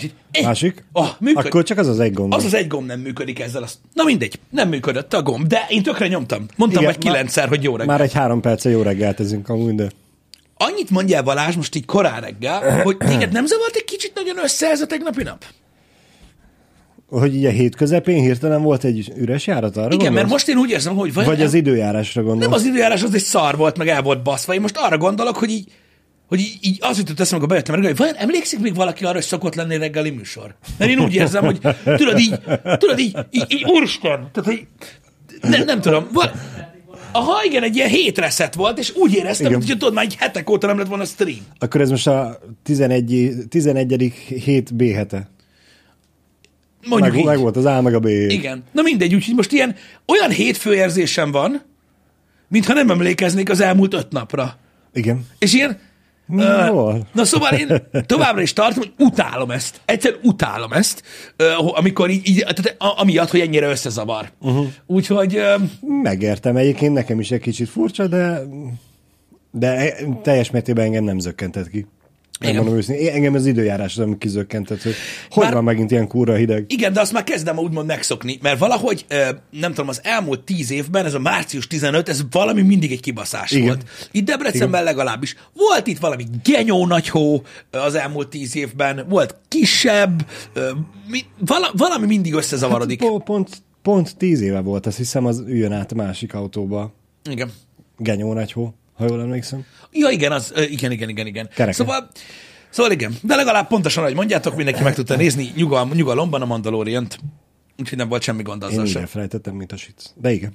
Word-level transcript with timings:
És 0.00 0.06
így, 0.06 0.14
eh, 0.30 0.44
Másik? 0.44 0.84
Ah, 0.92 1.08
működ. 1.18 1.46
Akkor 1.46 1.62
csak 1.62 1.78
az 1.78 1.86
az 1.86 1.98
egy 1.98 2.12
gomb. 2.12 2.34
Az 2.34 2.44
az 2.44 2.54
egy 2.54 2.66
gomb 2.66 2.86
nem 2.86 3.00
működik 3.00 3.40
ezzel. 3.40 3.62
Azt... 3.62 3.78
Na 3.94 4.04
mindegy, 4.04 4.38
nem 4.50 4.68
működött 4.68 5.14
a 5.14 5.22
gomb, 5.22 5.46
de 5.46 5.66
én 5.68 5.82
tökre 5.82 6.06
nyomtam. 6.06 6.46
Mondtam 6.56 6.82
Igen, 6.82 6.94
vagy 6.94 7.04
kilencszer, 7.04 7.48
hogy 7.48 7.62
jó 7.62 7.72
reggel. 7.72 7.86
Már 7.86 8.00
egy 8.00 8.12
három 8.12 8.40
perce 8.40 8.70
jó 8.70 8.82
reggeltezünk 8.82 9.48
amúgy, 9.48 9.74
de... 9.74 9.90
Annyit 10.56 10.90
mondjál 10.90 11.22
Balázs 11.22 11.54
most 11.56 11.74
így 11.74 11.84
korán 11.84 12.20
reggel, 12.20 12.82
hogy 12.82 12.96
téged 12.96 13.32
nem 13.32 13.46
zavart 13.46 13.74
egy 13.74 13.84
kicsit 13.84 14.12
nagyon 14.14 14.38
össze 14.42 14.66
ez 14.66 14.80
a 14.80 14.86
tegnapi 14.86 15.22
nap? 15.22 15.44
Hogy 17.08 17.34
így 17.34 17.44
a 17.44 17.50
hét 17.50 17.76
közepén 17.76 18.22
hirtelen 18.22 18.62
volt 18.62 18.84
egy 18.84 19.12
üres 19.16 19.46
járat 19.46 19.76
arra 19.76 19.86
Igen, 19.86 19.98
mert 19.98 20.12
gondolsz? 20.12 20.30
most 20.30 20.48
én 20.48 20.56
úgy 20.56 20.70
érzem, 20.70 20.96
hogy 20.96 21.12
vagy, 21.14 21.26
Vagy 21.26 21.42
az 21.42 21.54
időjárásra 21.54 22.22
gondolsz? 22.22 22.44
nem 22.44 22.52
az 22.52 22.64
időjárás 22.64 23.02
az 23.02 23.14
egy 23.14 23.22
szar 23.22 23.56
volt, 23.56 23.78
meg 23.78 23.88
el 23.88 24.02
volt 24.02 24.22
baszva. 24.22 24.54
Én 24.54 24.60
most 24.60 24.76
arra 24.76 24.98
gondolok, 24.98 25.36
hogy 25.36 25.50
így, 25.50 25.72
hogy 26.30 26.40
így, 26.40 26.58
így 26.60 26.78
az 26.80 26.98
jutott 26.98 27.20
eszembe, 27.20 27.34
amikor 27.34 27.48
bejöttem 27.48 27.74
reggel, 27.74 27.90
hogy 27.90 27.98
vajon 27.98 28.14
emlékszik 28.14 28.58
még 28.58 28.74
valaki 28.74 29.04
arra, 29.04 29.14
hogy 29.14 29.22
szokott 29.22 29.54
lenni 29.54 29.76
reggeli 29.76 30.10
műsor? 30.10 30.54
Mert 30.78 30.90
én 30.90 31.00
úgy 31.00 31.14
érzem, 31.14 31.44
hogy 31.44 31.58
tudod 31.84 32.18
így, 32.18 32.34
tudod 32.78 32.98
így, 32.98 33.16
így, 33.30 33.44
így 33.48 33.64
úristen, 33.64 34.28
tehát 34.32 34.44
hogy 34.44 34.66
nem, 35.40 35.64
nem 35.64 35.80
tudom, 35.80 36.06
val- 36.12 36.34
Aha, 37.12 37.44
igen, 37.44 37.62
egy 37.62 37.76
ilyen 37.76 37.88
hétreszet 37.88 38.54
volt, 38.54 38.78
és 38.78 38.94
úgy 38.94 39.14
éreztem, 39.14 39.46
Igen. 39.46 39.58
hogy 39.58 39.68
tudod, 39.68 39.94
már 39.94 40.04
egy 40.04 40.14
hetek 40.14 40.50
óta 40.50 40.66
nem 40.66 40.78
lett 40.78 40.86
volna 40.86 41.04
stream. 41.04 41.46
Akkor 41.58 41.80
ez 41.80 41.90
most 41.90 42.06
a 42.06 42.38
11. 42.62 43.32
11. 43.48 44.12
hét 44.44 44.74
B 44.74 44.82
hete. 44.82 45.30
Mondjuk 46.86 47.10
Meg, 47.10 47.20
így. 47.20 47.26
meg 47.26 47.38
volt 47.38 47.56
az 47.56 47.64
A, 47.64 47.80
meg 47.80 47.94
a 47.94 48.00
B. 48.00 48.06
Igen. 48.06 48.64
Na 48.72 48.82
mindegy, 48.82 49.14
úgyhogy 49.14 49.34
most 49.34 49.52
ilyen 49.52 49.74
olyan 50.06 50.30
hétfő 50.30 50.74
érzésem 50.74 51.30
van, 51.30 51.62
mintha 52.48 52.72
nem 52.72 52.90
emlékeznék 52.90 53.50
az 53.50 53.60
elmúlt 53.60 53.94
öt 53.94 54.10
napra. 54.10 54.56
Igen. 54.92 55.26
És 55.38 55.52
ilyen... 55.52 55.78
Ö, 56.36 56.70
volt? 56.72 57.06
na 57.12 57.24
szóval 57.24 57.52
én 57.52 57.82
továbbra 58.06 58.42
is 58.42 58.52
tartom, 58.52 58.78
hogy 58.78 59.06
utálom 59.06 59.50
ezt. 59.50 59.80
Egyszerűen 59.84 60.20
utálom 60.24 60.72
ezt, 60.72 61.02
amikor 61.56 62.10
így, 62.10 62.28
így 62.28 62.38
tehát 62.38 62.76
amiatt, 62.78 63.30
hogy 63.30 63.40
ennyire 63.40 63.68
összezavar. 63.68 64.30
Uh-huh. 64.40 64.66
Úgyhogy 64.86 65.42
Megértem 66.02 66.56
egyébként, 66.56 66.94
nekem 66.94 67.20
is 67.20 67.30
egy 67.30 67.40
kicsit 67.40 67.68
furcsa, 67.68 68.06
de 68.06 68.42
de 69.50 69.94
teljes 70.22 70.50
mértékben 70.50 70.84
engem 70.84 71.04
nem 71.04 71.18
zökkentett 71.18 71.68
ki. 71.68 71.86
Igen. 72.40 72.54
Megmondom 72.54 72.76
őszintén. 72.76 73.06
Én- 73.06 73.12
Engem 73.12 73.34
az 73.34 73.46
időjárás 73.46 73.98
ami 73.98 74.18
kizökkentett, 74.18 74.82
hogy 74.82 74.94
hogy 75.30 75.42
Bár- 75.42 75.52
van 75.52 75.64
megint 75.64 75.90
ilyen 75.90 76.06
kúra 76.06 76.34
hideg. 76.34 76.64
igen, 76.68 76.92
de 76.92 77.00
azt 77.00 77.12
már 77.12 77.24
kezdem 77.24 77.58
úgymond 77.58 77.86
megszokni, 77.86 78.38
mert 78.42 78.58
valahogy, 78.58 79.06
nem 79.50 79.70
tudom, 79.74 79.88
az 79.88 80.00
elmúlt 80.02 80.40
tíz 80.44 80.70
évben, 80.70 81.04
ez 81.04 81.14
a 81.14 81.18
március 81.18 81.66
15, 81.66 82.08
ez 82.08 82.22
valami 82.30 82.62
mindig 82.62 82.92
egy 82.92 83.00
kibaszás 83.00 83.50
Igen. 83.50 83.66
volt. 83.66 83.84
Itt 84.12 84.24
Debrecenben 84.24 84.84
legalábbis. 84.84 85.36
Volt 85.54 85.86
itt 85.86 85.98
valami 85.98 86.24
genyó 86.44 86.86
nagy 86.86 87.08
hó 87.08 87.42
az 87.70 87.94
elmúlt 87.94 88.28
tíz 88.28 88.56
évben, 88.56 89.06
volt 89.08 89.36
kisebb, 89.48 90.26
valami 91.72 92.06
mindig 92.06 92.32
összezavarodik. 92.34 92.98
Po- 92.98 93.24
Pont, 93.24 93.62
pont 93.82 94.16
tíz 94.16 94.40
éve 94.40 94.60
volt, 94.60 94.86
azt 94.86 94.96
hiszem, 94.96 95.26
az 95.26 95.38
üljön 95.46 95.72
át 95.72 95.92
a 95.92 95.94
másik 95.94 96.34
autóba. 96.34 96.94
Igen. 97.30 97.50
Genyó 97.98 98.32
nagy 98.32 98.52
hó, 98.52 98.74
ha 99.00 99.06
jól 99.08 99.20
emlékszem. 99.20 99.64
Ja, 99.92 100.08
igen, 100.08 100.32
az, 100.32 100.52
igen, 100.56 100.92
igen, 100.92 101.08
igen, 101.08 101.26
igen. 101.26 101.48
Kereke. 101.54 101.72
Szóval, 101.76 102.08
szóval 102.70 102.92
igen, 102.92 103.14
de 103.22 103.34
legalább 103.34 103.68
pontosan, 103.68 104.02
ahogy 104.02 104.14
mondjátok, 104.14 104.56
mindenki 104.56 104.82
meg 104.82 104.94
tudta 104.94 105.16
nézni 105.16 105.52
nyugal, 105.56 105.88
nyugalomban 105.92 106.42
a 106.42 106.46
Mandalorient. 106.46 107.18
Úgyhogy 107.78 107.98
nem 107.98 108.08
volt 108.08 108.22
semmi 108.22 108.42
gond 108.42 108.62
Én 108.62 108.68
azzal 108.68 108.84
úgy 108.84 108.90
sem. 108.90 109.00
elfelejtettem, 109.00 109.54
mint 109.54 109.72
a 109.72 109.76
sic. 109.76 110.12
De 110.14 110.32
igen. 110.32 110.52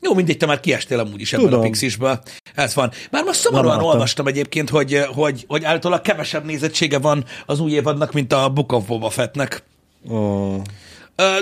Jó, 0.00 0.14
mindegy, 0.14 0.36
te 0.36 0.46
már 0.46 0.60
kiestél 0.60 0.98
amúgy 0.98 1.20
is 1.20 1.32
ebből 1.32 1.44
Tudom. 1.44 1.60
a 1.60 1.62
pixisből. 1.62 2.22
Ez 2.54 2.74
van. 2.74 2.90
Már 3.10 3.24
most 3.24 3.40
szomorúan 3.40 3.80
olvastam 3.80 4.26
egyébként, 4.26 4.70
hogy, 4.70 4.98
hogy, 5.14 5.44
hogy 5.48 5.64
általában 5.64 6.02
kevesebb 6.04 6.44
nézettsége 6.44 6.98
van 6.98 7.24
az 7.46 7.60
új 7.60 7.70
évadnak, 7.70 8.12
mint 8.12 8.32
a 8.32 8.48
Book 8.48 8.72
of 8.72 8.86
Boba 8.86 9.10
Fettnek. 9.10 9.62
Ö, 10.10 10.56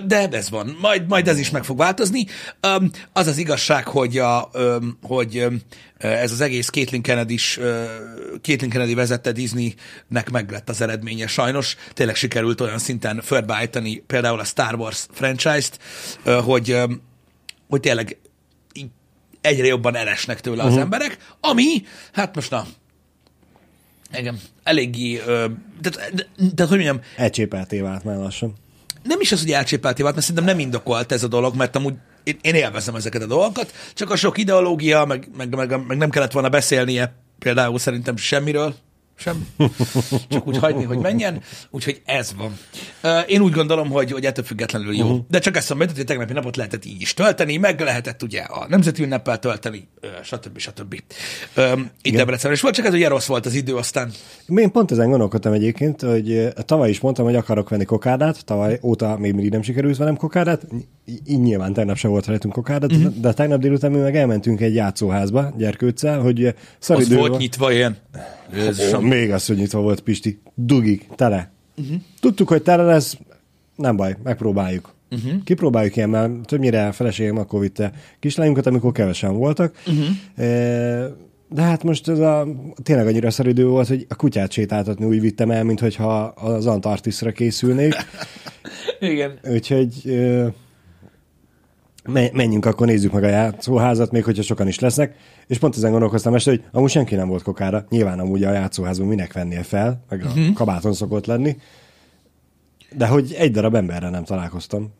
De 0.06 0.28
ez 0.30 0.50
van. 0.50 0.76
Majd, 0.80 1.06
majd 1.08 1.28
ez 1.28 1.38
is 1.38 1.50
meg 1.50 1.64
fog 1.64 1.78
változni. 1.78 2.26
Az 3.12 3.26
az 3.26 3.38
igazság, 3.38 3.86
hogy, 3.86 4.18
a, 4.18 4.50
hogy 5.02 5.46
ez 5.98 6.32
az 6.32 6.40
egész 6.40 6.68
Caitlin 6.68 7.02
kennedy 7.02 7.34
is, 7.34 7.58
Caitlin 8.42 8.70
Kennedy 8.70 8.94
vezette 8.94 9.32
Disneynek 9.32 10.30
meg 10.30 10.50
lett 10.50 10.68
az 10.68 10.80
eredménye 10.80 11.26
sajnos. 11.26 11.76
Tényleg 11.92 12.14
sikerült 12.14 12.60
olyan 12.60 12.78
szinten 12.78 13.20
földbeállítani 13.20 13.96
például 14.06 14.40
a 14.40 14.44
Star 14.44 14.74
Wars 14.74 15.06
franchise-t, 15.12 15.78
hogy, 16.24 16.78
hogy 17.68 17.80
tényleg 17.80 18.18
egyre 19.40 19.66
jobban 19.66 19.94
elesnek 19.94 20.40
tőle 20.40 20.62
az 20.62 20.76
emberek, 20.76 21.18
ami, 21.40 21.82
hát 22.12 22.34
most 22.34 22.50
na, 22.50 22.66
igen, 24.12 24.40
eléggé, 24.62 25.16
tehát, 25.80 26.14
de, 26.14 26.26
de, 26.54 26.64
hogy 26.64 26.76
mondjam, 26.76 27.00
elcsépelté 27.16 27.80
vált 27.80 28.04
már 28.04 28.16
lassan. 28.16 28.54
Nem 29.06 29.20
is 29.20 29.32
az, 29.32 29.40
hogy 29.40 29.52
elcsépelté 29.52 30.02
vált, 30.02 30.14
mert 30.14 30.26
szerintem 30.26 30.56
nem 30.56 30.64
indokolt 30.64 31.12
ez 31.12 31.22
a 31.22 31.28
dolog, 31.28 31.54
mert 31.56 31.76
amúgy 31.76 31.94
én, 32.24 32.38
én 32.40 32.54
élvezem 32.54 32.94
ezeket 32.94 33.22
a 33.22 33.26
dolgokat, 33.26 33.72
csak 33.94 34.10
a 34.10 34.16
sok 34.16 34.38
ideológia, 34.38 35.04
meg, 35.04 35.28
meg, 35.36 35.54
meg, 35.54 35.86
meg 35.86 35.96
nem 35.96 36.10
kellett 36.10 36.32
volna 36.32 36.48
beszélnie 36.48 37.14
például 37.38 37.78
szerintem 37.78 38.16
semmiről, 38.16 38.74
sem. 39.16 39.46
Csak 40.28 40.46
úgy 40.46 40.58
hagyni, 40.58 40.84
hogy 40.84 40.98
menjen. 40.98 41.42
Úgyhogy 41.70 42.02
ez 42.04 42.34
van. 42.36 42.58
Én 43.26 43.40
úgy 43.40 43.52
gondolom, 43.52 43.90
hogy, 43.90 44.12
hogy 44.12 44.24
ettől 44.24 44.44
függetlenül 44.44 44.94
jó. 44.94 45.04
Uh-huh. 45.04 45.24
De 45.28 45.38
csak 45.38 45.56
ezt 45.56 45.68
mondom, 45.68 45.88
hogy 45.96 46.04
tegnapi 46.04 46.32
napot 46.32 46.56
lehetett 46.56 46.84
így 46.84 47.00
is 47.00 47.14
tölteni, 47.14 47.56
meg 47.56 47.80
lehetett 47.80 48.22
ugye 48.22 48.40
a 48.40 48.66
nemzeti 48.68 49.02
ünneppel 49.02 49.38
tölteni, 49.38 49.88
stb. 50.22 50.58
stb. 50.58 50.94
Itt 52.02 52.16
Debrecenben. 52.16 52.52
És 52.52 52.60
volt 52.60 52.74
csak 52.74 52.84
ez, 52.84 52.92
hogy 52.92 53.04
rossz 53.04 53.26
volt 53.26 53.46
az 53.46 53.54
idő, 53.54 53.76
aztán 53.76 54.10
Én 54.46 54.70
pont 54.70 54.90
ezen 54.90 55.08
gondolkodtam 55.08 55.52
egyébként, 55.52 56.00
hogy 56.00 56.48
tavaly 56.64 56.90
is 56.90 57.00
mondtam, 57.00 57.24
hogy 57.24 57.36
akarok 57.36 57.68
venni 57.68 57.84
kokádát, 57.84 58.44
tavaly 58.44 58.78
óta 58.82 59.16
még 59.18 59.32
mindig 59.32 59.52
nem 59.52 59.62
sikerült 59.62 59.96
velem 59.96 60.16
kokádát, 60.16 60.66
így 61.26 61.40
nyilván 61.40 61.72
tegnap 61.72 61.96
sem 61.96 62.10
volt 62.10 62.26
rajtunk 62.26 62.54
kokádát, 62.54 62.90
Mhm. 62.92 63.00
uh-huh. 63.04 63.20
de 63.20 63.32
tegnap 63.32 63.60
délután 63.60 63.90
mi 63.90 63.98
meg 63.98 64.16
elmentünk 64.16 64.60
egy 64.60 64.74
játszóházba 64.74 65.52
gyerkőccel, 65.58 66.20
hogy 66.20 66.44
eh, 66.44 66.52
az 66.56 66.56
szaridő 66.78 67.16
volt 67.16 67.38
nyitva 67.38 67.72
ilyen. 67.72 67.96
Ó, 68.54 68.56
Jézusom. 68.56 69.04
még 69.04 69.30
az, 69.32 69.46
hogy 69.46 69.56
nyitva 69.56 69.80
volt 69.80 70.00
Pisti. 70.00 70.40
Dugig, 70.54 71.06
tele. 71.14 71.50
Uh-huh. 71.76 71.96
Tudtuk, 72.20 72.48
hogy 72.48 72.62
tele 72.62 72.82
lesz, 72.82 73.16
nem 73.76 73.96
baj, 73.96 74.16
megpróbáljuk. 74.22 74.94
Uh-huh. 75.10 75.42
Kipróbáljuk 75.44 75.96
ilyen, 75.96 76.08
mert 76.08 76.32
többnyire 76.46 76.86
a 76.86 76.92
feleségem 76.92 77.38
akkor 77.38 77.60
vitte 77.60 77.92
kislányunkat, 78.20 78.66
amikor 78.66 78.92
kevesen 78.92 79.36
voltak. 79.36 79.74
Uh-huh. 79.86 80.46
E, 80.46 81.24
de 81.48 81.62
hát 81.62 81.82
most 81.82 82.08
ez 82.08 82.18
a, 82.18 82.46
tényleg 82.82 83.06
annyira 83.06 83.30
szaridő 83.30 83.66
volt, 83.66 83.88
hogy 83.88 84.06
a 84.08 84.14
kutyát 84.14 84.52
sétáltatni 84.52 85.04
úgy 85.06 85.20
vittem 85.20 85.50
el, 85.50 85.64
mint 85.64 85.80
hogyha 85.80 86.18
az 86.24 86.66
Antarktiszra 86.66 87.32
készülnék. 87.32 87.94
Igen. 89.00 89.38
Úgyhogy 89.52 89.88
e, 90.10 90.52
menjünk, 92.32 92.64
akkor 92.64 92.86
nézzük 92.86 93.12
meg 93.12 93.24
a 93.24 93.28
játszóházat, 93.28 94.10
még 94.10 94.24
hogyha 94.24 94.42
sokan 94.42 94.68
is 94.68 94.78
lesznek. 94.78 95.14
És 95.46 95.58
pont 95.58 95.76
ezen 95.76 95.90
gondolkoztam 95.90 96.34
este, 96.34 96.50
hogy 96.50 96.62
amúgy 96.72 96.90
senki 96.90 97.14
nem 97.14 97.28
volt 97.28 97.42
kokára. 97.42 97.86
Nyilván 97.88 98.18
amúgy 98.18 98.44
a 98.44 98.52
játszóházon 98.52 99.06
minek 99.06 99.32
vennie 99.32 99.62
fel, 99.62 100.04
meg 100.08 100.24
a 100.24 100.26
uh-huh. 100.26 100.52
kabáton 100.52 100.92
szokott 100.92 101.26
lenni. 101.26 101.56
De 102.96 103.06
hogy 103.06 103.34
egy 103.38 103.50
darab 103.50 103.74
emberrel 103.74 104.10
nem 104.10 104.24
találkoztam. 104.24 104.92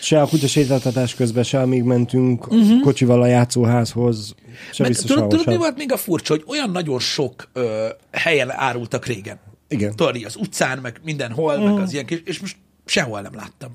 Se 0.00 0.22
a 0.22 0.26
kutyasétáltatás 0.26 1.14
közben, 1.14 1.42
se 1.42 1.60
amíg 1.60 1.82
mentünk 1.82 2.46
uh-huh. 2.46 2.80
kocsival 2.80 3.22
a 3.22 3.26
játszóházhoz, 3.26 4.34
se 4.72 4.86
vissza 4.86 5.06
tudod, 5.06 5.28
tudod, 5.28 5.46
mi 5.46 5.56
volt 5.56 5.76
még 5.76 5.92
a 5.92 5.96
furcsa, 5.96 6.32
hogy 6.32 6.44
olyan 6.46 6.70
nagyon 6.70 6.98
sok 6.98 7.48
ö, 7.52 7.88
helyen 8.10 8.50
árultak 8.50 9.06
régen. 9.06 9.38
Igen. 9.68 9.96
Tudod, 9.96 10.22
az 10.24 10.36
utcán, 10.36 10.78
meg 10.78 11.00
mindenhol, 11.04 11.58
mm. 11.58 11.62
meg 11.62 11.82
az 11.82 11.92
ilyen 11.92 12.06
kis, 12.06 12.22
és 12.24 12.40
most 12.40 12.56
sehol 12.84 13.20
nem 13.20 13.34
láttam. 13.34 13.70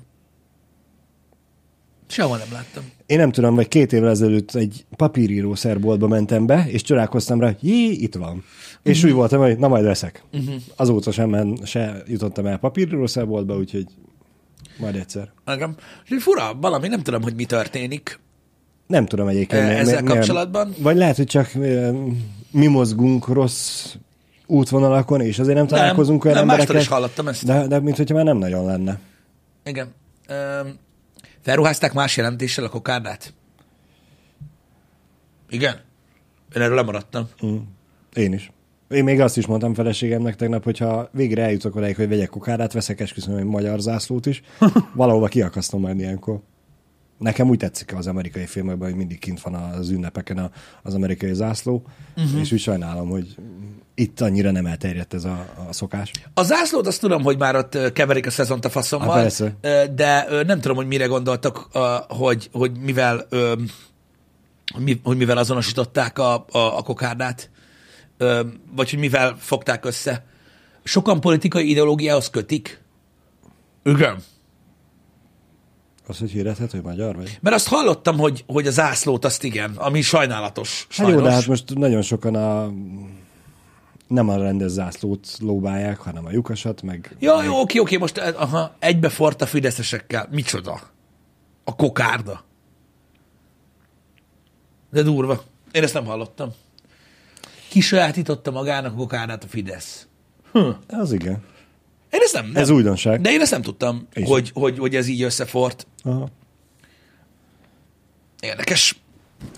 Sehol 2.06 2.36
nem 2.36 2.48
láttam. 2.52 2.84
Én 3.06 3.18
nem 3.18 3.30
tudom, 3.30 3.54
vagy 3.54 3.68
két 3.68 3.92
évvel 3.92 4.10
ezelőtt 4.10 4.54
egy 4.54 4.84
papírírószerboltba 4.96 6.08
mentem 6.08 6.46
be, 6.46 6.66
és 6.68 6.82
csodálkoztam 6.82 7.40
rá, 7.40 7.54
jé, 7.60 7.90
itt 7.90 8.14
van. 8.14 8.44
És 8.82 9.04
úgy 9.04 9.12
voltam, 9.12 9.40
hogy 9.40 9.58
na 9.58 9.68
majd 9.68 9.84
veszek. 9.84 10.22
Uh-huh. 10.32 10.54
Azóta 10.76 11.12
sem 11.12 11.28
men, 11.28 11.58
se 11.64 12.02
jutottam 12.06 12.46
el 12.46 12.58
papírírószerboltba, 12.58 13.56
úgyhogy 13.56 13.86
majd 14.78 14.96
egyszer. 14.96 15.32
És 16.08 16.22
fura, 16.22 16.54
valami, 16.60 16.88
nem 16.88 17.02
tudom, 17.02 17.22
hogy 17.22 17.34
mi 17.34 17.44
történik. 17.44 18.20
Nem 18.86 19.06
tudom 19.06 19.28
egyébként. 19.28 19.62
E, 19.62 19.78
ezzel 19.78 20.02
mi- 20.02 20.08
kapcsolatban? 20.08 20.74
Vagy 20.78 20.96
lehet, 20.96 21.16
hogy 21.16 21.26
csak 21.26 21.50
ö, 21.54 21.90
mi 22.50 22.66
mozgunk 22.66 23.28
rossz 23.28 23.94
útvonalakon, 24.46 25.20
és 25.20 25.38
azért 25.38 25.56
nem 25.56 25.66
találkozunk 25.66 26.24
olyan 26.24 26.36
nem, 26.36 26.48
emberekkel. 26.48 26.80
is 26.80 26.88
hallottam 26.88 27.28
ezt. 27.28 27.44
De, 27.44 27.66
de 27.66 27.80
mint 27.80 27.96
hogyha 27.96 28.14
már 28.14 28.24
nem 28.24 28.36
nagyon 28.36 28.64
lenne. 28.64 28.98
Igen. 29.64 29.94
Um, 30.28 30.72
felruházták 31.46 31.92
más 31.92 32.16
jelentéssel 32.16 32.64
a 32.64 32.68
kokárdát? 32.68 33.34
Igen. 35.50 35.80
Én 36.54 36.62
erről 36.62 36.74
lemaradtam. 36.74 37.28
Én 38.14 38.32
is. 38.32 38.50
Én 38.88 39.04
még 39.04 39.20
azt 39.20 39.36
is 39.36 39.46
mondtam 39.46 39.74
feleségemnek 39.74 40.36
tegnap, 40.36 40.64
hogyha 40.64 41.08
végre 41.12 41.42
eljutok 41.42 41.74
odáig, 41.74 41.96
hogy 41.96 42.08
vegyek 42.08 42.28
kokárát, 42.28 42.72
veszek 42.72 43.00
esküszöm 43.00 43.36
egy 43.36 43.44
magyar 43.44 43.78
zászlót 43.80 44.26
is, 44.26 44.42
valahova 44.94 45.26
kiakasztom 45.26 45.80
majd 45.80 45.98
ilyenkor. 45.98 46.40
Nekem 47.18 47.48
úgy 47.48 47.58
tetszik 47.58 47.94
az 47.94 48.06
amerikai 48.06 48.46
filmekben, 48.46 48.88
hogy 48.88 48.98
mindig 48.98 49.18
kint 49.18 49.40
van 49.40 49.54
az 49.54 49.90
ünnepeken 49.90 50.38
a, 50.38 50.50
az 50.82 50.94
amerikai 50.94 51.34
zászló, 51.34 51.86
uh-huh. 52.16 52.40
és 52.40 52.52
úgy 52.52 52.60
sajnálom, 52.60 53.08
hogy 53.08 53.36
itt 53.94 54.20
annyira 54.20 54.50
nem 54.50 54.66
elterjedt 54.66 55.14
ez 55.14 55.24
a, 55.24 55.46
a 55.68 55.72
szokás. 55.72 56.10
A 56.34 56.42
zászlót 56.42 56.86
azt 56.86 57.00
tudom, 57.00 57.22
hogy 57.22 57.38
már 57.38 57.56
ott 57.56 57.92
keverik 57.92 58.26
a 58.26 58.30
szezont 58.30 58.64
a 58.64 58.70
faszommal, 58.70 59.14
Há, 59.14 59.20
persze. 59.20 59.56
ö, 59.60 59.84
de 59.94 60.26
nem 60.46 60.60
tudom, 60.60 60.76
hogy 60.76 60.86
mire 60.86 61.06
gondoltak, 61.06 61.56
hogy, 62.08 62.48
hogy 62.52 62.78
mivel 62.78 63.26
hogy 65.02 65.16
mivel 65.16 65.38
azonosították 65.38 66.18
a, 66.18 66.34
a, 66.34 66.58
a 66.58 66.82
kokárdát, 66.82 67.50
vagy 68.72 68.90
hogy 68.90 68.98
mivel 68.98 69.36
fogták 69.38 69.84
össze. 69.84 70.24
Sokan 70.82 71.20
politikai 71.20 71.70
ideológiához 71.70 72.30
kötik. 72.30 72.82
Igen. 73.82 74.16
Az, 76.06 76.18
hogy 76.18 76.30
hirdethető 76.30 76.80
magyar 76.82 77.16
vagy? 77.16 77.38
Mert 77.40 77.56
azt 77.56 77.68
hallottam, 77.68 78.18
hogy, 78.18 78.44
hogy 78.46 78.66
a 78.66 78.70
zászlót 78.70 79.24
azt 79.24 79.44
igen, 79.44 79.72
ami 79.76 80.00
sajnálatos. 80.00 80.80
Hát 80.82 80.92
Sajnos. 80.92 81.14
jó, 81.14 81.20
de 81.20 81.32
hát 81.32 81.46
most 81.46 81.74
nagyon 81.74 82.02
sokan 82.02 82.34
a 82.34 82.72
nem 84.06 84.28
a 84.28 84.36
rendes 84.36 84.70
zászlót 84.70 85.28
lóbálják, 85.40 85.98
hanem 85.98 86.26
a 86.26 86.30
lyukasat, 86.30 86.82
meg... 86.82 87.16
Ja, 87.18 87.36
meg 87.36 87.44
jó, 87.44 87.60
oké, 87.60 87.78
oké, 87.78 87.96
most 87.96 88.18
eh, 88.18 88.42
aha, 88.42 88.74
egybefort 88.78 89.42
a 89.42 89.46
fideszesekkel. 89.46 90.28
Micsoda? 90.30 90.80
A 91.64 91.76
kokárda. 91.76 92.44
De 94.90 95.02
durva. 95.02 95.42
Én 95.72 95.82
ezt 95.82 95.94
nem 95.94 96.04
hallottam. 96.04 96.50
Kisajátította 97.68 98.50
magának 98.50 98.92
a 98.92 98.96
kokárdát 98.96 99.44
a 99.44 99.46
Fidesz. 99.46 100.06
Az 100.88 101.12
igen. 101.12 101.42
Én 102.10 102.20
ezt 102.22 102.32
nem, 102.32 102.46
nem. 102.46 102.62
Ez 102.62 102.70
újdonság. 102.70 103.20
De 103.20 103.30
én 103.30 103.40
ezt 103.40 103.50
nem 103.50 103.62
tudtam, 103.62 104.08
hogy, 104.24 104.50
hogy, 104.54 104.78
hogy 104.78 104.96
ez 104.96 105.06
így 105.06 105.22
összefort. 105.22 105.86
Aha. 106.02 106.28
Érdekes. 108.40 108.96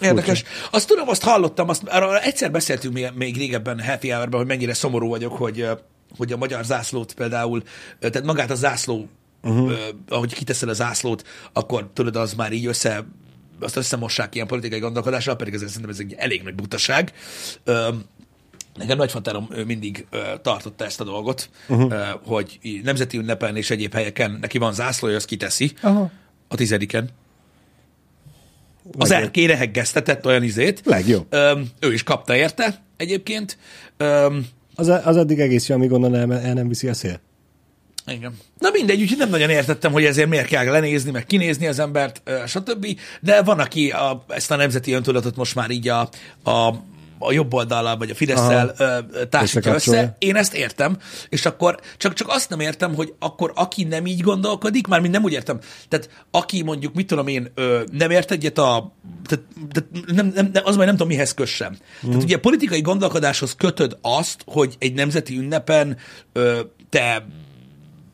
Érdekes. 0.01 0.45
Azt 0.71 0.89
tudom, 0.89 1.09
azt 1.09 1.23
hallottam, 1.23 1.69
azt, 1.69 1.83
arról 1.87 2.19
egyszer 2.19 2.51
beszéltünk 2.51 2.95
még, 2.95 3.11
még 3.15 3.37
régebben 3.37 3.81
Happy 3.81 4.11
hour 4.11 4.29
hogy 4.31 4.47
mennyire 4.47 4.75
szomorú 4.75 5.09
vagyok, 5.09 5.37
hogy, 5.37 5.69
hogy 6.17 6.33
a 6.33 6.37
magyar 6.37 6.65
zászlót 6.65 7.15
például, 7.15 7.63
tehát 7.99 8.25
magát 8.25 8.51
a 8.51 8.55
zászló, 8.55 9.09
uh-huh. 9.43 9.73
ahogy 10.09 10.35
kiteszed 10.35 10.69
a 10.69 10.73
zászlót, 10.73 11.27
akkor 11.53 11.91
tudod, 11.93 12.17
az 12.17 12.35
már 12.35 12.53
így 12.53 12.67
össze, 12.67 13.05
azt 13.61 13.77
összemossák 13.77 14.35
ilyen 14.35 14.47
politikai 14.47 14.79
gondolkodással, 14.79 15.37
pedig 15.37 15.55
ezért 15.55 15.71
szerintem 15.71 15.95
ez 15.95 16.01
egy 16.01 16.15
elég 16.19 16.43
nagy 16.43 16.55
butaság. 16.55 17.13
Nekem 18.79 18.97
nagyfatárom 18.97 19.49
ő 19.51 19.65
mindig 19.65 20.07
ö, 20.11 20.19
tartotta 20.43 20.85
ezt 20.85 21.01
a 21.01 21.05
dolgot, 21.05 21.51
uh-huh. 21.69 21.93
ö, 21.93 22.03
hogy 22.25 22.59
nemzeti 22.83 23.17
ünnepen 23.19 23.57
és 23.57 23.71
egyéb 23.71 23.93
helyeken 23.93 24.39
neki 24.41 24.59
van 24.59 24.73
zászlója, 24.75 25.17
azt 25.17 25.27
kiteszi 25.27 25.73
Aha. 25.81 26.11
a 26.49 26.57
tizediken. 26.57 27.09
Az 28.99 29.09
Legjobb. 29.09 29.27
erkére 29.27 29.57
heggeztetett 29.57 30.27
olyan 30.27 30.43
izét. 30.43 30.81
Legjobb. 30.85 31.27
Öm, 31.31 31.69
ő 31.81 31.93
is 31.93 32.03
kapta 32.03 32.37
érte 32.37 32.83
egyébként. 32.97 33.59
Öm, 33.97 34.47
Az, 34.75 34.89
az 34.89 35.17
addig 35.17 35.41
egész 35.41 35.69
jó, 35.69 35.75
amíg 35.75 35.93
onnan 35.93 36.15
el, 36.15 36.33
el 36.33 36.55
nem 36.55 36.69
viszi 36.69 36.89
a 36.89 36.95
szél. 36.95 37.21
igen. 38.07 38.37
Na 38.59 38.71
mindegy, 38.73 39.01
úgyhogy 39.01 39.19
nem 39.19 39.29
nagyon 39.29 39.51
értettem, 39.51 39.93
hogy 39.93 40.05
ezért 40.05 40.29
miért 40.29 40.47
kell 40.47 40.65
lenézni, 40.65 41.11
meg 41.11 41.27
kinézni 41.27 41.67
az 41.67 41.79
embert, 41.79 42.21
ö, 42.25 42.43
stb. 42.47 42.87
De 43.21 43.43
van, 43.43 43.59
aki 43.59 43.91
a, 43.91 44.25
ezt 44.29 44.51
a 44.51 44.57
nemzeti 44.57 44.93
öntudatot 44.93 45.37
most 45.37 45.55
már 45.55 45.71
így 45.71 45.89
a, 45.89 46.01
a 46.45 46.75
a 47.19 47.33
jobb 47.33 47.55
oldallal, 47.55 47.97
vagy 47.97 48.11
a 48.11 48.15
Fidesz-szel 48.15 48.75
társítja 49.29 49.75
össze. 49.75 50.17
Én 50.19 50.37
ezt 50.37 50.55
értem, 50.55 50.97
és 51.29 51.47
akkor 51.47 51.81
csak, 51.97 52.13
csak 52.13 52.29
azt 52.29 52.51
nem 52.51 52.61
értem, 52.61 52.95
hogy 52.95 53.15
akkor 53.19 53.53
aki 53.55 53.85
nem 53.85 54.07
így 54.07 54.21
gondolkodik, 54.21 54.87
már 54.87 55.01
nem 55.01 55.23
úgy 55.23 55.33
értem, 55.33 55.59
tehát 55.89 56.11
aki 56.31 56.63
mondjuk, 56.63 56.95
mit 56.95 57.07
tudom 57.07 57.27
én, 57.27 57.51
ö, 57.55 57.83
nem 57.93 58.11
ért 58.11 58.31
egyet 58.31 58.59
a, 58.59 58.93
tehát, 59.27 59.45
tehát 59.73 59.89
nem, 60.07 60.33
nem, 60.35 60.51
nem, 60.53 60.63
az 60.65 60.75
majd 60.75 60.87
nem 60.87 60.97
tudom 60.97 61.09
mihez 61.09 61.35
kössem. 61.35 61.73
Mm. 61.73 62.09
Tehát 62.09 62.23
ugye 62.23 62.39
politikai 62.39 62.81
gondolkodáshoz 62.81 63.55
kötöd 63.55 63.99
azt, 64.01 64.43
hogy 64.47 64.77
egy 64.79 64.95
nemzeti 64.95 65.37
ünnepen 65.37 65.97
ö, 66.33 66.61
te 66.89 67.27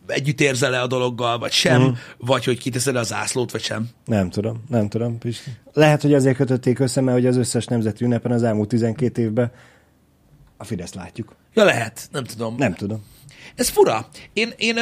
együtt 0.07 0.41
érzel-e 0.41 0.83
a 0.83 0.87
dologgal, 0.87 1.39
vagy 1.39 1.53
sem, 1.53 1.83
mm. 1.83 1.89
vagy 2.19 2.45
hogy 2.45 2.59
kiteszed 2.59 2.97
az 2.97 3.07
zászlót, 3.07 3.51
vagy 3.51 3.63
sem. 3.63 3.89
Nem 4.05 4.31
tudom, 4.31 4.65
nem 4.69 4.89
tudom, 4.89 5.19
Pisti. 5.19 5.51
Lehet, 5.73 6.03
hogy 6.03 6.15
azért 6.15 6.37
kötötték 6.37 6.79
össze, 6.79 7.01
mert 7.01 7.17
hogy 7.17 7.27
az 7.27 7.37
összes 7.37 7.67
nemzeti 7.67 8.05
ünnepen 8.05 8.33
az 8.33 8.43
elmúlt 8.43 8.69
12 8.69 9.23
évben 9.23 9.53
a 10.57 10.65
Fidesz 10.65 10.95
látjuk. 10.95 11.37
Ja, 11.55 11.65
lehet, 11.65 12.09
nem 12.13 12.25
tudom. 12.25 12.55
Nem 12.59 12.75
tudom. 12.75 13.05
Ez 13.55 13.69
fura. 13.69 14.09
Én, 14.33 14.53
én, 14.57 14.77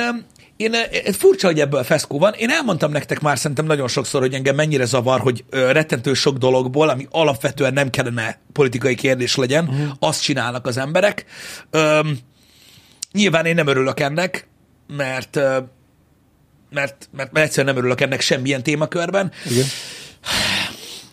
én, 0.57 0.75
ez 1.05 1.17
furcsa, 1.17 1.47
hogy 1.47 1.61
ebből 1.61 1.83
feszkó 1.83 2.19
van. 2.19 2.33
Én 2.33 2.51
elmondtam 2.51 2.93
nektek 2.93 3.21
már 3.21 3.39
szerintem 3.39 3.67
nagyon 3.67 3.89
sokszor, 3.89 4.21
hogy 4.21 4.35
engem 4.35 4.55
mennyire 4.55 4.85
zavar, 4.85 5.21
hogy 5.21 5.45
rettentő 5.51 6.15
sok 6.15 6.37
dologból, 6.37 6.89
ami 6.89 7.07
alapvetően 7.11 7.73
nem 7.73 7.91
kellene 7.91 8.39
politikai 8.53 8.95
kérdés 8.95 9.37
legyen, 9.37 9.69
uh-huh. 9.69 9.91
azt 9.99 10.23
csinálnak 10.23 10.67
az 10.67 10.77
emberek. 10.77 11.25
Öm, 11.71 12.19
nyilván 13.13 13.47
én 13.47 13.55
nem 13.55 13.67
örülök 13.67 14.01
ennek, 14.01 14.49
mert, 14.97 15.37
mert, 16.71 17.09
mert, 17.11 17.33
mert 17.33 17.47
egyszerűen 17.47 17.75
nem 17.75 17.83
örülök 17.83 18.01
ennek 18.01 18.21
semmilyen 18.21 18.63
témakörben. 18.63 19.33
Igen. 19.51 19.65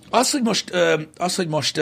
Az, 0.09 0.31
hogy 0.31 0.41
most, 0.41 0.71
az, 1.17 1.35
hogy 1.35 1.47
most 1.47 1.81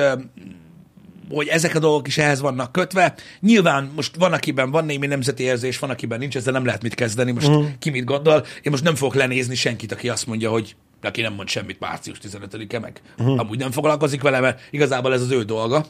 hogy 1.29 1.47
ezek 1.47 1.75
a 1.75 1.79
dolgok 1.79 2.07
is 2.07 2.17
ehhez 2.17 2.41
vannak 2.41 2.71
kötve. 2.71 3.15
Nyilván 3.39 3.91
most 3.95 4.15
van, 4.15 4.33
akiben 4.33 4.71
van 4.71 4.85
némi 4.85 5.07
nemzeti 5.07 5.44
érzés, 5.44 5.79
van, 5.79 5.89
akiben 5.89 6.19
nincs, 6.19 6.35
ezzel 6.35 6.53
nem 6.53 6.65
lehet 6.65 6.81
mit 6.81 6.94
kezdeni. 6.94 7.31
Most 7.31 7.47
uh-huh. 7.47 7.67
ki 7.79 7.89
mit 7.89 8.03
gondol. 8.03 8.45
Én 8.61 8.71
most 8.71 8.83
nem 8.83 8.95
fogok 8.95 9.15
lenézni 9.15 9.55
senkit, 9.55 9.91
aki 9.91 10.09
azt 10.09 10.27
mondja, 10.27 10.49
hogy 10.49 10.75
aki 11.01 11.21
nem 11.21 11.33
mond 11.33 11.49
semmit 11.49 11.79
március 11.79 12.17
15-e 12.23 12.79
meg. 12.79 13.01
Uh-huh. 13.17 13.39
Amúgy 13.39 13.57
nem 13.57 13.71
foglalkozik 13.71 14.21
vele, 14.21 14.39
mert 14.39 14.61
igazából 14.71 15.13
ez 15.13 15.21
az 15.21 15.31
ő 15.31 15.44
dolga. 15.44 15.85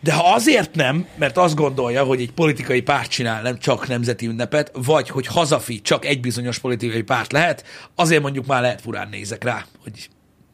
De 0.00 0.12
ha 0.12 0.34
azért 0.34 0.74
nem, 0.74 1.06
mert 1.16 1.36
azt 1.36 1.54
gondolja, 1.54 2.04
hogy 2.04 2.20
egy 2.20 2.32
politikai 2.32 2.80
párt 2.80 3.10
csinál 3.10 3.42
nem 3.42 3.58
csak 3.58 3.88
nemzeti 3.88 4.26
ünnepet, 4.26 4.70
vagy 4.74 5.08
hogy 5.08 5.26
hazafi 5.26 5.80
csak 5.80 6.04
egy 6.04 6.20
bizonyos 6.20 6.58
politikai 6.58 7.02
párt 7.02 7.32
lehet, 7.32 7.64
azért 7.94 8.22
mondjuk 8.22 8.46
már 8.46 8.60
lehet 8.60 8.80
furán 8.80 9.08
nézek 9.08 9.44
rá, 9.44 9.64
hogy, 9.82 10.08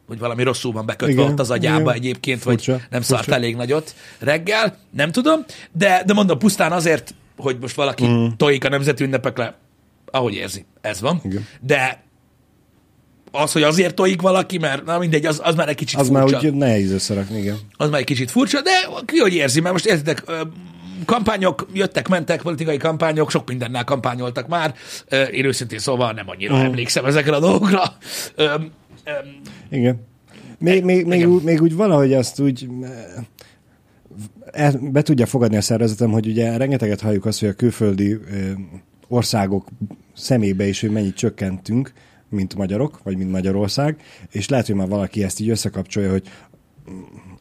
hogy 0.06 0.18
valami 0.18 0.42
rosszul 0.42 0.72
van 0.72 0.86
bekötve 0.86 1.12
Igen, 1.12 1.32
ott 1.32 1.40
az 1.40 1.50
agyába 1.50 1.80
igen. 1.80 1.94
egyébként, 1.94 2.42
Furcsa, 2.42 2.72
vagy 2.72 2.80
nem 2.90 3.00
furcsa. 3.00 3.16
szart 3.16 3.38
elég 3.38 3.56
nagyot 3.56 3.94
reggel, 4.18 4.78
nem 4.90 5.12
tudom, 5.12 5.44
de, 5.72 6.02
de 6.06 6.12
mondom 6.12 6.38
pusztán 6.38 6.72
azért, 6.72 7.14
hogy 7.36 7.56
most 7.60 7.74
valaki 7.74 8.06
mm. 8.06 8.26
tojik 8.36 8.64
a 8.64 8.68
nemzeti 8.68 9.04
ünnepekre, 9.04 9.54
ahogy 10.10 10.34
érzi. 10.34 10.64
Ez 10.80 11.00
van. 11.00 11.20
Igen. 11.24 11.46
De 11.60 12.02
az, 13.42 13.52
hogy 13.52 13.62
azért 13.62 13.94
tojik 13.94 14.20
valaki, 14.20 14.58
mert 14.58 14.84
na 14.84 14.98
mindegy, 14.98 15.26
az, 15.26 15.40
az 15.44 15.54
már 15.54 15.68
egy 15.68 15.74
kicsit 15.74 15.98
Az 16.00 16.08
már 16.08 16.22
furcsa 16.28 16.46
úgy 16.48 16.54
nehéz 16.54 16.90
összerakni, 16.92 17.38
igen. 17.38 17.56
az 17.76 17.90
már 17.90 18.00
egy 18.00 18.06
kicsit 18.06 18.30
furcsa, 18.30 18.62
de 18.62 18.70
ki 19.06 19.16
hogy 19.18 19.34
érzi, 19.34 19.60
mert 19.60 19.72
most 19.72 19.86
értitek, 19.86 20.22
kampányok 21.04 21.66
jöttek, 21.72 22.08
mentek, 22.08 22.42
politikai 22.42 22.76
kampányok, 22.76 23.30
sok 23.30 23.48
mindennel 23.48 23.84
kampányoltak 23.84 24.48
már. 24.48 24.74
Én 25.32 25.44
őszintén 25.44 25.78
szóval 25.78 26.12
nem 26.12 26.28
annyira 26.28 26.54
Mhm. 26.56 26.64
emlékszem 26.64 27.04
ezekre 27.04 27.34
a 27.36 27.40
dolgokra. 27.40 27.82
Ö, 28.34 28.44
ö, 28.44 29.10
Igen. 29.70 30.06
Még, 30.58 30.84
még, 30.84 31.06
még, 31.06 31.28
úgy, 31.28 31.42
még 31.42 31.62
úgy 31.62 31.74
valahogy 31.74 32.12
azt 32.12 32.40
úgy 32.40 32.68
eh, 32.82 32.90
el- 34.52 34.78
be 34.92 35.02
tudja 35.02 35.26
fogadni 35.26 35.56
a 35.56 35.60
szervezetem, 35.60 36.10
hogy 36.10 36.26
ugye 36.26 36.56
rengeteget 36.56 37.00
halljuk 37.00 37.24
azt, 37.24 37.40
hogy 37.40 37.48
a 37.48 37.52
külföldi 37.52 38.18
országok 39.08 39.68
szemébe 40.14 40.66
is, 40.66 40.80
hogy 40.80 40.90
mennyit 40.90 41.14
csökkentünk, 41.16 41.92
mint 42.34 42.54
magyarok, 42.54 43.00
vagy 43.02 43.16
mint 43.16 43.30
Magyarország, 43.30 43.96
és 44.30 44.48
lehet, 44.48 44.66
hogy 44.66 44.74
már 44.74 44.88
valaki 44.88 45.24
ezt 45.24 45.40
így 45.40 45.48
összekapcsolja, 45.48 46.10
hogy 46.10 46.22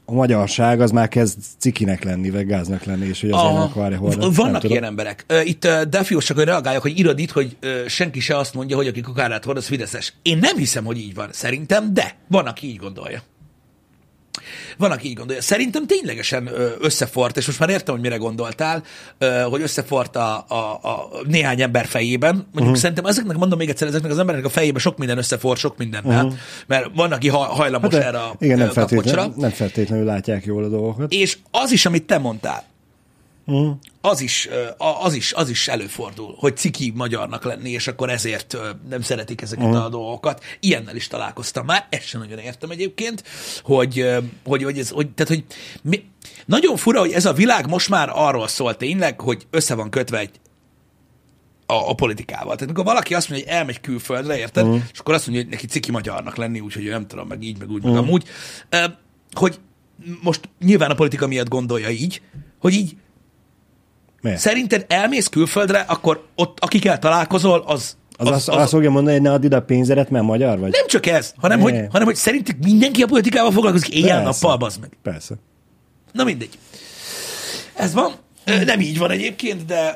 a 0.06 0.14
magyarság 0.14 0.82
az 0.82 0.92
már 0.92 1.08
kezd 1.08 1.38
cikinek 1.58 2.04
lenni, 2.04 2.30
vagy 2.30 2.46
gáznak 2.46 2.84
lenni, 2.84 3.06
és 3.06 3.22
hogy 3.22 3.30
az 3.32 3.40
akarja 3.40 3.98
hol. 3.98 4.10
V- 4.10 4.36
Vannak 4.36 4.64
ilyen 4.64 4.84
emberek. 4.84 5.26
Itt 5.44 5.66
uh, 5.66 5.82
Defiós 5.82 6.26
csak 6.26 6.38
hogy 6.38 6.46
reagáljak, 6.46 6.82
hogy 6.82 7.00
írod 7.00 7.20
itt, 7.20 7.32
hogy 7.32 7.58
senki 7.88 8.20
se 8.20 8.38
azt 8.38 8.54
mondja, 8.54 8.76
hogy 8.76 8.88
aki 8.88 9.02
kokárát 9.02 9.44
hord, 9.44 9.58
az 9.58 9.66
fideszes. 9.66 10.14
Én 10.22 10.38
nem 10.38 10.58
hiszem, 10.58 10.86
hogy 10.86 10.98
így 10.98 11.14
van. 11.14 11.30
Szerintem, 11.32 11.94
de 11.94 12.16
van, 12.28 12.46
aki 12.46 12.68
így 12.68 12.78
gondolja. 12.78 13.22
Van, 14.78 14.92
aki 14.92 15.08
így 15.08 15.16
gondolja. 15.16 15.42
Szerintem 15.42 15.88
ténylegesen 15.88 16.50
összefort, 16.80 17.38
és 17.38 17.46
most 17.46 17.60
már 17.60 17.70
értem, 17.70 17.94
hogy 17.94 18.04
mire 18.04 18.16
gondoltál, 18.16 18.84
hogy 19.50 19.62
összefort 19.62 20.16
a, 20.16 20.46
a, 20.48 20.56
a 20.84 21.10
néhány 21.28 21.62
ember 21.62 21.86
fejében. 21.86 22.34
Mondjuk 22.36 22.60
uh-huh. 22.60 22.76
szerintem 22.76 23.06
ezeknek, 23.06 23.38
mondom 23.38 23.58
még 23.58 23.70
egyszer, 23.70 23.88
ezeknek 23.88 24.12
az 24.12 24.20
embereknek 24.20 24.52
a 24.52 24.54
fejében 24.54 24.82
sok 24.82 24.98
minden 24.98 25.18
összefort, 25.18 25.60
sok 25.60 25.78
mindennel, 25.78 26.26
uh-huh. 26.26 26.40
mert 26.68 26.90
van, 26.96 27.12
aki 27.12 27.28
ha, 27.28 27.38
hajlamos 27.38 27.94
Hát, 27.94 28.04
erre 28.04 28.18
a 28.18 28.36
igen, 28.40 28.58
nem 28.58 28.68
ö, 28.68 28.72
kapocsra. 28.72 29.00
feltétlenül, 29.00 29.34
nem 29.38 29.50
feltétlenül 29.50 30.06
látják 30.06 30.46
jól 30.46 30.64
a 30.64 30.68
dolgokat. 30.68 31.12
És 31.12 31.38
az 31.52 31.72
is, 31.72 31.86
amit 31.86 32.04
te 32.04 32.18
mondtál, 32.18 32.64
Uh-huh. 33.46 33.76
az 34.02 34.22
is, 34.22 34.50
az 34.78 35.14
is, 35.14 35.34
az 35.34 35.50
is 35.50 35.68
előfordul, 35.68 36.36
hogy 36.38 36.58
ciki 36.58 36.92
magyarnak 36.96 37.44
lenni, 37.44 37.70
és 37.70 37.88
akkor 37.88 38.10
ezért 38.10 38.58
nem 38.90 39.02
szeretik 39.02 39.42
ezeket 39.42 39.66
uh-huh. 39.66 39.84
a 39.84 39.90
dolgokat. 39.90 40.44
Ilyennel 40.60 40.96
is 40.96 41.08
találkoztam 41.08 41.66
már, 41.66 41.88
ezt 41.90 42.08
sem 42.08 42.22
nagyon 42.22 42.38
értem 42.38 42.70
egyébként, 42.70 43.24
hogy, 43.64 44.06
hogy, 44.44 44.64
hogy 44.64 44.80
ez, 44.80 44.90
hogy, 44.90 45.10
tehát, 45.10 45.34
hogy 45.34 45.44
mi, 45.84 46.04
nagyon 46.46 46.78
fura, 46.78 47.00
hogy 47.00 47.12
ez 47.12 47.26
a 47.26 47.34
világ 47.34 47.68
most 47.68 47.90
már 47.90 48.10
arról 48.14 48.48
szól 48.48 48.78
tényleg, 48.78 49.22
hogy 49.22 49.48
össze 49.50 49.76
van 49.76 49.90
kötve 49.90 50.20
egy 50.20 50.40
a, 51.66 51.90
a 51.90 51.94
politikával. 51.94 52.54
Tehát 52.54 52.62
amikor 52.62 52.86
valaki 52.86 53.14
azt 53.14 53.30
mondja, 53.30 53.48
hogy 53.48 53.58
elmegy 53.58 53.82
külföldre, 53.82 54.38
érted? 54.38 54.66
Uh-huh. 54.66 54.82
És 54.94 55.00
akkor 55.00 55.14
azt 55.14 55.28
mondja, 55.28 55.44
hogy 55.44 55.54
neki 55.54 55.68
ciki 55.68 55.92
magyarnak 55.92 56.36
lenni, 56.36 56.60
úgyhogy 56.60 56.86
ő 56.86 56.90
nem 56.90 57.08
tudom, 57.08 57.28
meg 57.28 57.44
így, 57.44 57.60
meg 57.60 57.70
úgy, 57.70 57.78
uh-huh. 57.78 57.94
meg 57.94 58.04
amúgy. 58.04 58.28
Hogy 59.32 59.60
most 60.22 60.50
nyilván 60.60 60.92
a 60.92 60.96
politika 60.96 61.28
miatt 61.28 61.48
gondolja 61.48 61.90
így, 61.90 62.22
hogy 62.60 62.74
így 62.74 62.96
Miért? 64.24 64.40
szerinted 64.40 64.86
elmész 64.88 65.28
külföldre, 65.28 65.80
akkor 65.88 66.24
ott 66.36 66.58
akikkel 66.60 67.00
találkozol, 67.00 67.64
az 67.68 67.98
Az, 68.18 68.28
az, 68.28 68.50
az, 68.50 68.56
azt 68.56 68.70
fogja 68.72 68.90
mondani, 68.90 69.16
hogy 69.16 69.26
ne 69.26 69.32
add 69.32 69.44
ide 69.44 69.56
a 69.56 69.62
pénzedet, 69.62 70.10
mert 70.10 70.26
magyar 70.26 70.60
vagy? 70.60 70.72
nem 70.72 70.88
csak 70.88 71.06
ez, 71.06 71.34
hanem 71.38 71.60
hogy, 71.60 71.74
Ne. 71.74 71.88
hanem 71.92 72.04
hogy 72.06 72.16
szerinted 72.16 72.56
mindenki 72.64 73.02
a 73.02 73.06
politikával 73.08 73.52
foglalkozik 73.52 73.90
éjjel-nappal, 73.96 74.58
bazd 74.58 74.80
meg. 74.80 74.90
Persze. 75.04 75.36
Na 76.12 76.24
mindegy. 76.24 76.58
Ez 77.76 77.94
van. 77.94 78.12
Nem 78.66 78.80
így 78.80 78.98
van 78.98 79.12
egyébként, 79.12 79.66
de 79.66 79.96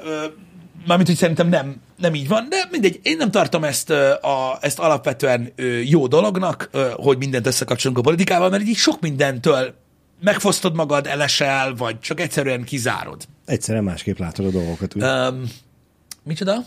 mármint, 0.88 1.08
hogy 1.08 1.18
szerintem 1.18 1.48
nem, 1.50 1.76
nem 1.98 2.14
így 2.16 2.28
van, 2.28 2.48
de 2.50 2.68
mindegy. 2.72 3.00
Én 3.04 3.18
nem 3.18 3.32
tartom 3.32 3.64
ezt, 3.64 3.90
a, 3.90 4.58
ezt 4.62 4.80
alapvetően 4.80 5.54
jó 5.84 6.08
dolognak, 6.08 6.70
hogy 6.96 7.18
mindent 7.18 7.48
összekapcsolunk 7.48 8.00
a 8.00 8.02
politikával, 8.02 8.50
mert 8.50 8.64
így 8.68 8.76
sok 8.76 9.00
mindentől 9.02 9.74
megfosztod 10.22 10.76
magad, 10.76 11.08
elesel, 11.08 11.76
vagy 11.76 12.00
csak 12.00 12.20
egyszerűen 12.20 12.64
kizárod. 12.64 13.24
Egyszerűen 13.48 13.84
másképp 13.84 14.18
látod 14.18 14.46
a 14.46 14.50
dolgokat. 14.50 14.96
Úgy. 14.96 15.04
Um, 15.04 15.44
micsoda? 16.24 16.66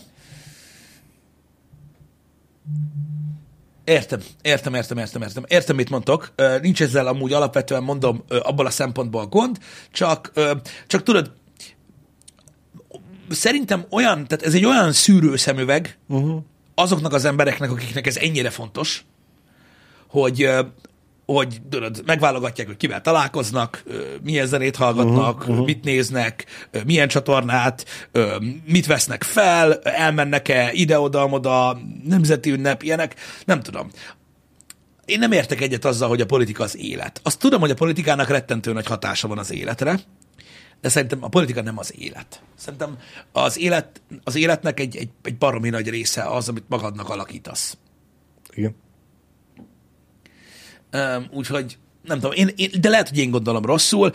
Értem, 3.83 4.19
értem, 4.41 4.73
értem, 4.73 4.97
értem, 4.97 5.21
értem. 5.21 5.43
Értem, 5.47 5.75
mit 5.75 5.89
mondtok. 5.89 6.33
Nincs 6.61 6.81
ezzel 6.81 7.07
amúgy 7.07 7.33
alapvetően 7.33 7.83
mondom 7.83 8.23
abból 8.27 8.65
a 8.65 8.69
szempontból 8.69 9.27
gond, 9.27 9.57
csak, 9.91 10.31
csak 10.87 11.03
tudod, 11.03 11.31
szerintem 13.29 13.85
olyan, 13.89 14.27
tehát 14.27 14.45
ez 14.45 14.53
egy 14.53 14.65
olyan 14.65 14.91
szűrőszemüveg 14.91 15.97
uh-huh. 16.07 16.41
azoknak 16.75 17.13
az 17.13 17.25
embereknek, 17.25 17.71
akiknek 17.71 18.07
ez 18.07 18.17
ennyire 18.17 18.49
fontos, 18.49 19.05
hogy, 20.07 20.49
hogy 21.25 21.61
tudod, 21.69 22.01
megválogatják, 22.05 22.67
hogy 22.67 22.77
kivel 22.77 23.01
találkoznak, 23.01 23.83
milyen 24.23 24.47
zenét 24.47 24.75
hallgatnak, 24.75 25.35
uh-huh, 25.35 25.49
uh-huh. 25.49 25.65
mit 25.65 25.83
néznek, 25.83 26.45
milyen 26.85 27.07
csatornát, 27.07 27.85
mit 28.65 28.85
vesznek 28.85 29.23
fel, 29.23 29.79
elmennek-e 29.81 30.71
ide-oda-oda, 30.71 31.79
nemzeti 32.03 32.51
ünnep, 32.51 32.83
ilyenek, 32.83 33.15
nem 33.45 33.61
tudom. 33.61 33.89
Én 35.05 35.19
nem 35.19 35.31
értek 35.31 35.61
egyet 35.61 35.85
azzal, 35.85 36.09
hogy 36.09 36.21
a 36.21 36.25
politika 36.25 36.63
az 36.63 36.77
élet. 36.77 37.19
Azt 37.23 37.39
tudom, 37.39 37.59
hogy 37.59 37.71
a 37.71 37.75
politikának 37.75 38.29
rettentő 38.29 38.73
nagy 38.73 38.85
hatása 38.85 39.27
van 39.27 39.37
az 39.37 39.51
életre, 39.51 39.99
de 40.81 40.89
szerintem 40.89 41.23
a 41.23 41.27
politika 41.27 41.61
nem 41.61 41.77
az 41.77 41.93
élet. 41.97 42.41
Szerintem 42.57 42.97
az, 43.31 43.59
élet, 43.59 44.01
az 44.23 44.35
életnek 44.35 44.79
egy, 44.79 44.97
egy, 44.97 45.09
egy 45.23 45.37
baromi 45.37 45.69
nagy 45.69 45.89
része 45.89 46.23
az, 46.23 46.49
amit 46.49 46.65
magadnak 46.67 47.09
alakítasz. 47.09 47.77
Igen. 48.53 48.75
Úgyhogy 51.31 51.77
nem 52.03 52.19
tudom, 52.19 52.31
én, 52.35 52.49
én, 52.55 52.69
de 52.81 52.89
lehet, 52.89 53.09
hogy 53.09 53.17
én 53.17 53.31
gondolom 53.31 53.65
rosszul. 53.65 54.11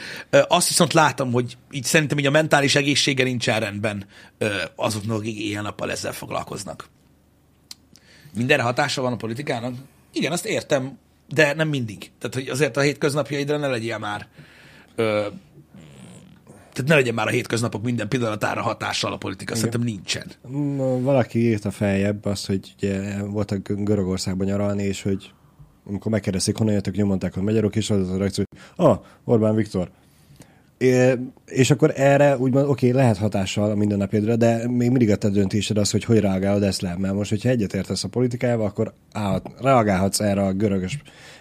Azt 0.49 0.68
viszont 0.68 0.92
látom, 0.92 1.33
hogy 1.33 1.56
így 1.71 1.85
szerintem 1.85 2.18
így 2.18 2.26
a 2.26 2.30
mentális 2.30 2.75
egészsége 2.75 3.25
nincsen 3.25 3.61
rendben 3.61 4.06
azoknak, 4.76 5.16
akik 5.16 5.38
éjjel-nappal 5.38 5.90
ezzel 5.90 6.12
foglalkoznak. 6.12 6.88
Mindenre 8.35 8.62
hatása 8.62 9.02
van 9.02 9.12
a 9.12 9.16
politikának? 9.16 9.75
Igen, 10.12 10.33
azt 10.33 10.47
értem, 10.47 10.99
de 11.28 11.54
nem 11.54 11.68
mindig. 11.68 12.11
Tehát, 12.18 12.35
hogy 12.35 12.49
azért 12.49 12.76
a 12.76 12.80
hétköznapjaidra 12.80 13.56
ne 13.56 13.66
legyél 13.66 13.99
már 13.99 14.28
ö, 14.95 15.26
tehát 16.73 16.90
ne 16.90 16.95
legyen 16.95 17.14
már 17.14 17.26
a 17.26 17.30
hétköznapok 17.30 17.83
minden 17.83 18.09
pillanatára 18.09 18.62
hatással 18.62 19.12
a 19.12 19.16
politika. 19.16 19.54
Szerintem 19.54 19.80
nincsen. 19.80 20.30
Ma 20.76 21.00
Valaki 21.00 21.38
írta 21.38 21.71
feljebb 21.71 22.25
azt, 22.25 22.47
hogy 22.47 22.75
ugye 22.76 23.23
voltak 23.23 23.68
Görögországban 23.68 24.47
nyaralni, 24.47 24.83
és 24.83 25.02
hogy 25.02 25.33
amikor 25.88 26.12
megkérdezték, 26.12 26.57
honnan 26.57 26.75
jöttek, 26.75 26.95
nyomondták, 26.95 27.35
hogy 27.35 27.43
magyarok, 27.43 27.76
és 27.76 27.90
az 27.90 28.11
a 28.11 28.16
reakció, 28.16 28.45
hogy 28.49 28.87
ah, 28.87 28.99
Orbán 29.25 29.55
Viktor. 29.55 29.90
É, 30.78 31.12
és 31.47 31.71
akkor 31.71 31.93
erre 31.97 32.37
úgymond, 32.38 32.69
oké, 32.69 32.88
okay, 32.88 33.00
lehet 33.00 33.16
hatással 33.16 33.71
a 33.71 33.75
mindennapjaidra, 33.75 34.37
de 34.37 34.69
még 34.69 34.90
mindig 34.90 35.11
a 35.11 35.16
te 35.16 35.28
döntésed 35.28 35.78
az, 35.78 35.90
hogy 35.90 36.05
hogy 36.05 36.19
reagálod 36.19 36.62
ezt 36.62 36.81
le. 36.81 36.97
Mert 36.99 37.14
most, 37.14 37.31
hogyha 37.31 37.49
egyetértesz 37.49 38.05
a 38.05 38.09
politikájával, 38.09 38.66
akkor 38.66 38.93
állhat, 39.12 39.50
reagálhatsz 39.61 40.21
erre 40.21 40.43
a 40.43 40.52
görögös 40.52 40.99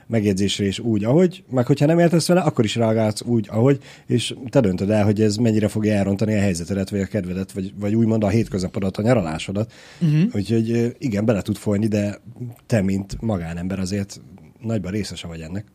megjegyzésre 0.08 0.66
is 0.66 0.80
úgy, 0.80 1.04
ahogy, 1.04 1.44
meg 1.50 1.66
hogyha 1.66 1.86
nem 1.86 2.00
értesz 2.00 2.28
vele, 2.28 2.42
akkor 2.42 2.66
is 2.66 2.76
reagálsz 2.76 3.22
úgy, 3.22 3.48
ahogy, 3.50 3.80
és 4.06 4.36
te 4.50 4.60
döntöd 4.60 4.90
el, 4.90 5.04
hogy 5.04 5.22
ez 5.22 5.36
mennyire 5.36 5.68
fogja 5.68 5.94
elrontani 5.94 6.34
a 6.34 6.40
helyzetedet, 6.40 6.90
vagy 6.90 7.00
a 7.00 7.06
kedvedet, 7.06 7.52
vagy, 7.52 7.74
vagy 7.80 7.96
úgymond 7.96 8.24
a 8.24 8.28
hétköznapodat, 8.28 8.98
a 8.98 9.02
nyaralásodat. 9.02 9.72
Uh-huh. 10.02 10.36
Úgyhogy 10.36 10.96
igen, 11.00 11.26
bele 11.26 11.42
tud 11.42 11.56
folyni, 11.56 11.88
de 11.88 12.20
te, 12.66 12.82
mint 12.82 13.22
magánember 13.22 13.80
azért 13.80 14.22
nagyban 14.66 14.92
részese 14.92 15.28
vagy 15.28 15.42
ennek. 15.42 15.66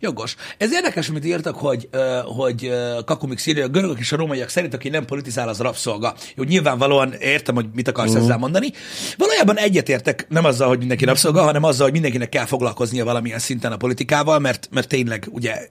Jogos. 0.00 0.36
Ez 0.58 0.72
érdekes, 0.72 1.08
amit 1.08 1.24
írtak, 1.24 1.56
hogy, 1.56 1.88
hogy 2.24 2.64
ö, 2.64 2.98
Kakumik 3.04 3.46
írja, 3.46 3.64
a 3.64 3.68
görögök 3.68 3.98
és 3.98 4.12
a 4.12 4.16
rómaiak 4.16 4.48
szerint, 4.48 4.74
aki 4.74 4.88
nem 4.88 5.04
politizál, 5.04 5.48
az 5.48 5.58
rabszolga. 5.58 6.14
Jó, 6.36 6.42
nyilvánvalóan 6.42 7.12
értem, 7.12 7.54
hogy 7.54 7.66
mit 7.74 7.88
akarsz 7.88 8.12
uh. 8.12 8.20
ezzel 8.20 8.38
mondani. 8.38 8.72
Valójában 9.16 9.58
egyetértek 9.58 10.26
nem 10.28 10.44
azzal, 10.44 10.68
hogy 10.68 10.78
mindenki 10.78 11.04
rabszolga, 11.04 11.42
hanem 11.42 11.64
azzal, 11.64 11.82
hogy 11.82 11.92
mindenkinek 11.92 12.28
kell 12.28 12.44
foglalkoznia 12.44 13.04
valamilyen 13.04 13.38
szinten 13.38 13.72
a 13.72 13.76
politikával, 13.76 14.38
mert, 14.38 14.68
mert 14.70 14.88
tényleg 14.88 15.28
ugye 15.30 15.68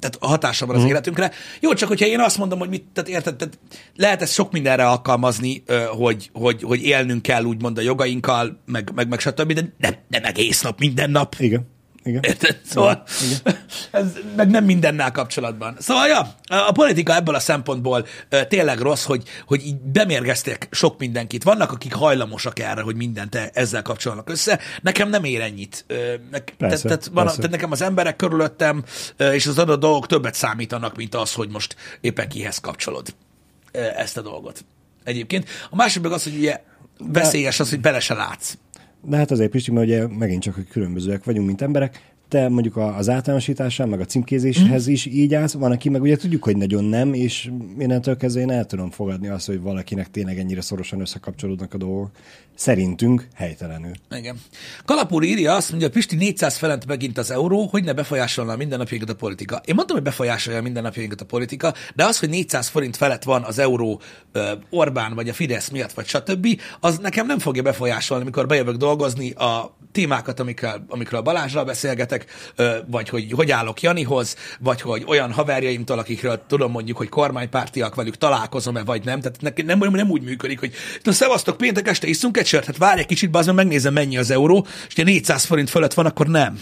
tehát 0.00 0.16
a 0.20 0.26
hatása 0.26 0.66
van 0.66 0.76
az 0.76 0.84
életünkre. 0.84 1.30
Jó, 1.60 1.72
csak 1.74 1.88
hogyha 1.88 2.06
én 2.06 2.20
azt 2.20 2.38
mondom, 2.38 2.58
hogy 2.58 2.68
mit, 2.68 2.84
tehát 2.92 3.10
érted, 3.10 3.36
tehát 3.36 3.58
lehet 3.94 4.22
ezt 4.22 4.32
sok 4.32 4.52
mindenre 4.52 4.86
alkalmazni, 4.86 5.62
hogy, 5.88 6.30
hogy, 6.32 6.62
hogy 6.62 6.82
élnünk 6.82 7.22
kell 7.22 7.44
úgymond 7.44 7.78
a 7.78 7.80
jogainkkal, 7.80 8.60
meg, 8.66 8.90
meg, 8.94 9.08
meg 9.08 9.20
stb., 9.20 9.52
de 9.52 9.72
nem, 9.78 9.94
nem 10.08 10.24
egész 10.24 10.62
nap, 10.62 10.78
minden 10.78 11.10
nap. 11.10 11.34
Igen. 11.38 11.74
Igen. 12.06 12.22
Érted? 12.22 12.60
Szóval 12.64 13.02
ez 13.90 14.06
meg 14.36 14.50
nem 14.50 14.64
mindennel 14.64 15.12
kapcsolatban. 15.12 15.76
Szóval, 15.78 16.06
ja, 16.06 16.34
a 16.66 16.72
politika 16.72 17.14
ebből 17.14 17.34
a 17.34 17.38
szempontból 17.38 18.06
tényleg 18.48 18.78
rossz, 18.78 19.04
hogy, 19.04 19.22
hogy 19.46 19.66
így 19.66 19.76
bemérgeztek 19.76 20.68
sok 20.70 20.98
mindenkit. 20.98 21.42
Vannak, 21.42 21.72
akik 21.72 21.94
hajlamosak 21.94 22.58
erre, 22.58 22.80
hogy 22.80 22.96
mindent 22.96 23.34
e- 23.34 23.50
ezzel 23.52 23.82
kapcsolnak 23.82 24.30
össze. 24.30 24.60
Nekem 24.82 25.08
nem 25.08 25.24
ér 25.24 25.40
ennyit. 25.40 25.84
Nek, 26.30 26.54
tehát, 26.56 26.56
Persze, 26.58 26.88
tehát, 26.88 27.06
van, 27.06 27.24
persze. 27.24 27.36
tehát 27.36 27.52
nekem 27.52 27.70
az 27.70 27.82
emberek 27.82 28.16
körülöttem 28.16 28.84
és 29.32 29.46
az 29.46 29.58
adott 29.58 29.80
dolgok 29.80 30.06
többet 30.06 30.34
számítanak, 30.34 30.96
mint 30.96 31.14
az, 31.14 31.32
hogy 31.32 31.48
most 31.48 31.76
éppen 32.00 32.28
kihez 32.28 32.58
kapcsolod 32.58 33.14
ezt 33.96 34.16
a 34.16 34.22
dolgot. 34.22 34.64
Egyébként. 35.04 35.48
A 35.70 35.76
másik 35.76 36.02
meg 36.02 36.12
az, 36.12 36.22
hogy 36.22 36.36
ugye 36.36 36.60
veszélyes 36.98 37.60
az, 37.60 37.70
hogy 37.70 37.80
bele 37.80 38.00
se 38.00 38.14
látsz. 38.14 38.54
De 39.08 39.16
hát 39.16 39.30
azért 39.30 39.50
Pisti, 39.50 39.70
mert 39.70 39.86
ugye 39.86 40.06
megint 40.06 40.42
csak, 40.42 40.54
hogy 40.54 40.68
különbözőek 40.68 41.24
vagyunk, 41.24 41.46
mint 41.46 41.62
emberek, 41.62 42.15
te 42.28 42.48
mondjuk 42.48 42.76
a- 42.76 42.96
az 42.96 43.08
általánosításán, 43.08 43.88
meg 43.88 44.00
a 44.00 44.04
címkézéshez 44.04 44.86
is 44.86 45.06
így 45.06 45.34
állsz, 45.34 45.52
van, 45.52 45.72
aki 45.72 45.88
meg 45.88 46.02
ugye 46.02 46.16
tudjuk, 46.16 46.42
hogy 46.44 46.56
nagyon 46.56 46.84
nem, 46.84 47.14
és 47.14 47.50
innentől 47.78 48.16
kezdve 48.16 48.40
én 48.40 48.50
el 48.50 48.64
tudom 48.64 48.90
fogadni 48.90 49.28
azt, 49.28 49.46
hogy 49.46 49.60
valakinek 49.60 50.10
tényleg 50.10 50.38
ennyire 50.38 50.60
szorosan 50.60 51.00
összekapcsolódnak 51.00 51.74
a 51.74 51.76
dolgok. 51.76 52.10
Szerintünk 52.54 53.26
helytelenül. 53.34 53.90
Igen. 54.10 54.40
Kalapúr 54.84 55.22
írja 55.22 55.54
azt 55.54 55.70
mondja, 55.70 55.90
Pisti 55.90 56.16
400 56.16 56.56
felent 56.56 56.86
megint 56.86 57.18
az 57.18 57.30
euró, 57.30 57.66
hogy 57.66 57.84
ne 57.84 57.92
befolyásolna 57.92 58.52
a 58.52 58.56
mindennapjainkat 58.56 59.10
a 59.10 59.14
politika. 59.14 59.60
Én 59.64 59.74
mondtam, 59.74 59.96
hogy 59.96 60.06
befolyásolja 60.06 60.58
a 60.58 60.62
mindennapjainkat 60.62 61.20
a 61.20 61.24
politika, 61.24 61.74
de 61.94 62.04
az, 62.04 62.18
hogy 62.18 62.28
400 62.28 62.68
forint 62.68 62.96
felett 62.96 63.22
van 63.22 63.42
az 63.42 63.58
euró 63.58 64.00
Orbán 64.70 65.14
vagy 65.14 65.28
a 65.28 65.32
Fidesz 65.32 65.68
miatt, 65.68 65.92
vagy 65.92 66.06
stb., 66.06 66.60
az 66.80 66.98
nekem 66.98 67.26
nem 67.26 67.38
fogja 67.38 67.62
befolyásolni, 67.62 68.22
amikor 68.22 68.46
bejövök 68.46 68.76
dolgozni 68.76 69.30
a 69.30 69.75
témákat, 69.96 70.40
amikről, 70.40 70.84
amikről 70.88 71.20
Balázsral 71.20 71.64
beszélgetek, 71.64 72.26
vagy 72.86 73.08
hogy 73.08 73.32
hogy 73.32 73.50
állok 73.50 73.82
Janihoz, 73.82 74.36
vagy 74.60 74.80
hogy 74.80 75.04
olyan 75.06 75.32
haverjaimtól, 75.32 75.98
akikről 75.98 76.42
tudom 76.48 76.70
mondjuk, 76.70 76.96
hogy 76.96 77.08
kormánypártiak 77.08 77.94
velük 77.94 78.16
találkozom-e, 78.16 78.84
vagy 78.84 79.04
nem. 79.04 79.20
Tehát 79.20 79.40
nekem 79.40 79.66
nem, 79.66 79.78
nem 79.78 80.10
úgy 80.10 80.22
működik, 80.22 80.58
hogy 80.58 80.72
szevasztok, 81.04 81.56
péntek 81.56 81.88
este 81.88 82.06
iszunk 82.06 82.36
egy 82.36 82.46
sört, 82.46 82.64
hát 82.64 82.76
várj 82.76 83.00
egy 83.00 83.06
kicsit, 83.06 83.30
bazd 83.30 83.46
meg, 83.46 83.56
megnézem 83.56 83.92
mennyi 83.92 84.16
az 84.16 84.30
euró, 84.30 84.66
és 84.88 84.94
ha 84.94 85.02
400 85.02 85.44
forint 85.44 85.70
fölött 85.70 85.94
van, 85.94 86.06
akkor 86.06 86.26
nem. 86.26 86.60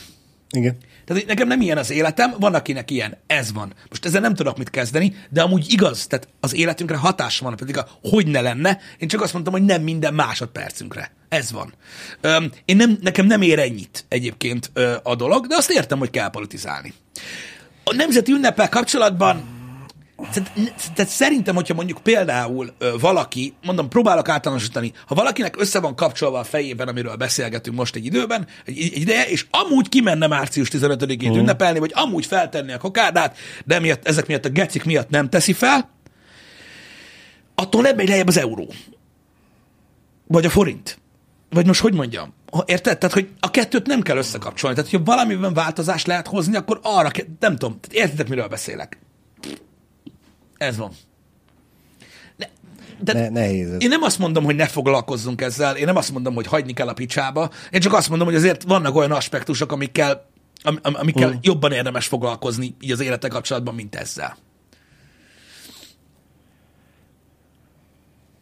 Igen. 0.50 0.76
Tehát 1.04 1.26
nekem 1.26 1.48
nem 1.48 1.60
ilyen 1.60 1.78
az 1.78 1.90
életem, 1.90 2.34
van 2.38 2.54
akinek 2.54 2.90
ilyen, 2.90 3.16
ez 3.26 3.52
van. 3.52 3.72
Most 3.88 4.04
ezzel 4.04 4.20
nem 4.20 4.34
tudok 4.34 4.58
mit 4.58 4.70
kezdeni, 4.70 5.14
de 5.30 5.42
amúgy 5.42 5.72
igaz, 5.72 6.06
tehát 6.06 6.28
az 6.40 6.54
életünkre 6.54 6.96
hatása 6.96 7.44
van, 7.44 7.56
pedig 7.56 7.80
hogy 8.02 8.26
ne 8.26 8.40
lenne, 8.40 8.80
én 8.98 9.08
csak 9.08 9.22
azt 9.22 9.32
mondtam, 9.32 9.54
hogy 9.54 9.64
nem 9.64 9.82
minden 9.82 10.14
másodpercünkre. 10.14 11.12
Ez 11.28 11.52
van. 11.52 11.72
Öm, 12.20 12.50
én 12.64 12.76
nem, 12.76 12.98
nekem 13.00 13.26
nem 13.26 13.42
ér 13.42 13.58
ennyit 13.58 14.04
egyébként 14.08 14.70
ö, 14.72 14.94
a 15.02 15.14
dolog, 15.14 15.46
de 15.46 15.56
azt 15.56 15.70
értem, 15.70 15.98
hogy 15.98 16.10
kell 16.10 16.30
politizálni. 16.30 16.92
A 17.84 17.94
nemzeti 17.94 18.32
ünnepel 18.32 18.68
kapcsolatban 18.68 19.53
tehát, 20.94 21.08
szerintem, 21.08 21.54
hogyha 21.54 21.74
mondjuk 21.74 21.98
például 21.98 22.74
ö, 22.78 22.94
valaki, 23.00 23.54
mondom, 23.62 23.88
próbálok 23.88 24.28
általánosítani, 24.28 24.92
ha 25.06 25.14
valakinek 25.14 25.60
össze 25.60 25.80
van 25.80 25.96
kapcsolva 25.96 26.38
a 26.38 26.44
fejében, 26.44 26.88
amiről 26.88 27.16
beszélgetünk 27.16 27.76
most 27.76 27.94
egy 27.94 28.04
időben, 28.04 28.46
egy, 28.64 28.78
egy 28.78 28.98
ideje, 28.98 29.28
és 29.28 29.46
amúgy 29.50 29.88
kimenne 29.88 30.26
március 30.26 30.68
15-ét 30.72 31.30
uh. 31.30 31.36
ünnepelni, 31.36 31.78
vagy 31.78 31.92
amúgy 31.94 32.26
feltenni 32.26 32.72
a 32.72 32.78
kokádát, 32.78 33.36
de 33.64 33.78
miatt, 33.78 34.06
ezek 34.06 34.26
miatt 34.26 34.44
a 34.44 34.48
gecik 34.48 34.84
miatt 34.84 35.08
nem 35.08 35.28
teszi 35.28 35.52
fel, 35.52 35.90
attól 37.54 37.82
nem 37.82 37.96
megy 37.96 38.08
lejjebb 38.08 38.28
az 38.28 38.38
euró. 38.38 38.72
vagy 40.26 40.44
a 40.44 40.50
forint. 40.50 40.98
Vagy 41.50 41.66
most 41.66 41.80
hogy 41.80 41.94
mondjam? 41.94 42.34
Érted? 42.64 42.98
Tehát, 42.98 43.14
hogy 43.14 43.28
a 43.40 43.50
kettőt 43.50 43.86
nem 43.86 44.02
kell 44.02 44.16
összekapcsolni. 44.16 44.76
Tehát, 44.76 44.90
hogyha 44.90 45.04
valamiben 45.04 45.54
változást 45.54 46.06
lehet 46.06 46.26
hozni, 46.26 46.56
akkor 46.56 46.80
arra 46.82 47.08
kell, 47.08 47.26
nem 47.40 47.56
tudom, 47.56 47.78
értitek, 47.90 48.28
miről 48.28 48.48
beszélek? 48.48 48.98
Ez 50.56 50.76
van. 50.76 50.90
Ne, 52.36 52.46
de 53.00 53.12
Ne, 53.12 53.28
nehéz 53.28 53.70
ez. 53.70 53.82
én 53.82 53.88
nem 53.88 54.02
azt 54.02 54.18
mondom, 54.18 54.44
hogy 54.44 54.56
ne 54.56 54.66
foglalkozzunk 54.66 55.40
ezzel, 55.40 55.76
én 55.76 55.84
nem 55.84 55.96
azt 55.96 56.12
mondom, 56.12 56.34
hogy 56.34 56.46
hagyni 56.46 56.72
kell 56.72 56.88
a 56.88 56.92
picsába, 56.92 57.50
én 57.70 57.80
csak 57.80 57.92
azt 57.92 58.08
mondom, 58.08 58.26
hogy 58.26 58.36
azért 58.36 58.62
vannak 58.62 58.94
olyan 58.94 59.12
aspektusok, 59.12 59.72
amikkel, 59.72 60.26
am, 60.62 60.78
am, 60.82 60.94
amikkel 60.94 61.28
Mm. 61.30 61.34
jobban 61.40 61.72
érdemes 61.72 62.06
foglalkozni 62.06 62.74
így 62.80 62.90
az 62.92 63.00
élete 63.00 63.28
kapcsolatban, 63.28 63.74
mint 63.74 63.94
ezzel. 63.94 64.36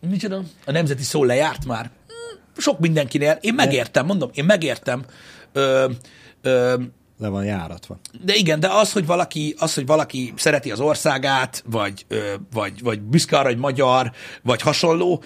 Micsoda? 0.08 0.42
A 0.66 0.70
nemzeti 0.70 1.02
szó 1.02 1.24
lejárt 1.24 1.64
már? 1.66 1.84
Hmm, 2.06 2.40
Sok 2.56 2.78
mindenkinél. 2.78 3.38
Én 3.40 3.54
megértem, 3.54 4.06
mondom, 4.06 4.30
én 4.34 4.44
megértem. 4.44 5.04
Ö, 5.52 5.90
ö, 6.42 6.74
Le 7.22 7.28
van 7.28 7.44
járatva. 7.44 7.98
de 8.24 8.34
igen, 8.34 8.60
de 8.60 8.68
az, 8.68 8.92
hogy 8.92 9.06
valaki, 9.06 9.54
az, 9.58 9.74
hogy 9.74 9.86
valaki 9.86 10.32
szereti 10.36 10.70
az 10.70 10.80
országát, 10.80 11.62
vagy, 11.66 12.04
ö, 12.08 12.34
vagy, 12.52 12.82
vagy 12.82 13.00
büszke 13.00 13.38
arra, 13.38 13.48
hogy 13.48 13.58
magyar, 13.58 14.12
vagy 14.42 14.60
hasonló, 14.60 15.22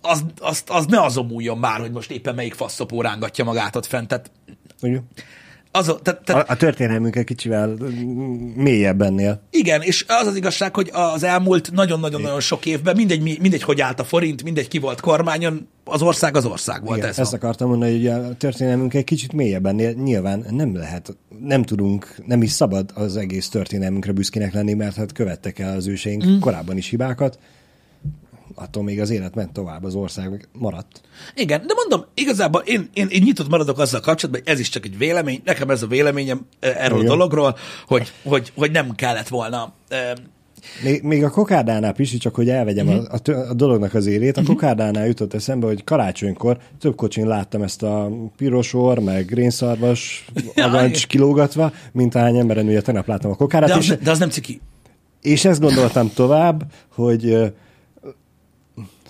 az, 0.00 0.24
az, 0.40 0.62
az 0.66 0.86
ne 0.86 1.00
azon 1.02 1.26
múljon 1.26 1.58
már, 1.58 1.80
hogy 1.80 1.90
most 1.90 2.10
éppen 2.10 2.34
melyik 2.34 2.54
faszopó 2.54 3.00
rángatja 3.00 3.44
magát 3.44 3.76
ott 3.76 3.86
fent. 3.86 4.08
Tehát, 4.08 4.30
Ugye? 4.82 4.98
Az, 5.76 5.94
tehát, 6.02 6.20
A, 6.20 6.24
tehát, 6.24 6.50
a 6.50 6.56
történelmünk 6.56 7.16
egy 7.16 7.24
kicsivel 7.24 7.76
mélyebb 8.54 9.02
ennél. 9.02 9.42
igen, 9.50 9.82
és 9.82 10.04
az 10.08 10.26
az 10.26 10.36
igazság, 10.36 10.74
hogy 10.74 10.90
az 10.92 11.22
elmúlt 11.22 11.72
nagyon-nagyon-nagyon 11.72 12.40
sok 12.40 12.66
évben 12.66 12.96
mindegy, 12.96 13.22
mi- 13.22 13.38
mindegy, 13.40 13.62
hogy 13.62 13.80
állt 13.80 14.00
a 14.00 14.04
forint, 14.04 14.42
mindegy, 14.42 14.68
ki 14.68 14.78
volt 14.78 15.00
kormányon, 15.00 15.68
az 15.84 16.02
ország 16.02 16.36
az 16.36 16.44
ország 16.44 16.84
volt. 16.84 16.96
Igen, 16.96 17.08
ez 17.08 17.18
ezt 17.18 17.30
van. 17.30 17.40
akartam 17.40 17.68
mondani, 17.68 17.92
hogy 17.92 18.06
a 18.06 18.34
történelmünk 18.36 18.94
egy 18.94 19.04
kicsit 19.04 19.32
mélyebb 19.32 19.66
ennél. 19.66 19.92
Nyilván 19.92 20.44
nem 20.50 20.76
lehet, 20.76 21.16
nem 21.40 21.62
tudunk, 21.62 22.16
nem 22.26 22.42
is 22.42 22.50
szabad 22.50 22.90
az 22.94 23.16
egész 23.16 23.48
történelmünkre 23.48 24.12
büszkének 24.12 24.52
lenni, 24.52 24.74
mert 24.74 24.96
hát 24.96 25.12
követtek 25.12 25.58
el 25.58 25.76
az 25.76 25.86
őseink 25.86 26.26
mm. 26.26 26.38
korábban 26.38 26.76
is 26.76 26.88
hibákat. 26.88 27.38
Attól 28.54 28.82
még 28.82 29.00
az 29.00 29.10
élet 29.10 29.34
ment 29.34 29.52
tovább, 29.52 29.84
az 29.84 29.94
ország 29.94 30.48
maradt. 30.52 31.00
Igen, 31.34 31.66
de 31.66 31.74
mondom, 31.74 32.04
igazából 32.14 32.60
én, 32.60 32.88
én, 32.92 33.06
én 33.10 33.22
nyitott 33.24 33.48
maradok 33.48 33.78
azzal 33.78 34.00
kapcsolatban, 34.00 34.42
hogy 34.44 34.52
ez 34.52 34.60
is 34.60 34.68
csak 34.68 34.84
egy 34.84 34.98
vélemény, 34.98 35.40
nekem 35.44 35.70
ez 35.70 35.82
a 35.82 35.86
véleményem 35.86 36.46
eh, 36.60 36.84
erről 36.84 36.98
Igen. 36.98 37.10
a 37.10 37.14
dologról, 37.14 37.56
hogy, 37.86 38.12
hogy, 38.24 38.52
hogy 38.56 38.70
nem 38.70 38.94
kellett 38.94 39.28
volna 39.28 39.72
eh, 39.88 40.12
Még, 40.82 41.02
még 41.02 41.24
a 41.24 41.30
kokárdánál, 41.30 41.92
Pisi, 41.92 42.18
csak 42.18 42.34
hogy 42.34 42.48
elvegyem 42.48 42.86
Mhm. 42.86 42.96
uh-huh. 42.96 43.36
a, 43.36 43.50
a, 43.50 43.54
dolognak 43.54 43.94
az 43.94 44.06
érét, 44.06 44.36
a 44.36 44.42
kokárdánál 44.42 45.06
jutott 45.06 45.34
eszembe, 45.34 45.66
hogy 45.66 45.84
karácsonykor 45.84 46.58
több 46.80 46.96
kocsin 46.96 47.26
láttam 47.26 47.62
ezt 47.62 47.82
a 47.82 48.10
pirosor, 48.36 48.98
meg 48.98 49.30
rénszarvas 49.32 50.24
agancs 50.54 51.06
kilógatva, 51.06 51.72
mint 51.92 52.14
ahány 52.14 52.36
emberen 52.36 52.66
ugye 52.66 52.80
tegnap 52.80 53.06
láttam 53.06 53.30
a 53.30 53.34
kokárát, 53.34 53.68
de, 53.68 53.76
és, 53.76 53.90
az, 53.90 53.98
de 54.02 54.10
az 54.10 54.18
nem 54.18 54.30
ciki. 54.30 54.60
és 55.22 55.44
ezt 55.44 55.60
gondoltam 55.60 56.10
tovább, 56.14 56.62
hogy 56.94 57.52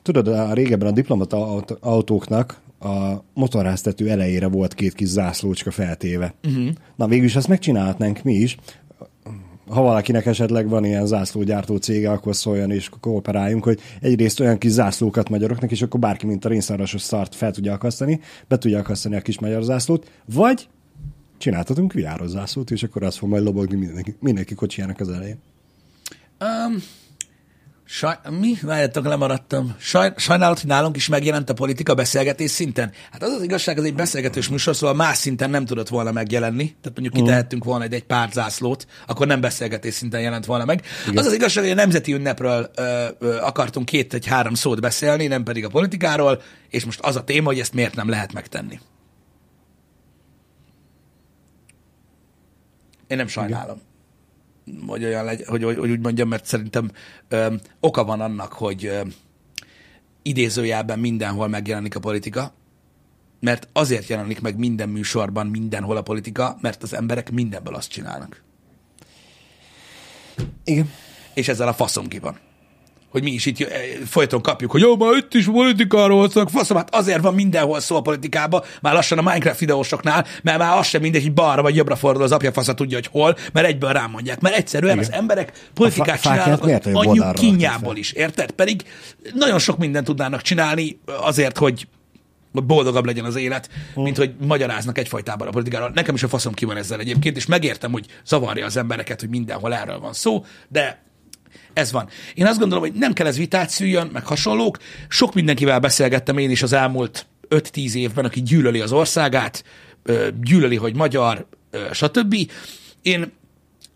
tudod, 0.06 0.28
a 0.28 0.52
régebben 0.52 0.88
a 0.88 0.92
diplomata 0.92 1.36
aut- 1.36 1.76
autóknak 1.80 2.60
a 2.80 3.22
motorháztető 3.34 4.10
elejére 4.10 4.46
volt 4.46 4.74
két 4.74 4.94
kis 4.94 5.08
zászlócska 5.08 5.70
feltéve. 5.70 6.34
Uh-huh. 6.44 6.68
Na 6.96 7.06
végül 7.06 7.24
is 7.24 7.36
azt 7.36 7.48
megcsinálhatnánk 7.48 8.22
mi 8.22 8.34
is. 8.34 8.56
Ha 9.68 9.82
valakinek 9.82 10.26
esetleg 10.26 10.68
van 10.68 10.84
ilyen 10.84 11.06
zászlógyártó 11.06 11.76
cége, 11.76 12.10
akkor 12.10 12.36
szóljon 12.36 12.70
és 12.70 12.90
kooperáljunk, 13.00 13.64
hogy 13.64 13.80
egyrészt 14.00 14.40
olyan 14.40 14.58
kis 14.58 14.70
zászlókat 14.70 15.28
magyaroknak, 15.28 15.70
és 15.70 15.82
akkor 15.82 16.00
bárki, 16.00 16.26
mint 16.26 16.44
a 16.44 16.48
rénszárasos 16.48 17.02
szart 17.02 17.34
fel 17.34 17.52
tudja 17.52 17.72
akasztani, 17.72 18.20
be 18.48 18.58
tudja 18.58 18.78
akasztani 18.78 19.16
a 19.16 19.20
kis 19.20 19.38
magyar 19.38 19.62
zászlót, 19.62 20.10
vagy 20.34 20.68
csináltatunk 21.38 21.92
viáros 21.92 22.28
zászlót, 22.28 22.70
és 22.70 22.82
akkor 22.82 23.02
az 23.02 23.16
fog 23.16 23.28
majd 23.28 23.42
lobogni 23.42 23.76
mindenki, 23.76 24.16
mindenki 24.20 24.54
kocsijának 24.54 25.00
az 25.00 25.08
elején. 25.08 25.38
Um, 26.40 26.82
saj, 27.88 28.14
mi? 28.40 28.54
Várjátok, 28.62 29.04
lemaradtam. 29.04 29.74
Saj, 29.78 30.12
sajnálat, 30.16 30.60
hogy 30.60 30.68
nálunk 30.68 30.96
is 30.96 31.08
megjelent 31.08 31.50
a 31.50 31.54
politika 31.54 31.94
beszélgetés 31.94 32.50
szinten. 32.50 32.92
Hát 33.10 33.22
az 33.22 33.32
az 33.32 33.42
igazság, 33.42 33.78
ez 33.78 33.84
egy 33.84 33.94
beszélgetős 33.94 34.48
műsor, 34.48 34.76
szóval 34.76 34.96
más 34.96 35.16
szinten 35.16 35.50
nem 35.50 35.64
tudott 35.64 35.88
volna 35.88 36.12
megjelenni. 36.12 36.64
Tehát 36.64 37.00
mondjuk 37.00 37.12
kitehettünk 37.12 37.64
volna 37.64 37.84
egy, 37.84 37.92
egy 37.92 38.04
pár 38.04 38.30
zászlót, 38.32 38.86
akkor 39.06 39.26
nem 39.26 39.40
beszélgetés 39.40 39.94
szinten 39.94 40.20
jelent 40.20 40.44
volna 40.44 40.64
meg. 40.64 40.82
Igen. 41.06 41.18
Az 41.18 41.26
az 41.26 41.32
igazság, 41.32 41.62
hogy 41.62 41.72
a 41.72 41.76
nemzeti 41.76 42.12
ünnepről 42.12 42.70
ö, 42.76 43.06
ö, 43.18 43.36
akartunk 43.36 43.86
két 43.86 44.12
vagy 44.12 44.26
három 44.26 44.54
szót 44.54 44.80
beszélni, 44.80 45.26
nem 45.26 45.42
pedig 45.42 45.64
a 45.64 45.68
politikáról, 45.68 46.42
és 46.68 46.84
most 46.84 47.00
az 47.00 47.16
a 47.16 47.24
téma, 47.24 47.46
hogy 47.46 47.58
ezt 47.58 47.74
miért 47.74 47.94
nem 47.94 48.08
lehet 48.08 48.32
megtenni. 48.32 48.80
Én 53.06 53.16
nem 53.16 53.28
sajnálom. 53.28 53.80
Hogy, 54.86 55.04
olyan 55.04 55.24
legy, 55.24 55.44
hogy, 55.46 55.62
hogy, 55.62 55.76
hogy 55.76 55.90
úgy 55.90 56.00
mondjam, 56.00 56.28
mert 56.28 56.44
szerintem 56.44 56.90
ö, 57.28 57.54
oka 57.80 58.04
van 58.04 58.20
annak, 58.20 58.52
hogy 58.52 58.86
ö, 58.86 59.00
idézőjelben 60.22 60.98
mindenhol 60.98 61.48
megjelenik 61.48 61.96
a 61.96 62.00
politika, 62.00 62.54
mert 63.40 63.68
azért 63.72 64.08
jelenik 64.08 64.40
meg 64.40 64.58
minden 64.58 64.88
műsorban, 64.88 65.46
mindenhol 65.46 65.96
a 65.96 66.02
politika, 66.02 66.58
mert 66.60 66.82
az 66.82 66.94
emberek 66.94 67.30
mindenből 67.30 67.74
azt 67.74 67.90
csinálnak. 67.90 68.42
Igen. 70.64 70.90
És 71.34 71.48
ezzel 71.48 71.68
a 71.68 71.74
faszom 71.74 72.08
ki 72.08 72.18
van. 72.18 72.38
Hogy 73.16 73.24
mi 73.24 73.30
is 73.30 73.46
itt 73.46 73.60
eh, 73.60 73.80
folyton 74.06 74.42
kapjuk, 74.42 74.70
hogy 74.70 74.80
jó, 74.80 74.96
már 74.96 75.16
itt 75.16 75.34
is 75.34 75.44
politikáról 75.44 76.30
szólnak, 76.30 76.52
faszom, 76.52 76.76
hát 76.76 76.94
azért 76.94 77.20
van 77.20 77.34
mindenhol 77.34 77.80
szó 77.80 77.96
a 77.96 78.00
politikába, 78.00 78.64
már 78.82 78.94
lassan 78.94 79.18
a 79.18 79.22
Minecraft 79.22 79.58
videósoknál, 79.58 80.26
mert 80.42 80.58
már 80.58 80.78
az 80.78 80.86
sem 80.86 81.00
mindegy, 81.00 81.22
hogy 81.22 81.32
balra 81.32 81.62
vagy 81.62 81.76
jobbra 81.76 81.96
fordul 81.96 82.22
az 82.22 82.32
apja 82.32 82.52
fasza 82.52 82.74
tudja, 82.74 82.96
hogy 82.96 83.06
hol, 83.06 83.36
mert 83.52 83.66
egyből 83.66 83.92
rámondják. 83.92 84.40
Mert 84.40 84.56
egyszerűen 84.56 84.92
Igen. 84.92 85.04
az 85.04 85.12
emberek 85.12 85.52
politikát 85.74 86.20
fákját 86.20 86.60
csinálnak 86.60 86.86
anyjuk 86.92 87.32
kinyából 87.32 87.96
is, 87.96 88.12
érted? 88.12 88.50
Pedig 88.50 88.82
nagyon 89.34 89.58
sok 89.58 89.78
mindent 89.78 90.06
tudnának 90.06 90.42
csinálni 90.42 91.00
azért, 91.06 91.58
hogy 91.58 91.88
hogy 92.52 92.64
boldogabb 92.64 93.04
legyen 93.04 93.24
az 93.24 93.36
élet, 93.36 93.68
mint 93.94 94.16
hogy 94.16 94.34
magyaráznak 94.46 94.98
egyfajtában 94.98 95.48
a 95.48 95.50
politikáról. 95.50 95.90
Nekem 95.94 96.14
is 96.14 96.22
a 96.22 96.28
faszom 96.28 96.52
ki 96.52 96.64
van 96.64 96.76
ezzel 96.76 97.00
egyébként, 97.00 97.36
és 97.36 97.46
megértem, 97.46 97.92
hogy 97.92 98.06
zavarja 98.26 98.66
az 98.66 98.76
embereket, 98.76 99.20
hogy 99.20 99.28
mindenhol 99.28 99.74
erről 99.74 99.98
van 99.98 100.12
szó, 100.12 100.44
de 100.68 101.05
ez 101.72 101.92
van. 101.92 102.08
Én 102.34 102.46
azt 102.46 102.58
gondolom, 102.58 102.84
hogy 102.84 102.92
nem 102.92 103.12
kell 103.12 103.26
ez 103.26 103.36
vitát 103.36 103.70
szüljön, 103.70 104.10
meg 104.12 104.26
hasonlók. 104.26 104.78
Sok 105.08 105.34
mindenkivel 105.34 105.80
beszélgettem 105.80 106.38
én 106.38 106.50
is 106.50 106.62
az 106.62 106.72
elmúlt 106.72 107.26
5-10 107.48 107.94
évben, 107.94 108.24
aki 108.24 108.42
gyűlöli 108.42 108.80
az 108.80 108.92
országát, 108.92 109.64
gyűlöli, 110.40 110.76
hogy 110.76 110.94
magyar, 110.94 111.46
stb. 111.92 112.36
Én 113.02 113.32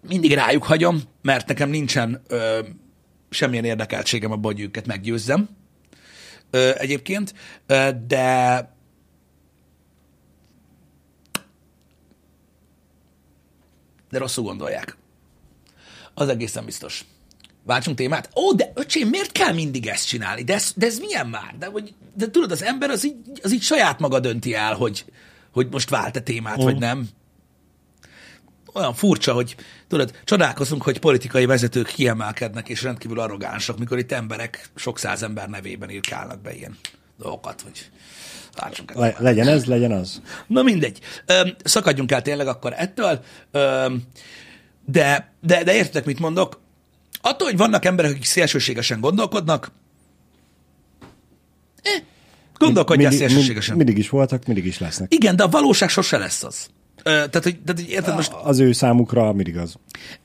mindig 0.09 0.33
rájuk 0.33 0.64
hagyom, 0.64 1.03
mert 1.23 1.49
nekem 1.49 1.70
nincsen 1.70 2.23
ö, 2.29 2.59
semmilyen 3.31 3.64
érdekeltségem 3.64 4.33
abban, 4.33 4.53
hogy 4.53 4.61
őket 4.61 4.87
meggyőzzem 4.87 5.49
ö, 6.51 6.70
egyébként, 6.77 7.35
ö, 7.66 7.88
de 8.07 8.68
de 14.11 14.18
rosszul 14.18 14.44
gondolják. 14.44 14.96
Az 16.14 16.29
egészen 16.29 16.64
biztos. 16.64 17.05
Váltsunk 17.71 17.97
témát? 17.97 18.31
Ó, 18.37 18.53
de 18.53 18.73
öcsém, 18.75 19.09
miért 19.09 19.33
kell 19.33 19.53
mindig 19.53 19.87
ezt 19.87 20.07
csinálni? 20.07 20.43
De 20.43 20.55
ez, 20.55 20.73
de 20.77 20.87
ez 20.87 20.99
milyen 20.99 21.27
már? 21.27 21.55
De, 21.59 21.67
hogy, 21.67 21.95
de 22.15 22.31
tudod, 22.31 22.51
az 22.51 22.63
ember 22.63 22.91
az 22.91 23.05
így, 23.05 23.17
az 23.43 23.53
így 23.53 23.63
saját 23.63 23.99
maga 23.99 24.21
dönti 24.21 24.55
el, 24.55 24.75
hogy, 24.75 25.05
hogy 25.53 25.69
most 25.71 25.91
vált-e 25.91 26.21
témát, 26.21 26.57
uh. 26.57 26.65
vagy 26.65 26.79
nem. 26.79 27.09
Olyan 28.75 28.95
furcsa, 28.95 29.33
hogy 29.33 29.57
tudod, 29.89 30.13
csodálkozunk, 30.25 30.83
hogy 30.83 30.99
politikai 30.99 31.47
vezetők 31.47 31.87
kiemelkednek 31.87 32.69
és 32.69 32.83
rendkívül 32.83 33.21
arrogánsok, 33.21 33.79
mikor 33.79 33.99
itt 33.99 34.13
emberek 34.13 34.71
sok 34.75 34.99
száz 34.99 35.23
ember 35.23 35.49
nevében 35.49 35.91
írkálnak 35.91 36.41
be 36.41 36.55
ilyen 36.55 36.77
dolgokat, 37.19 37.61
hogy 37.61 37.91
váltsunk 38.57 38.95
Le, 38.95 39.15
legyen 39.19 39.49
ez, 39.49 39.65
legyen 39.65 39.93
az. 39.93 40.21
Na 40.47 40.63
mindegy. 40.63 41.01
Öm, 41.27 41.55
szakadjunk 41.65 42.13
el 42.13 42.23
tényleg 42.23 42.47
akkor 42.47 42.73
ettől. 42.77 43.25
Öm, 43.51 44.03
de, 44.87 45.33
de, 45.41 45.65
de 45.65 45.75
értek, 45.75 46.05
mit 46.05 46.19
mondok? 46.19 46.60
Attól, 47.21 47.49
hogy 47.49 47.57
vannak 47.57 47.85
emberek, 47.85 48.11
akik 48.11 48.25
szélsőségesen 48.25 49.01
gondolkodnak, 49.01 49.73
eh, 51.83 52.03
gondolkodjál 52.59 53.11
mindig, 53.11 53.29
szélsőségesen. 53.29 53.77
mindig 53.77 53.99
is 53.99 54.09
voltak, 54.09 54.47
mindig 54.47 54.67
is 54.67 54.79
lesznek. 54.79 55.15
Igen, 55.15 55.37
de 55.37 55.43
a 55.43 55.49
valóság 55.49 55.89
sose 55.89 56.19
lesz 56.19 56.43
az. 56.43 56.67
Ö, 57.03 57.11
tehát, 57.11 57.43
hogy, 57.43 57.61
tehát, 57.65 57.81
hogy 57.81 57.89
érted 57.89 58.15
most, 58.15 58.33
Az 58.43 58.59
ő 58.59 58.73
számukra 58.73 59.33
mindig 59.33 59.57
az. 59.57 59.75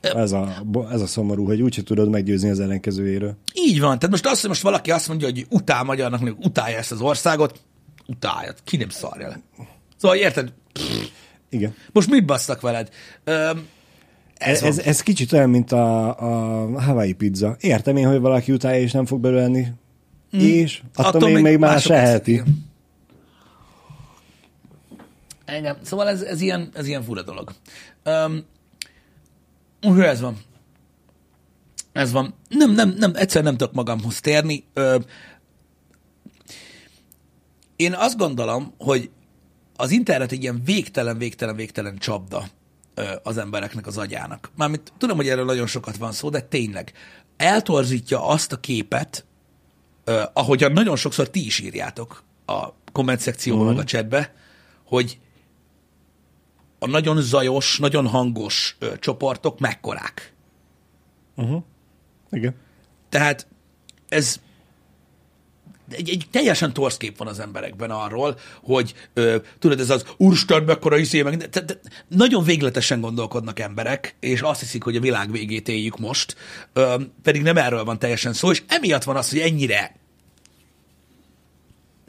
Ez 0.00 0.32
a, 0.32 0.62
ez 0.90 1.00
a 1.00 1.06
szomorú, 1.06 1.46
hogy 1.46 1.62
úgyse 1.62 1.82
tudod 1.82 2.10
meggyőzni 2.10 2.50
az 2.50 2.60
ellenkezőjéről. 2.60 3.36
így 3.54 3.80
van. 3.80 3.98
Tehát 3.98 4.10
most 4.10 4.26
az, 4.26 4.40
hogy 4.40 4.48
most 4.48 4.62
valaki 4.62 4.90
azt 4.90 5.08
mondja, 5.08 5.26
hogy 5.26 5.46
utál 5.50 5.82
magyarnak, 5.84 6.20
mondjuk 6.20 6.44
utálja 6.44 6.76
ezt 6.78 6.92
az 6.92 7.00
országot, 7.00 7.60
utálja. 8.06 8.54
Ki 8.64 8.76
nem 8.76 8.88
szarja 8.88 9.28
le. 9.28 9.40
Szóval 9.96 10.16
érted? 10.16 10.52
Igen. 11.50 11.74
Most 11.92 12.10
mit 12.10 12.24
basztak 12.24 12.60
veled? 12.60 12.88
Öm, 13.24 13.66
ez, 14.38 14.62
Ez, 14.62 14.78
ez, 14.78 15.00
kicsit 15.02 15.32
olyan, 15.32 15.50
mint 15.50 15.72
a, 15.72 16.08
a 16.18 16.80
Hawaii 16.80 17.12
pizza. 17.12 17.56
Értem 17.60 17.96
én, 17.96 18.06
hogy 18.06 18.20
valaki 18.20 18.52
utálja 18.52 18.80
és 18.80 18.92
nem 18.92 19.06
fog 19.06 19.20
belőle 19.20 19.42
enni. 19.42 19.66
és 20.30 20.82
attól, 20.94 21.20
Attól 21.20 21.30
még, 21.30 21.42
még 21.42 21.58
más 21.58 21.86
eheti. 21.86 22.42
Engem. 25.44 25.76
Szóval 25.82 26.08
ez, 26.08 26.22
ez, 26.22 26.40
ilyen, 26.40 26.70
ez 26.74 26.86
ilyen 26.86 27.02
fura 27.02 27.22
dolog. 27.22 27.52
Um, 28.04 28.44
úgyhogy 29.82 30.04
ez 30.04 30.20
van. 30.20 30.36
Ez 31.92 32.12
van. 32.12 32.34
Nem, 32.48 32.70
nem, 32.72 32.94
nem, 32.98 33.12
egyszer 33.14 33.42
nem 33.42 33.56
tudok 33.56 33.74
magamhoz 33.74 34.20
térni. 34.20 34.64
Ö, 34.72 34.98
én 37.76 37.92
azt 37.92 38.16
gondolom, 38.16 38.74
hogy 38.78 39.10
az 39.76 39.90
internet 39.90 40.32
egy 40.32 40.42
ilyen 40.42 40.62
végtelen, 40.64 41.18
végtelen, 41.18 41.56
végtelen 41.56 41.98
csapda 41.98 42.48
az 43.22 43.38
embereknek 43.38 43.86
az 43.86 43.98
agyának. 43.98 44.50
Mármint 44.56 44.92
tudom, 44.98 45.16
hogy 45.16 45.28
erről 45.28 45.44
nagyon 45.44 45.66
sokat 45.66 45.96
van 45.96 46.12
szó, 46.12 46.28
de 46.28 46.40
tényleg 46.40 46.92
eltorzítja 47.36 48.26
azt 48.26 48.52
a 48.52 48.60
képet, 48.60 49.24
ö, 50.04 50.22
ahogyan 50.32 50.72
nagyon 50.72 50.96
sokszor 50.96 51.30
ti 51.30 51.44
is 51.44 51.58
írjátok 51.58 52.22
a 52.46 52.68
komment 52.92 53.20
szekcióban, 53.20 53.66
meg 53.66 53.78
a 53.78 53.84
chatbe, 53.84 54.34
hogy 54.84 55.18
a 56.78 56.86
nagyon 56.86 57.20
zajos, 57.20 57.78
nagyon 57.78 58.06
hangos 58.06 58.76
ö, 58.78 58.98
csoportok 58.98 59.58
mekkorák. 59.58 60.32
Igen. 62.30 62.54
Tehát 63.08 63.46
ez 64.08 64.40
egy, 65.90 66.08
egy 66.08 66.24
teljesen 66.30 66.72
torsz 66.72 66.96
kép 66.96 67.18
van 67.18 67.28
az 67.28 67.40
emberekben 67.40 67.90
arról, 67.90 68.38
hogy 68.62 68.94
ö, 69.14 69.36
tudod, 69.58 69.80
ez 69.80 69.90
az 69.90 70.04
úristen, 70.16 70.62
mekkora 70.62 70.96
izé, 70.98 71.22
meg, 71.22 71.36
de, 71.36 71.60
de, 71.60 71.80
nagyon 72.08 72.44
végletesen 72.44 73.00
gondolkodnak 73.00 73.58
emberek, 73.58 74.16
és 74.20 74.40
azt 74.40 74.60
hiszik, 74.60 74.82
hogy 74.82 74.96
a 74.96 75.00
világ 75.00 75.30
végét 75.30 75.68
éljük 75.68 75.98
most, 75.98 76.36
ö, 76.72 76.94
pedig 77.22 77.42
nem 77.42 77.56
erről 77.56 77.84
van 77.84 77.98
teljesen 77.98 78.32
szó, 78.32 78.50
és 78.50 78.62
emiatt 78.68 79.04
van 79.04 79.16
az, 79.16 79.30
hogy 79.30 79.38
ennyire 79.38 79.94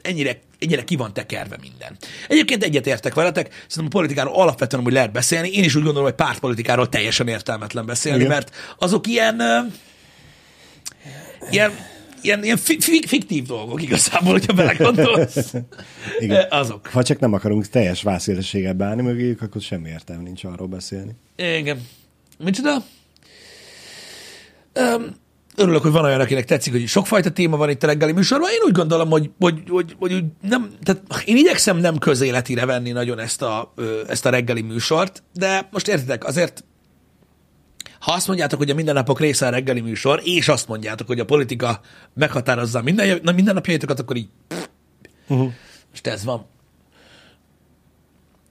ennyire, 0.02 0.40
ennyire 0.58 0.84
ki 0.84 0.96
van 0.96 1.12
tekerve 1.12 1.56
minden. 1.60 1.96
Egyébként 2.28 2.62
egyetértek 2.62 3.14
veletek, 3.14 3.64
szerintem 3.66 3.84
a 3.84 4.00
politikáról 4.00 4.34
alapvetően 4.34 4.82
hogy 4.82 4.92
lehet 4.92 5.12
beszélni, 5.12 5.50
én 5.50 5.64
is 5.64 5.74
úgy 5.74 5.82
gondolom, 5.82 6.08
hogy 6.08 6.16
pártpolitikáról 6.16 6.88
teljesen 6.88 7.28
értelmetlen 7.28 7.86
beszélni, 7.86 8.18
Igen. 8.18 8.30
mert 8.30 8.50
azok 8.78 9.06
ilyen, 9.06 9.42
ilyen, 11.50 11.72
ilyen, 12.22 12.44
ilyen 12.44 12.56
fi, 12.56 12.80
fi, 12.80 13.06
fiktív 13.06 13.46
dolgok 13.46 13.82
igazából, 13.82 14.32
hogyha 14.32 14.52
belegondolsz. 14.52 15.54
Igen. 16.18 16.46
Ö, 16.50 16.56
Azok. 16.56 16.86
Ha 16.86 17.02
csak 17.02 17.18
nem 17.18 17.32
akarunk 17.32 17.68
teljes 17.68 18.02
vászélességgel 18.02 18.72
beállni 18.72 19.02
mögéjük, 19.02 19.42
akkor 19.42 19.60
semmi 19.60 19.88
értelme 19.88 20.22
nincs 20.22 20.44
arról 20.44 20.66
beszélni. 20.66 21.12
Igen. 21.36 21.86
Micsoda? 22.38 22.84
Um, 24.74 25.16
örülök, 25.56 25.82
hogy 25.82 25.92
van 25.92 26.04
olyan, 26.04 26.20
akinek 26.20 26.44
tetszik, 26.44 26.72
hogy 26.72 26.86
sokfajta 26.86 27.30
téma 27.30 27.56
van 27.56 27.70
itt 27.70 27.82
a 27.82 27.86
reggeli 27.86 28.12
műsorban. 28.12 28.50
Én 28.50 28.60
úgy 28.64 28.72
gondolom, 28.72 29.10
hogy, 29.10 29.30
hogy, 29.38 29.62
hogy, 29.68 29.94
hogy 29.98 30.24
nem, 30.42 30.70
tehát 30.82 31.02
én 31.24 31.36
igyekszem 31.36 31.76
nem 31.76 31.98
közéletire 31.98 32.66
venni 32.66 32.90
nagyon 32.90 33.18
ezt 33.18 33.42
a, 33.42 33.74
ezt 34.08 34.26
a 34.26 34.30
reggeli 34.30 34.62
műsort, 34.62 35.22
de 35.32 35.68
most 35.70 35.88
értitek, 35.88 36.24
azért 36.24 36.64
ha 37.98 38.12
azt 38.12 38.26
mondjátok, 38.26 38.58
hogy 38.58 38.70
a 38.70 38.74
mindennapok 38.74 39.20
része 39.20 39.46
a 39.46 39.50
reggeli 39.50 39.80
műsor, 39.80 40.20
és 40.24 40.48
azt 40.48 40.68
mondjátok, 40.68 41.06
hogy 41.06 41.20
a 41.20 41.24
politika 41.24 41.80
meghatározza 42.14 42.82
minden, 42.82 43.20
na, 43.22 43.32
mindennapjaitokat, 43.32 43.98
akkor 43.98 44.16
így 44.16 44.28
Uh-huh. 45.28 45.52
most 45.90 46.06
ez 46.06 46.24
van. 46.24 46.46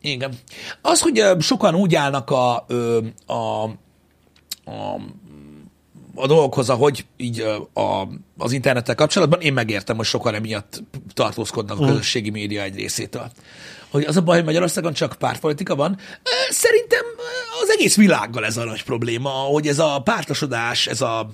Igen. 0.02 0.34
Az, 0.82 1.02
hogy 1.02 1.24
sokan 1.40 1.76
úgy 1.76 1.96
állnak 1.96 2.30
a, 2.30 2.66
ö, 2.68 3.00
a, 3.26 3.34
a, 3.34 5.00
a 6.18 6.28
dolgokhoz, 6.28 6.70
ahogy 6.70 7.06
így 7.18 7.40
ö, 7.40 7.80
a, 7.82 8.08
az 8.38 8.52
internettel 8.52 8.96
kapcsolatban, 8.96 9.42
én 9.42 9.54
megértem, 9.54 9.96
hogy 9.96 10.06
sokan 10.06 10.34
emiatt 10.34 10.84
tartózkodnak 11.14 11.80
a 11.80 11.86
közösségi 11.86 12.30
média 12.30 12.62
egy 12.62 12.76
részétől. 12.76 13.32
Hogy 13.90 14.04
az 14.04 14.18
a 14.18 14.22
baj, 14.22 14.36
hogy 14.36 14.46
Magyarországon 14.46 14.94
csak 14.94 15.16
pártpolitika 15.20 15.76
van. 15.76 15.98
Szerintem 16.50 17.06
az 17.62 17.70
egész 17.70 17.96
világgal 17.96 18.46
ez 18.46 18.58
a 18.58 18.64
nagy 18.64 18.84
probléma, 18.84 19.30
hogy 19.30 19.68
ez 19.68 19.80
a 19.80 20.02
pártosodás, 20.04 20.88
ez 20.88 21.02
a 21.02 21.30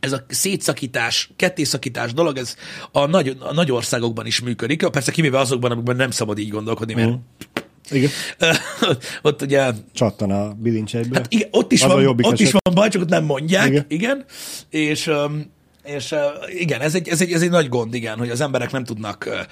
ez 0.00 0.12
a 0.12 0.24
szétszakítás, 0.28 1.30
kettészakítás 1.36 2.12
dolog, 2.12 2.36
ez 2.36 2.56
a 2.92 3.06
nagy, 3.06 3.36
a 3.40 3.52
nagy 3.52 3.70
országokban 3.70 4.26
is 4.26 4.40
működik. 4.40 4.86
Persze 4.86 5.12
kivéve 5.12 5.38
azokban, 5.38 5.70
amikben 5.70 5.96
nem 5.96 6.10
szabad 6.10 6.38
így 6.38 6.50
gondolkodni, 6.50 6.94
mert 6.94 7.18
Igen. 7.90 8.10
ott 9.22 9.42
ugye 9.42 9.72
Csattan 9.92 10.30
a 10.30 10.52
bilincseiből. 10.52 11.14
Hát 11.14 11.32
igen, 11.32 11.48
ott 11.50 11.72
is, 11.72 11.82
Az 11.82 11.92
van, 11.92 12.06
ott 12.06 12.40
is 12.40 12.52
van 12.52 12.74
baj, 12.74 12.88
csak 12.88 13.02
ott 13.02 13.08
nem 13.08 13.24
mondják. 13.24 13.66
Igen. 13.66 13.84
Igen. 13.88 14.24
És, 14.70 15.10
és 15.84 16.14
igen, 16.48 16.80
ez 16.80 16.94
egy, 16.94 17.08
ez, 17.08 17.20
egy, 17.20 17.32
ez 17.32 17.42
egy 17.42 17.50
nagy 17.50 17.68
gond, 17.68 17.94
igen, 17.94 18.18
hogy 18.18 18.30
az 18.30 18.40
emberek 18.40 18.72
nem 18.72 18.84
tudnak 18.84 19.46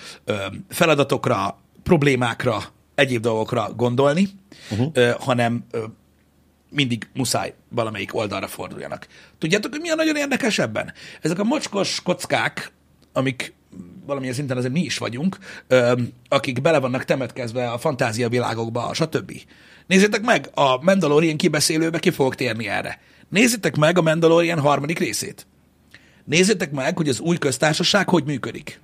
feladatokra, 0.69 1.59
problémákra, 1.83 2.63
egyéb 2.95 3.23
dolgokra 3.23 3.73
gondolni, 3.77 4.29
uh-huh. 4.71 5.11
hanem 5.11 5.65
mindig 6.71 7.09
muszáj 7.15 7.55
valamelyik 7.69 8.15
oldalra 8.15 8.47
forduljanak. 8.47 9.07
Tudjátok, 9.39 9.71
hogy 9.73 9.81
mi 9.81 9.91
a 9.91 9.95
nagyon 9.95 10.17
érdekes 10.17 10.59
ebben? 10.59 10.93
Ezek 11.21 11.39
a 11.39 11.45
mocskos 11.45 12.01
kockák, 12.03 12.73
amik 13.13 13.55
valamilyen 14.07 14.35
szinten 14.35 14.57
azért 14.57 14.73
mi 14.73 14.81
is 14.81 14.99
vagyunk, 14.99 15.39
akik 16.29 16.61
bele 16.61 16.79
vannak 16.79 17.05
temetkezve 17.05 17.71
a 17.71 17.79
fantázia 17.79 18.29
világokba, 18.29 18.95
stb. 18.95 19.33
Nézzétek 19.87 20.23
meg, 20.23 20.51
a 20.55 20.83
Mandalorian 20.83 21.37
kibeszélőbe 21.37 21.99
ki 21.99 22.11
fogok 22.11 22.35
térni 22.35 22.69
erre. 22.69 23.01
Nézzétek 23.29 23.77
meg 23.77 23.99
a 23.99 24.03
Mandalorian 24.03 24.61
harmadik 24.61 24.99
részét. 24.99 25.47
Nézzétek 26.25 26.71
meg, 26.71 26.97
hogy 26.97 27.09
az 27.09 27.21
új 27.21 27.39
köztársaság 27.39 28.09
hogy 28.09 28.25
működik. 28.25 28.81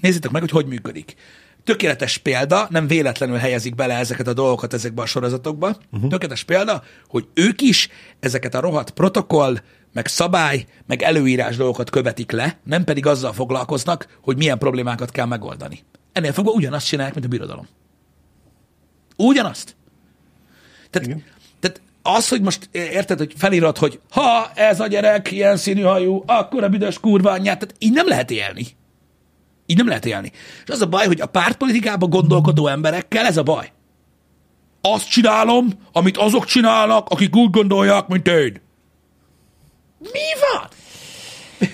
Nézzétek 0.00 0.30
meg, 0.30 0.40
hogy 0.40 0.50
hogy 0.50 0.66
működik. 0.66 1.14
Tökéletes 1.64 2.18
példa, 2.18 2.66
nem 2.70 2.86
véletlenül 2.86 3.36
helyezik 3.36 3.74
bele 3.74 3.94
ezeket 3.94 4.26
a 4.26 4.32
dolgokat 4.32 4.74
ezekbe 4.74 5.02
a 5.02 5.06
sorozatokba. 5.06 5.76
Uh-huh. 5.92 6.10
Tökéletes 6.10 6.44
példa, 6.44 6.82
hogy 7.08 7.28
ők 7.34 7.60
is 7.60 7.88
ezeket 8.20 8.54
a 8.54 8.60
rohadt 8.60 8.90
protokoll, 8.90 9.56
meg 9.96 10.06
szabály, 10.06 10.66
meg 10.86 11.02
előírás 11.02 11.56
dolgokat 11.56 11.90
követik 11.90 12.30
le, 12.30 12.58
nem 12.64 12.84
pedig 12.84 13.06
azzal 13.06 13.32
foglalkoznak, 13.32 14.18
hogy 14.22 14.36
milyen 14.36 14.58
problémákat 14.58 15.10
kell 15.10 15.26
megoldani. 15.26 15.84
Ennél 16.12 16.32
fogva 16.32 16.50
ugyanazt 16.50 16.86
csinálják, 16.86 17.14
mint 17.14 17.26
a 17.26 17.28
birodalom. 17.28 17.66
Ugyanazt. 19.16 19.76
Tehát, 20.90 21.08
Igen. 21.08 21.24
tehát 21.60 21.80
az, 22.02 22.28
hogy 22.28 22.40
most 22.40 22.68
érted, 22.72 23.18
hogy 23.18 23.32
felírod, 23.36 23.78
hogy 23.78 24.00
ha 24.10 24.50
ez 24.54 24.80
a 24.80 24.86
gyerek 24.86 25.30
ilyen 25.30 25.56
színű 25.56 25.82
hajú, 25.82 26.22
akkor 26.26 26.64
a 26.64 26.68
büdös 26.68 27.00
kurva 27.00 27.30
anyját, 27.30 27.58
tehát 27.58 27.74
így 27.78 27.92
nem 27.92 28.08
lehet 28.08 28.30
élni. 28.30 28.66
Így 29.66 29.76
nem 29.76 29.88
lehet 29.88 30.06
élni. 30.06 30.32
És 30.64 30.70
az 30.70 30.80
a 30.80 30.86
baj, 30.86 31.06
hogy 31.06 31.20
a 31.20 31.26
pártpolitikában 31.26 32.10
gondolkodó 32.10 32.66
emberekkel 32.66 33.26
ez 33.26 33.36
a 33.36 33.42
baj. 33.42 33.72
Azt 34.80 35.10
csinálom, 35.10 35.68
amit 35.92 36.16
azok 36.16 36.44
csinálnak, 36.44 37.08
akik 37.08 37.36
úgy 37.36 37.50
gondolják, 37.50 38.06
mint 38.06 38.28
én. 38.28 38.64
Mi 40.12 40.20
van? 40.52 40.68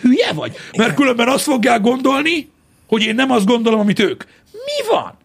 Hülye 0.01 0.33
vagy? 0.33 0.57
Mert 0.77 0.95
különben 0.95 1.29
azt 1.29 1.43
fogják 1.43 1.81
gondolni, 1.81 2.51
hogy 2.87 3.03
én 3.03 3.15
nem 3.15 3.31
azt 3.31 3.47
gondolom, 3.47 3.81
amit 3.81 3.99
ők. 3.99 4.25
Mi 4.53 4.89
van? 4.91 5.19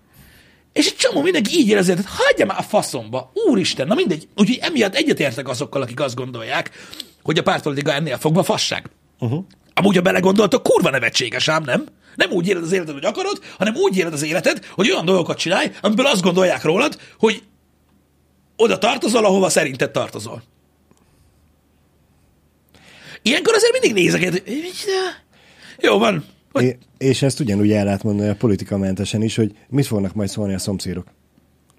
És 0.74 0.88
egy 0.88 0.96
csomó 0.96 1.22
mindenki 1.22 1.58
így 1.58 1.68
érezi, 1.68 1.94
hogy 1.94 2.04
hagyja 2.08 2.46
már 2.46 2.60
a 2.60 2.62
faszomba, 2.62 3.32
úristen, 3.34 3.88
na 3.88 3.96
mindegy. 3.96 4.28
Úgyhogy 4.36 4.60
emiatt 4.62 4.96
egyetértek 4.96 5.48
azokkal, 5.48 5.82
akik 5.82 6.00
azt 6.00 6.16
gondolják, 6.16 6.72
hogy 7.24 7.38
a 7.38 7.44
pártpolitika 7.44 7.94
ennél 7.94 8.18
fogva 8.18 8.44
fasság. 8.44 8.90
Uh-huh. 9.20 9.44
Amúgy, 9.74 9.96
ha 9.96 10.02
belegondoltok, 10.02 10.64
kurva 10.64 10.90
nevetséges 10.90 11.48
ám, 11.48 11.64
nem? 11.64 11.86
Nem 12.16 12.32
úgy 12.32 12.48
éled 12.48 12.64
az 12.64 12.72
életed, 12.72 12.94
hogy 12.94 13.06
akarod, 13.06 13.40
hanem 13.58 13.76
úgy 13.76 13.98
éled 13.98 14.14
az 14.14 14.24
életed, 14.24 14.66
hogy 14.72 14.92
olyan 14.92 15.06
dolgokat 15.06 15.38
csinálj, 15.38 15.72
amiből 15.82 16.06
azt 16.06 16.22
gondolják 16.22 16.64
rólad, 16.64 17.00
hogy 17.20 17.44
oda 18.56 18.78
tartozol, 18.78 19.26
ahova 19.26 19.50
szerinted 19.50 19.92
tartozol. 19.92 20.44
Ilyenkor 23.28 23.54
azért 23.54 23.72
mindig 23.72 24.04
nézek, 24.04 24.24
hogy 24.24 24.44
micsoda? 24.46 25.02
jó 25.80 25.98
van, 25.98 26.26
hogy 26.52 26.64
É- 26.64 26.78
és 26.98 27.22
ezt 27.22 27.40
ugyanúgy 27.40 27.72
el 27.72 27.84
lehet 27.86 28.04
mondani 28.04 28.30
a 28.30 28.36
politikamentesen 28.36 29.22
is, 29.22 29.36
hogy 29.36 29.52
mit 29.70 29.86
fognak 29.86 30.14
majd 30.14 30.30
szólni 30.30 30.54
a 30.54 30.60
szomszédok. 30.60 31.08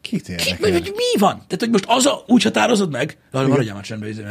Kit 0.00 0.22
Ki, 0.22 0.32
érdekel? 0.32 0.56
vagy, 0.60 0.72
vagy 0.72 0.92
mi 0.96 1.18
van? 1.20 1.34
Tehát, 1.34 1.58
hogy 1.58 1.70
most 1.70 1.84
az 1.88 2.06
a, 2.06 2.24
úgy 2.26 2.42
határozod 2.42 2.90
meg? 2.90 3.16
Na, 3.30 3.46
maradjál 3.46 3.74
már 3.74 3.84
csendben. 3.84 4.08
izé, 4.08 4.22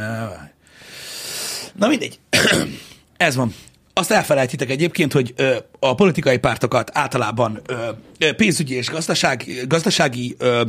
Na 1.74 1.88
mindegy. 1.88 2.18
Ez 3.16 3.34
van. 3.34 3.54
Azt 3.92 4.10
elfelejtitek 4.10 4.70
egyébként, 4.70 5.12
hogy 5.12 5.32
ö, 5.36 5.56
a 5.78 5.94
politikai 5.94 6.38
pártokat 6.38 6.90
általában 6.92 7.60
ö, 8.18 8.32
pénzügyi 8.32 8.74
és 8.74 8.88
gazdaság, 8.90 9.64
gazdasági 9.66 10.34
ö, 10.38 10.62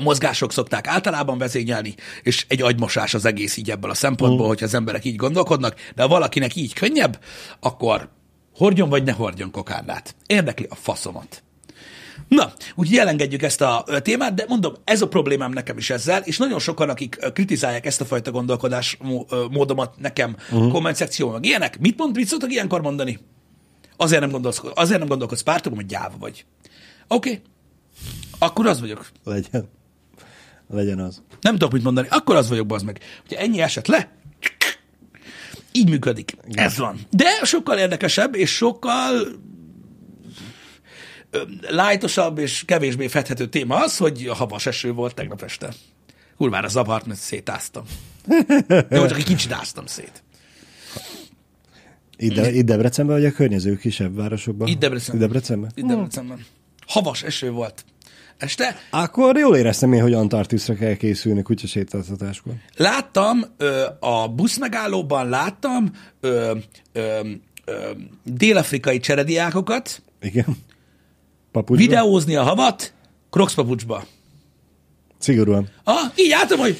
mozgások 0.00 0.52
szokták 0.52 0.86
általában 0.86 1.38
vezényelni, 1.38 1.94
és 2.22 2.44
egy 2.48 2.62
agymosás 2.62 3.14
az 3.14 3.24
egész 3.24 3.56
így 3.56 3.70
ebből 3.70 3.90
a 3.90 3.94
szempontból, 3.94 4.46
hogyha 4.46 4.64
az 4.64 4.74
emberek 4.74 5.04
így 5.04 5.16
gondolkodnak, 5.16 5.74
de 5.94 6.02
ha 6.02 6.08
valakinek 6.08 6.56
így 6.56 6.72
könnyebb, 6.72 7.20
akkor 7.60 8.08
hordjon 8.54 8.88
vagy 8.88 9.04
ne 9.04 9.12
hordjon 9.12 9.50
kokárnát. 9.50 10.14
Érdekli 10.26 10.66
a 10.70 10.74
faszomat. 10.74 11.42
Na, 12.28 12.52
úgyhogy 12.74 12.96
elengedjük 12.96 13.42
ezt 13.42 13.60
a 13.60 13.84
témát, 14.02 14.34
de 14.34 14.44
mondom, 14.48 14.74
ez 14.84 15.02
a 15.02 15.08
problémám 15.08 15.52
nekem 15.52 15.78
is 15.78 15.90
ezzel, 15.90 16.22
és 16.24 16.38
nagyon 16.38 16.58
sokan, 16.58 16.88
akik 16.88 17.18
kritizálják 17.32 17.86
ezt 17.86 18.00
a 18.00 18.04
fajta 18.04 18.30
gondolkodás 18.30 18.98
módomat 19.50 19.94
nekem 19.98 20.36
uh-huh. 20.50 20.72
komment 20.72 20.96
szekcióban, 20.96 21.34
meg 21.34 21.44
ilyenek, 21.44 21.78
mit 21.78 21.98
mond, 21.98 22.16
mit 22.16 22.26
szoktak 22.26 22.52
ilyenkor 22.52 22.80
mondani? 22.80 23.18
Azért 23.96 24.20
nem 24.20 24.30
gondolsz, 24.30 24.60
azért 24.74 24.98
nem 24.98 25.08
gondolkodsz 25.08 25.42
pártokon, 25.42 25.78
hogy 25.78 25.86
gyáva 25.86 26.16
vagy. 26.18 26.44
Oké, 27.08 27.30
okay. 27.30 27.42
Akkor 28.40 28.66
az 28.66 28.80
vagyok. 28.80 29.08
Legyen. 29.24 29.68
Legyen 30.68 30.98
az. 30.98 31.22
Nem 31.40 31.52
tudok 31.52 31.72
mit 31.72 31.82
mondani, 31.82 32.08
akkor 32.10 32.36
az 32.36 32.48
vagyok, 32.48 32.66
bazd 32.66 32.84
meg. 32.84 33.00
Hogyha 33.20 33.42
ennyi 33.42 33.60
esett 33.60 33.86
le, 33.86 34.10
így 35.72 35.88
működik. 35.88 36.36
Ez 36.50 36.78
van. 36.78 37.00
De 37.10 37.28
sokkal 37.42 37.78
érdekesebb, 37.78 38.34
és 38.34 38.50
sokkal 38.50 39.26
lájtosabb 41.60 42.38
és 42.38 42.64
kevésbé 42.64 43.08
fedhető 43.08 43.48
téma 43.48 43.76
az, 43.76 43.96
hogy 43.96 44.26
a 44.26 44.34
havas 44.34 44.66
eső 44.66 44.92
volt 44.92 45.14
tegnap 45.14 45.42
este. 45.42 45.72
Kurvára 46.36 46.68
zavart, 46.68 47.06
mert 47.06 47.20
szétáztam. 47.20 47.84
Jó, 48.68 49.06
csak 49.06 49.16
egy 49.18 49.24
kicsit 49.24 49.52
áztam 49.52 49.86
szét. 49.86 50.22
Itt, 52.16 52.34
De, 52.34 52.52
itt 52.52 52.64
Debrecenben, 52.64 53.16
vagy 53.16 53.24
a 53.24 53.32
környező 53.32 53.76
kisebb 53.76 54.16
városokban? 54.16 54.68
Itt 54.68 54.78
Debrecenben. 54.78 55.20
Itt 55.20 55.26
Debrecenben? 55.26 55.70
Itt 55.74 55.84
Debrecenben. 55.84 56.44
Havas 56.86 57.22
eső 57.22 57.50
volt. 57.50 57.84
Este 58.40 58.76
Akkor 58.90 59.38
jól 59.38 59.56
éreztem 59.56 59.92
én, 59.92 60.02
hogy 60.02 60.12
Antarktiszra 60.12 60.74
kell 60.74 60.94
készülni 60.94 61.42
kutyasétáltatáskor. 61.42 62.52
láttam 62.76 63.44
ö, 63.56 63.84
a 64.00 64.28
buszmegállóban, 64.28 65.28
láttam 65.28 65.90
ö, 66.20 66.56
ö, 66.92 67.20
ö, 67.64 67.90
dél-afrikai 68.24 68.98
cserediákokat 68.98 70.02
Igen. 70.20 70.56
Papucsba? 71.52 71.84
videózni 71.86 72.36
a 72.36 72.42
havat 72.42 72.92
Crocs 73.30 73.54
papucsba. 73.54 74.04
Szigorúan. 75.18 75.68
Ah, 75.84 76.12
így 76.16 76.32
álltam, 76.32 76.58
hogy 76.58 76.78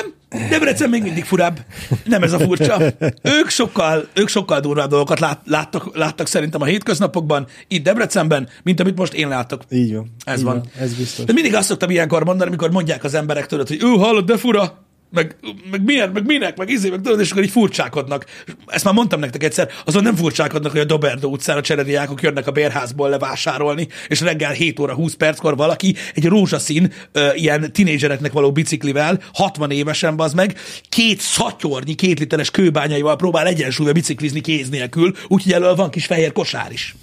nem, 0.00 0.12
Debrecen 0.48 0.90
még 0.90 1.02
mindig 1.02 1.24
furább. 1.24 1.58
Nem 2.04 2.22
ez 2.22 2.32
a 2.32 2.38
furcsa. 2.38 2.82
Ők 3.22 3.48
sokkal, 3.48 4.08
ők 4.14 4.28
sokkal 4.28 4.60
durvább 4.60 4.88
dolgokat 4.88 5.20
lát, 5.20 5.40
láttak, 5.44 5.96
láttak 5.96 6.26
szerintem 6.26 6.62
a 6.62 6.64
hétköznapokban, 6.64 7.46
itt 7.68 7.84
Debrecenben, 7.84 8.48
mint 8.62 8.80
amit 8.80 8.96
most 8.96 9.12
én 9.12 9.28
látok. 9.28 9.62
Így 9.70 9.94
van. 9.94 10.14
Ez 10.24 10.38
Így 10.38 10.44
van. 10.44 10.62
Ez 10.78 10.94
biztos. 10.94 11.24
De 11.24 11.32
mindig 11.32 11.54
azt 11.54 11.68
szoktam 11.68 11.90
ilyenkor 11.90 12.24
mondani, 12.24 12.48
amikor 12.48 12.70
mondják 12.70 13.04
az 13.04 13.14
emberek 13.14 13.46
tőled, 13.46 13.68
hogy 13.68 13.82
ő 13.82 13.88
hallod, 13.88 14.24
de 14.24 14.36
fura, 14.36 14.84
meg, 15.12 15.36
meg 15.70 15.84
milyen, 15.84 16.10
meg 16.10 16.26
minek, 16.26 16.56
meg 16.56 16.70
izé, 16.70 16.90
meg 16.90 17.00
tudod, 17.00 17.20
és 17.20 17.30
akkor 17.30 17.42
így 17.42 17.50
furcsákodnak. 17.50 18.26
Ezt 18.66 18.84
már 18.84 18.94
mondtam 18.94 19.20
nektek 19.20 19.42
egyszer, 19.42 19.68
azon 19.84 20.02
nem 20.02 20.14
furcsákodnak, 20.14 20.70
hogy 20.70 20.80
a 20.80 20.84
Doberdó 20.84 21.30
utcán 21.30 21.56
a 21.56 21.60
cserediákok 21.60 22.22
jönnek 22.22 22.46
a 22.46 22.50
bérházból 22.50 23.08
levásárolni, 23.08 23.88
és 24.08 24.20
reggel 24.20 24.52
7 24.52 24.80
óra 24.80 24.94
20 24.94 25.14
perckor 25.14 25.56
valaki 25.56 25.94
egy 26.14 26.26
rózsaszín, 26.26 26.92
ö, 27.12 27.34
ilyen 27.34 27.72
tinédzsereknek 27.72 28.32
való 28.32 28.52
biciklivel, 28.52 29.20
60 29.32 29.70
évesen 29.70 30.20
az 30.20 30.32
meg, 30.32 30.58
két 30.88 31.20
szatyornyi, 31.20 31.94
két 31.94 32.18
literes 32.18 32.50
kőbányaival 32.50 33.16
próbál 33.16 33.46
egyensúlyba 33.46 33.92
biciklizni 33.92 34.40
kéz 34.40 34.68
nélkül, 34.68 35.12
úgyhogy 35.28 35.52
elől 35.52 35.74
van 35.74 35.90
kis 35.90 36.06
fehér 36.06 36.32
kosár 36.32 36.72
is. 36.72 36.96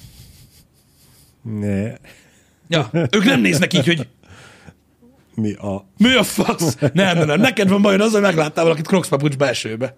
Ne. 1.41 1.93
Ja, 2.67 2.89
ők 2.91 3.23
nem 3.23 3.41
néznek 3.41 3.73
így, 3.73 3.85
hogy 3.85 4.07
Mi 5.39 5.53
a... 5.53 5.85
Mi 5.97 6.13
a 6.13 6.23
fasz? 6.23 6.75
Nem, 6.93 7.17
nem, 7.17 7.25
nem. 7.25 7.39
Neked 7.39 7.69
van 7.69 7.81
bajod 7.81 8.01
az, 8.01 8.11
hogy 8.11 8.21
megláttál 8.21 8.63
valakit 8.63 8.87
Crocs 8.87 9.07
papucsba 9.07 9.47
esőbe. 9.47 9.95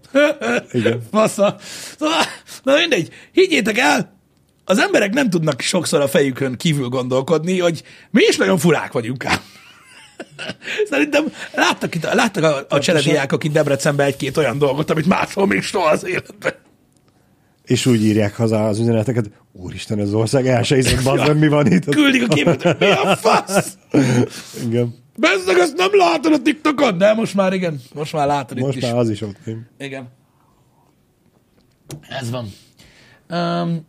Igen. 0.71 1.01
Fasza. 1.11 1.55
Szóval, 1.99 2.23
na 2.63 2.75
mindegy. 2.75 3.09
Higgyétek 3.31 3.77
el, 3.77 4.19
az 4.65 4.79
emberek 4.79 5.13
nem 5.13 5.29
tudnak 5.29 5.61
sokszor 5.61 6.01
a 6.01 6.07
fejükön 6.07 6.55
kívül 6.57 6.87
gondolkodni, 6.87 7.59
hogy 7.59 7.83
mi 8.11 8.23
is 8.27 8.37
nagyon 8.37 8.57
furák 8.57 8.91
vagyunk 8.91 9.25
ám. 9.25 9.39
Szerintem 10.89 11.25
láttak, 11.53 11.95
itt, 11.95 12.13
láttak 12.13 12.43
a, 12.43 12.75
a 12.75 12.79
cserediákok 12.79 13.43
itt 13.43 13.51
Debrecenben 13.51 14.05
egy-két 14.05 14.37
olyan 14.37 14.57
dolgot, 14.57 14.89
amit 14.89 15.05
máshol 15.05 15.47
még 15.47 15.61
soha 15.61 15.89
az 15.89 16.05
életben. 16.05 16.53
És 17.65 17.85
úgy 17.85 18.03
írják 18.03 18.35
haza 18.35 18.67
az 18.67 18.79
üzeneteket, 18.79 19.31
úristen, 19.51 19.99
az 19.99 20.13
ország 20.13 20.47
elsejszett, 20.47 21.03
bazd 21.03 21.37
mi 21.37 21.47
van 21.47 21.71
itt? 21.71 21.85
Küldik 21.95 22.23
a 22.29 22.33
képet, 22.33 22.79
mi 22.79 22.89
a 22.89 23.15
fasz? 23.15 23.77
Igen. 24.65 24.95
Bezzeg, 25.17 25.57
ezt 25.57 25.75
nem 25.75 25.89
látod 25.95 26.33
a 26.33 26.41
TikTokon? 26.41 26.97
De 26.97 27.13
most 27.13 27.33
már 27.33 27.53
igen, 27.53 27.81
most 27.93 28.13
már 28.13 28.27
látod 28.27 28.57
itt 28.57 28.63
Most 28.63 28.77
is. 28.77 28.83
már 28.83 28.95
az 28.97 29.09
is 29.09 29.21
ott. 29.21 29.35
van. 29.45 29.69
Igen. 29.77 30.09
Ez 32.09 32.29
van. 32.29 32.51
Um, 33.29 33.87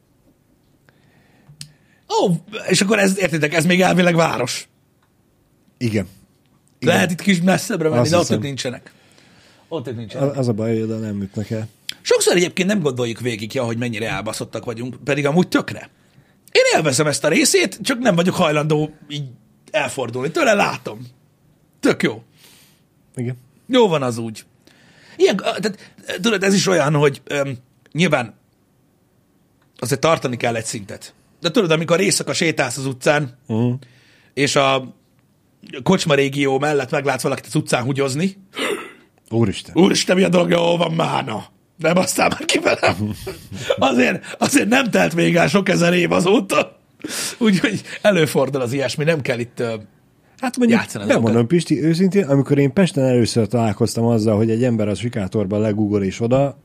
ó, 2.23 2.31
és 2.69 2.81
akkor 2.81 2.99
ez, 2.99 3.19
értitek, 3.19 3.55
ez 3.55 3.67
még 3.67 3.81
elvileg 3.81 4.15
város. 4.15 4.69
Igen. 5.79 6.09
Igen. 6.79 6.95
Lehet 6.95 7.11
itt 7.11 7.21
kis 7.21 7.41
messzebbre 7.41 7.89
menni, 7.89 8.01
Azt 8.01 8.11
de 8.11 8.17
ott 8.17 8.27
hiszem. 8.27 8.41
nincsenek. 8.43 8.93
Ott 9.69 9.89
ők 9.89 9.97
nincsenek. 9.97 10.37
Az 10.37 10.49
a 10.49 10.53
baj, 10.53 10.73
hogy 10.73 10.83
oda 10.83 10.97
nem 10.99 11.23
ütnek 11.23 11.51
el. 11.51 11.69
Sokszor 12.01 12.37
egyébként 12.37 12.69
nem 12.69 12.81
gondoljuk 12.81 13.21
végig, 13.21 13.55
ja, 13.55 13.65
hogy 13.65 13.79
mennyire 13.79 14.09
elbaszottak 14.09 14.65
vagyunk, 14.65 14.97
pedig 15.05 15.27
amúgy 15.27 15.49
tökre. 15.49 15.91
Én 16.53 16.63
élvezem 16.77 17.07
ezt 17.07 17.25
a 17.25 17.29
részét, 17.29 17.79
csak 17.83 17.99
nem 17.99 18.15
vagyok 18.15 18.35
hajlandó 18.35 18.91
így 19.09 19.25
elfordulni. 19.73 20.31
Tőle 20.31 20.55
látom. 20.55 21.07
Tök 21.81 22.03
jó. 22.03 22.23
Igen. 23.17 23.37
Jó 23.67 23.89
van 23.89 24.03
az 24.03 24.19
úgy. 24.19 24.45
Ilyen, 25.17 25.37
tehát, 25.37 25.95
tudod, 26.21 26.43
ez 26.43 26.55
is 26.55 26.67
olyan, 26.67 26.95
hogy 26.95 27.21
öm, 27.25 27.57
nyilván 27.93 28.35
azért 29.79 30.01
tartani 30.01 30.37
kell 30.37 30.57
egy 30.57 30.65
szintet. 30.65 31.15
De 31.41 31.51
tudod, 31.51 31.71
amikor 31.71 32.01
éjszaka 32.01 32.33
sétálsz 32.33 32.77
az 32.77 32.87
utcán, 32.87 33.39
Uh-huh. 33.47 33.75
és 34.35 34.57
a 34.57 34.95
kocsma 35.83 36.15
régió 36.15 36.59
mellett 36.59 36.91
meglátsz 36.91 37.23
valakit 37.23 37.47
az 37.47 37.55
utcán 37.55 37.83
hugyozni, 37.83 38.37
Úristen. 39.31 39.77
úristen, 39.77 40.17
mi 40.17 40.23
a 40.23 40.29
dolog, 40.29 40.51
jó 40.51 40.77
van 40.77 40.93
mána. 40.93 41.45
Nem 41.77 41.97
aztán 41.97 42.29
már 42.31 42.45
ki 42.45 42.59
velem. 42.59 43.15
Azért, 43.91 44.37
azért 44.39 44.69
nem 44.69 44.91
telt 44.91 45.15
még 45.15 45.37
el 45.37 45.49
sok 45.49 45.69
ezer 45.69 45.93
év 45.95 46.13
azóta. 46.13 46.81
Úgyhogy 47.39 47.83
előfordul 48.03 48.61
az 48.61 48.73
ilyesmi, 48.73 49.05
nem 49.05 49.21
kell 49.21 49.39
itt 49.39 49.63
Hát 50.41 50.57
mondjuk, 50.57 50.81
Játszani 50.81 51.05
nem 51.05 51.21
mondom, 51.21 51.47
Pisti, 51.47 51.83
őszintén, 51.85 52.25
amikor 52.25 52.59
én 52.59 52.73
Pesten 52.73 53.05
először 53.05 53.47
találkoztam 53.47 54.05
azzal, 54.05 54.37
hogy 54.37 54.51
egy 54.51 54.65
ember 54.65 54.89
a 54.89 54.95
sikátorban 54.95 55.61
legugol 55.61 56.03
és 56.03 56.21
oda 56.21 56.59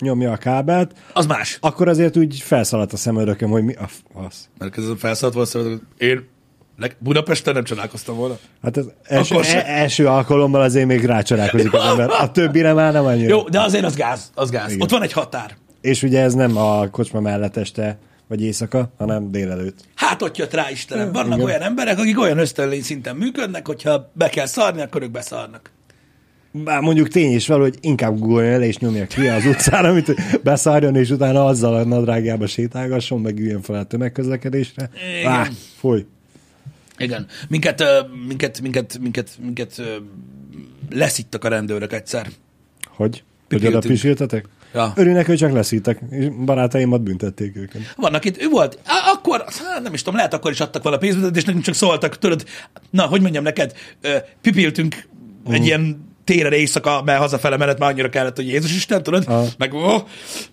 nyomja 0.00 0.32
a 0.32 0.36
kábelt, 0.36 0.92
az 1.12 1.26
más. 1.26 1.58
akkor 1.60 1.88
azért 1.88 2.16
úgy 2.16 2.38
felszaladt 2.38 2.92
a 2.92 2.96
szemöldököm, 2.96 3.50
hogy 3.50 3.64
mi 3.64 3.74
a 3.74 3.88
fasz. 4.14 4.48
Mert 4.58 4.78
ez 4.78 4.88
a 4.88 4.96
felszállt 4.96 5.34
volt, 5.34 5.48
szóval 5.48 5.80
én 5.98 6.24
leg- 6.78 6.96
Budapesten 6.98 7.54
nem 7.54 7.64
csodálkoztam 7.64 8.16
volna. 8.16 8.38
Hát 8.62 8.76
az 8.76 8.90
első, 9.02 9.34
Akkor 9.34 9.46
e- 9.46 9.64
első 9.66 10.06
alkalommal 10.06 10.60
azért 10.60 10.86
még 10.86 11.04
rácsalálkozik 11.04 11.72
az 11.72 11.84
ember. 11.90 12.10
A 12.10 12.30
többire 12.30 12.72
már 12.72 12.92
nem 12.92 13.04
annyira. 13.04 13.28
Jó, 13.28 13.48
de 13.48 13.60
azért 13.60 13.84
az 13.84 13.94
gáz, 13.96 14.30
az 14.34 14.50
gáz. 14.50 14.68
Igen. 14.70 14.82
Ott 14.82 14.90
van 14.90 15.02
egy 15.02 15.12
határ. 15.12 15.56
És 15.80 16.02
ugye 16.02 16.20
ez 16.20 16.34
nem 16.34 16.56
a 16.56 16.88
kocsma 16.90 17.20
mellett 17.20 17.56
este, 17.56 17.98
vagy 18.28 18.42
éjszaka, 18.42 18.92
hanem 18.98 19.30
délelőtt. 19.30 19.84
Hát 19.94 20.22
ott 20.22 20.36
jött 20.36 20.54
rá 20.54 20.70
Istenem. 20.70 21.12
Vannak 21.12 21.34
Igen. 21.34 21.44
olyan 21.44 21.60
emberek, 21.60 21.98
akik 21.98 22.20
olyan 22.20 22.38
ösztönlény 22.38 22.82
szinten 22.82 23.16
működnek, 23.16 23.66
hogyha 23.66 24.10
be 24.12 24.28
kell 24.28 24.46
szarni, 24.46 24.80
akkor 24.80 25.02
ők 25.02 25.10
beszarnak. 25.10 25.70
Bár 26.50 26.80
mondjuk 26.80 27.08
tény 27.08 27.34
is 27.34 27.46
való, 27.46 27.62
hogy 27.62 27.78
inkább 27.80 28.18
googoljon 28.18 28.52
el 28.52 28.62
és 28.62 28.78
nyomja 28.78 29.06
ki 29.06 29.28
az 29.28 29.46
utcán, 29.46 29.84
amit 29.84 30.40
beszárjon, 30.42 30.96
és 30.96 31.10
utána 31.10 31.44
azzal 31.44 31.74
a 31.74 31.84
nadrágjába 31.84 32.46
sétálgasson, 32.46 33.20
meg 33.20 33.38
üljön 33.38 33.62
fel 33.62 33.76
a 33.76 33.84
tömegközlekedésre. 33.84 34.90
Igen. 35.18 35.32
Á, 35.32 35.48
foly. 35.76 36.06
Igen. 36.98 37.26
Minket, 37.48 37.84
minket, 38.26 38.60
minket, 38.60 38.98
minket, 38.98 39.30
minket 39.42 39.78
ö, 39.78 39.96
leszittak 40.90 41.44
a 41.44 41.48
rendőrök 41.48 41.92
egyszer. 41.92 42.26
Hogy? 42.84 43.22
Hogy 43.48 43.66
oda 43.66 43.78
pisiltetek? 43.78 44.48
Ja. 44.74 44.92
Örülnek, 44.96 45.26
hogy 45.26 45.36
csak 45.36 45.52
leszítek, 45.52 45.98
és 46.10 46.26
barátaimat 46.44 47.02
büntették 47.02 47.56
őket. 47.56 47.82
Vannak 47.96 48.24
itt, 48.24 48.42
ő 48.42 48.48
volt, 48.48 48.78
akkor, 49.12 49.44
hát 49.72 49.82
nem 49.82 49.94
is 49.94 50.02
tudom, 50.02 50.16
lehet 50.16 50.34
akkor 50.34 50.50
is 50.50 50.60
adtak 50.60 50.82
vala 50.82 50.98
pénzbüntetést, 50.98 51.40
és 51.40 51.44
nekünk 51.44 51.64
csak 51.64 51.74
szóltak, 51.74 52.18
tudod, 52.18 52.44
na, 52.90 53.02
hogy 53.02 53.20
mondjam 53.20 53.42
neked, 53.42 53.72
pipiltünk 54.40 55.08
egy 55.50 55.64
ilyen 55.64 56.12
téren 56.24 56.52
éjszaka, 56.52 57.02
mert 57.04 57.18
hazafele 57.18 57.56
menet 57.56 57.78
már 57.78 57.90
annyira 57.90 58.08
kellett, 58.08 58.36
hogy 58.36 58.48
Jézus 58.48 58.74
Isten, 58.74 59.02
tudod, 59.02 59.24
Aha. 59.26 59.46
meg 59.58 59.74
ó, 59.74 59.96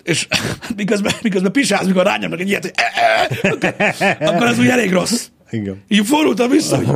és 0.02 0.26
miközben, 0.76 1.12
miközben 1.22 1.52
pisálsz, 1.52 1.86
mikor 1.86 2.04
rányomnak 2.04 2.40
egy 2.40 2.48
ilyet, 2.48 2.62
hogy 2.62 2.72
e, 2.74 3.94
e, 3.98 4.16
akkor, 4.18 4.34
akkor 4.34 4.46
az 4.46 4.58
úgy 4.58 4.68
elég 4.68 4.92
rossz. 4.92 5.26
Igen. 5.52 5.82
Így 5.88 6.06
fordultam 6.06 6.50
vissza, 6.50 6.76
hogy 6.76 6.86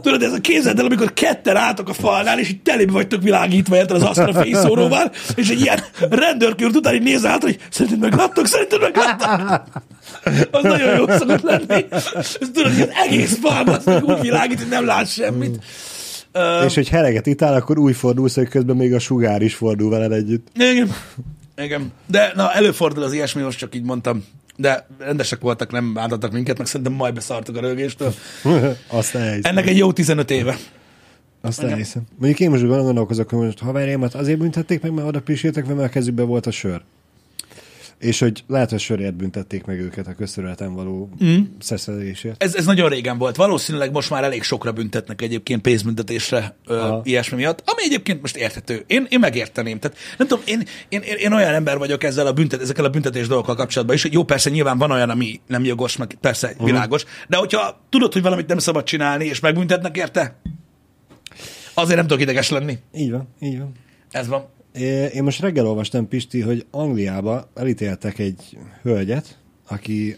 tudod, 0.00 0.22
ez 0.22 0.32
a 0.32 0.40
képzeld 0.40 0.78
el, 0.78 0.84
amikor 0.84 1.12
ketten 1.12 1.56
álltok 1.56 1.88
a 1.88 1.92
falnál, 1.92 2.38
és 2.38 2.48
így 2.50 2.62
telébe 2.62 2.92
vagytok 2.92 3.22
világítva 3.22 3.76
érted 3.76 3.96
az 3.96 4.02
asztal 4.02 4.32
fényszóróval, 4.32 5.12
és 5.34 5.48
egy 5.48 5.60
ilyen 5.60 5.78
rendőrkört 6.10 6.76
után 6.76 6.94
így 6.94 7.02
nézel 7.02 7.30
át, 7.30 7.42
hogy 7.42 7.58
szerinted 7.70 8.00
megláttok, 8.00 8.46
szerinted 8.46 8.80
megláttok. 8.80 9.62
Az 10.50 10.62
nagyon 10.62 10.96
jó 10.96 11.06
szokott 11.08 11.42
lenni. 11.42 11.84
Ez 12.20 12.38
tudod, 12.52 12.72
hogy 12.72 12.80
az 12.80 12.90
egész 13.06 13.38
fal 13.40 13.68
az 13.68 13.84
meg 13.84 14.04
úgy 14.04 14.20
világít, 14.20 14.58
hogy 14.58 14.68
nem 14.68 14.84
lát 14.84 15.08
semmit. 15.08 15.64
Uh, 16.34 16.64
És 16.64 16.74
hogy 16.74 16.88
heleget 16.88 17.26
itál, 17.26 17.54
akkor 17.54 17.78
úgy 17.78 17.96
fordulsz, 17.96 18.34
hogy 18.34 18.48
közben 18.48 18.76
még 18.76 18.94
a 18.94 18.98
sugár 18.98 19.42
is 19.42 19.54
fordul 19.54 19.90
veled 19.90 20.12
együtt. 20.12 20.46
igen. 20.54 20.94
Igen. 21.56 21.92
De 22.06 22.32
na, 22.34 22.52
előfordul 22.52 23.02
az 23.02 23.12
ilyesmi, 23.12 23.42
most 23.42 23.58
csak 23.58 23.74
így 23.74 23.82
mondtam. 23.82 24.24
De 24.56 24.86
rendesek 24.98 25.40
voltak, 25.40 25.70
nem 25.70 25.92
bántottak 25.92 26.32
minket, 26.32 26.58
meg 26.58 26.66
szerintem 26.66 26.92
majd 26.92 27.14
beszartak 27.14 27.56
a 27.56 27.60
rögéstől. 27.60 28.14
Azt 28.88 29.14
elhiszem. 29.14 29.50
Ennek 29.50 29.66
egy 29.66 29.76
jó 29.76 29.92
15 29.92 30.30
éve. 30.30 30.56
Azt 31.40 31.62
elhiszem. 31.62 32.02
Mondjuk 32.16 32.40
én 32.40 32.50
most 32.50 32.66
gondolkozok, 32.66 33.30
hogy 33.30 33.38
most 33.38 33.58
haverjaimat 33.58 34.14
azért 34.14 34.38
büntették 34.38 34.82
meg, 34.82 34.92
mert 34.92 35.08
oda 35.08 35.20
piséltek, 35.20 35.66
mert 35.66 35.80
a 35.80 35.88
kezükben 35.88 36.26
volt 36.26 36.46
a 36.46 36.50
sör. 36.50 36.82
És 38.02 38.18
hogy 38.18 38.44
lehet, 38.46 38.70
hogy 38.70 38.80
sörért 38.80 39.14
büntették 39.14 39.64
meg 39.64 39.80
őket 39.80 40.06
a 40.06 40.14
közterületen 40.14 40.74
való 40.74 41.10
mm. 41.24 41.38
szeszedésért. 41.58 42.42
Ez, 42.42 42.54
ez 42.54 42.64
nagyon 42.64 42.88
régen 42.88 43.18
volt. 43.18 43.36
Valószínűleg 43.36 43.92
most 43.92 44.10
már 44.10 44.24
elég 44.24 44.42
sokra 44.42 44.72
büntetnek 44.72 45.22
egyébként 45.22 45.62
pénzbüntetésre 45.62 46.56
ö, 46.66 46.98
ilyesmi 47.02 47.36
miatt, 47.36 47.62
ami 47.64 47.82
egyébként 47.82 48.20
most 48.20 48.36
érthető. 48.36 48.84
Én, 48.86 49.06
én 49.10 49.18
megérteném. 49.18 49.78
Tehát 49.78 49.96
nem 50.18 50.26
tudom, 50.26 50.44
én, 50.46 50.62
én, 50.88 51.00
én, 51.00 51.16
én 51.16 51.32
olyan 51.32 51.54
ember 51.54 51.78
vagyok 51.78 52.04
ezzel 52.04 52.26
a 52.26 52.32
büntet, 52.32 52.60
ezekkel 52.60 52.84
a 52.84 52.90
büntetés 52.90 53.26
dolgokkal 53.26 53.54
kapcsolatban 53.54 53.96
is, 53.96 54.02
hogy 54.02 54.12
jó, 54.12 54.24
persze 54.24 54.50
nyilván 54.50 54.78
van 54.78 54.90
olyan, 54.90 55.10
ami 55.10 55.40
nem 55.46 55.64
jogos, 55.64 55.96
meg 55.96 56.16
persze 56.20 56.54
mm. 56.62 56.64
világos, 56.64 57.04
de 57.28 57.36
hogyha 57.36 57.86
tudod, 57.88 58.12
hogy 58.12 58.22
valamit 58.22 58.46
nem 58.46 58.58
szabad 58.58 58.84
csinálni, 58.84 59.24
és 59.24 59.40
megbüntetnek 59.40 59.96
érte, 59.96 60.40
azért 61.74 61.96
nem 61.96 62.06
tudok 62.06 62.22
ideges 62.22 62.50
lenni. 62.50 62.78
Így 62.94 63.10
van, 63.10 63.28
így 63.40 63.58
van. 63.58 63.72
Ez 64.10 64.28
van. 64.28 64.48
Én 65.14 65.22
most 65.22 65.40
reggel 65.40 65.66
olvastam, 65.66 66.08
Pisti, 66.08 66.40
hogy 66.40 66.66
Angliába 66.70 67.48
elítéltek 67.54 68.18
egy 68.18 68.58
hölgyet, 68.82 69.38
aki 69.68 70.16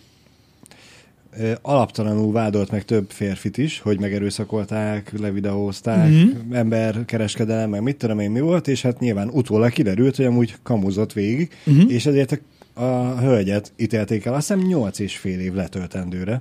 alaptalanul 1.62 2.32
vádolt 2.32 2.70
meg 2.70 2.84
több 2.84 3.10
férfit 3.10 3.58
is, 3.58 3.78
hogy 3.80 4.00
megerőszakolták, 4.00 5.12
levideózták, 5.18 6.08
Mhm. 6.10 6.16
mm-hmm. 6.18 6.52
emberkereskedelem, 6.54 7.70
meg 7.70 7.82
mit 7.82 7.96
tudom 7.96 8.18
én 8.18 8.30
mi 8.30 8.40
volt, 8.40 8.68
és 8.68 8.82
hát 8.82 9.00
nyilván 9.00 9.28
utólag 9.28 9.70
kiderült, 9.72 10.16
hogy 10.16 10.24
amúgy 10.24 10.54
kamuzott 10.62 11.12
végig, 11.12 11.50
Mhm. 11.64 11.76
mm-hmm. 11.76 11.88
és 11.88 12.06
ezért 12.06 12.40
a, 12.74 12.82
a 12.82 13.18
hölgyet 13.20 13.72
ítélték 13.76 14.24
el, 14.24 14.34
azt 14.34 14.48
hiszem 14.48 14.66
8 14.66 14.98
és 14.98 15.16
fél 15.16 15.40
év 15.40 15.52
letöltendőre. 15.52 16.40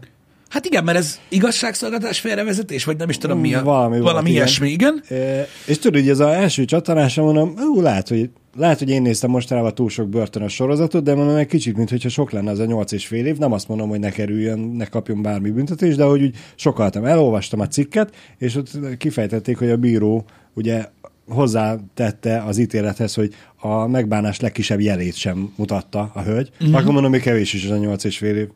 Hát 0.53 0.65
igen, 0.65 0.83
mert 0.83 0.97
ez 0.97 1.19
igazságszolgáltatás 1.29 2.19
félrevezetés, 2.19 2.83
vagy 2.83 2.97
nem 2.97 3.09
is 3.09 3.17
tudom 3.17 3.39
mi 3.39 3.53
a... 3.53 3.63
Valami 3.63 3.93
volt, 3.93 4.03
valami 4.03 4.29
igen. 4.29 4.41
ilyesmi, 4.41 4.69
igen. 4.69 5.03
E, 5.09 5.47
és 5.67 5.77
tudod, 5.79 6.01
hogy 6.01 6.09
ez 6.09 6.19
az 6.19 6.27
első 6.27 6.65
csatornásom, 6.65 7.25
mondom, 7.25 7.53
ú, 7.57 7.81
lehet, 7.81 8.07
hogy, 8.07 8.29
lehet, 8.55 8.79
hogy 8.79 8.89
én 8.89 9.01
néztem 9.01 9.29
mostanában 9.29 9.75
túl 9.75 9.89
sok 9.89 10.09
börtönös 10.09 10.53
sorozatot, 10.53 11.03
de 11.03 11.15
mondom, 11.15 11.35
egy 11.35 11.47
kicsit, 11.47 11.77
mintha 11.77 12.09
sok 12.09 12.31
lenne 12.31 12.51
az 12.51 12.59
a 12.59 12.65
nyolc 12.65 12.91
és 12.91 13.07
fél 13.07 13.25
év, 13.25 13.37
nem 13.37 13.51
azt 13.51 13.67
mondom, 13.67 13.89
hogy 13.89 13.99
ne 13.99 14.09
kerüljön, 14.09 14.59
ne 14.59 14.85
kapjon 14.85 15.21
bármi 15.21 15.49
büntetés, 15.49 15.95
de 15.95 16.03
hogy 16.03 16.21
úgy 16.21 16.35
sokaltam, 16.55 17.05
elolvastam 17.05 17.59
a 17.59 17.67
cikket, 17.67 18.15
és 18.37 18.55
ott 18.55 18.97
kifejtették, 18.97 19.57
hogy 19.57 19.69
a 19.69 19.77
bíró 19.77 20.25
ugye 20.53 20.85
hozzátette 21.27 22.43
az 22.47 22.57
ítélethez, 22.57 23.13
hogy 23.13 23.33
a 23.59 23.87
megbánás 23.87 24.39
legkisebb 24.39 24.79
jelét 24.79 25.15
sem 25.15 25.53
mutatta 25.55 26.11
a 26.13 26.21
hölgy, 26.21 26.49
mm-hmm. 26.63 26.73
akkor 26.73 26.93
mondom, 26.93 27.11
hogy 27.11 27.21
kevés 27.21 27.53
is 27.53 27.65
az 27.65 27.71
a 27.71 27.77
nyolc 27.77 28.03
és 28.03 28.17
fél 28.17 28.35
év. 28.35 28.47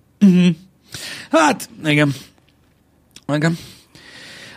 Hát, 1.31 1.69
igen. 1.85 2.13
Igen. 3.33 3.57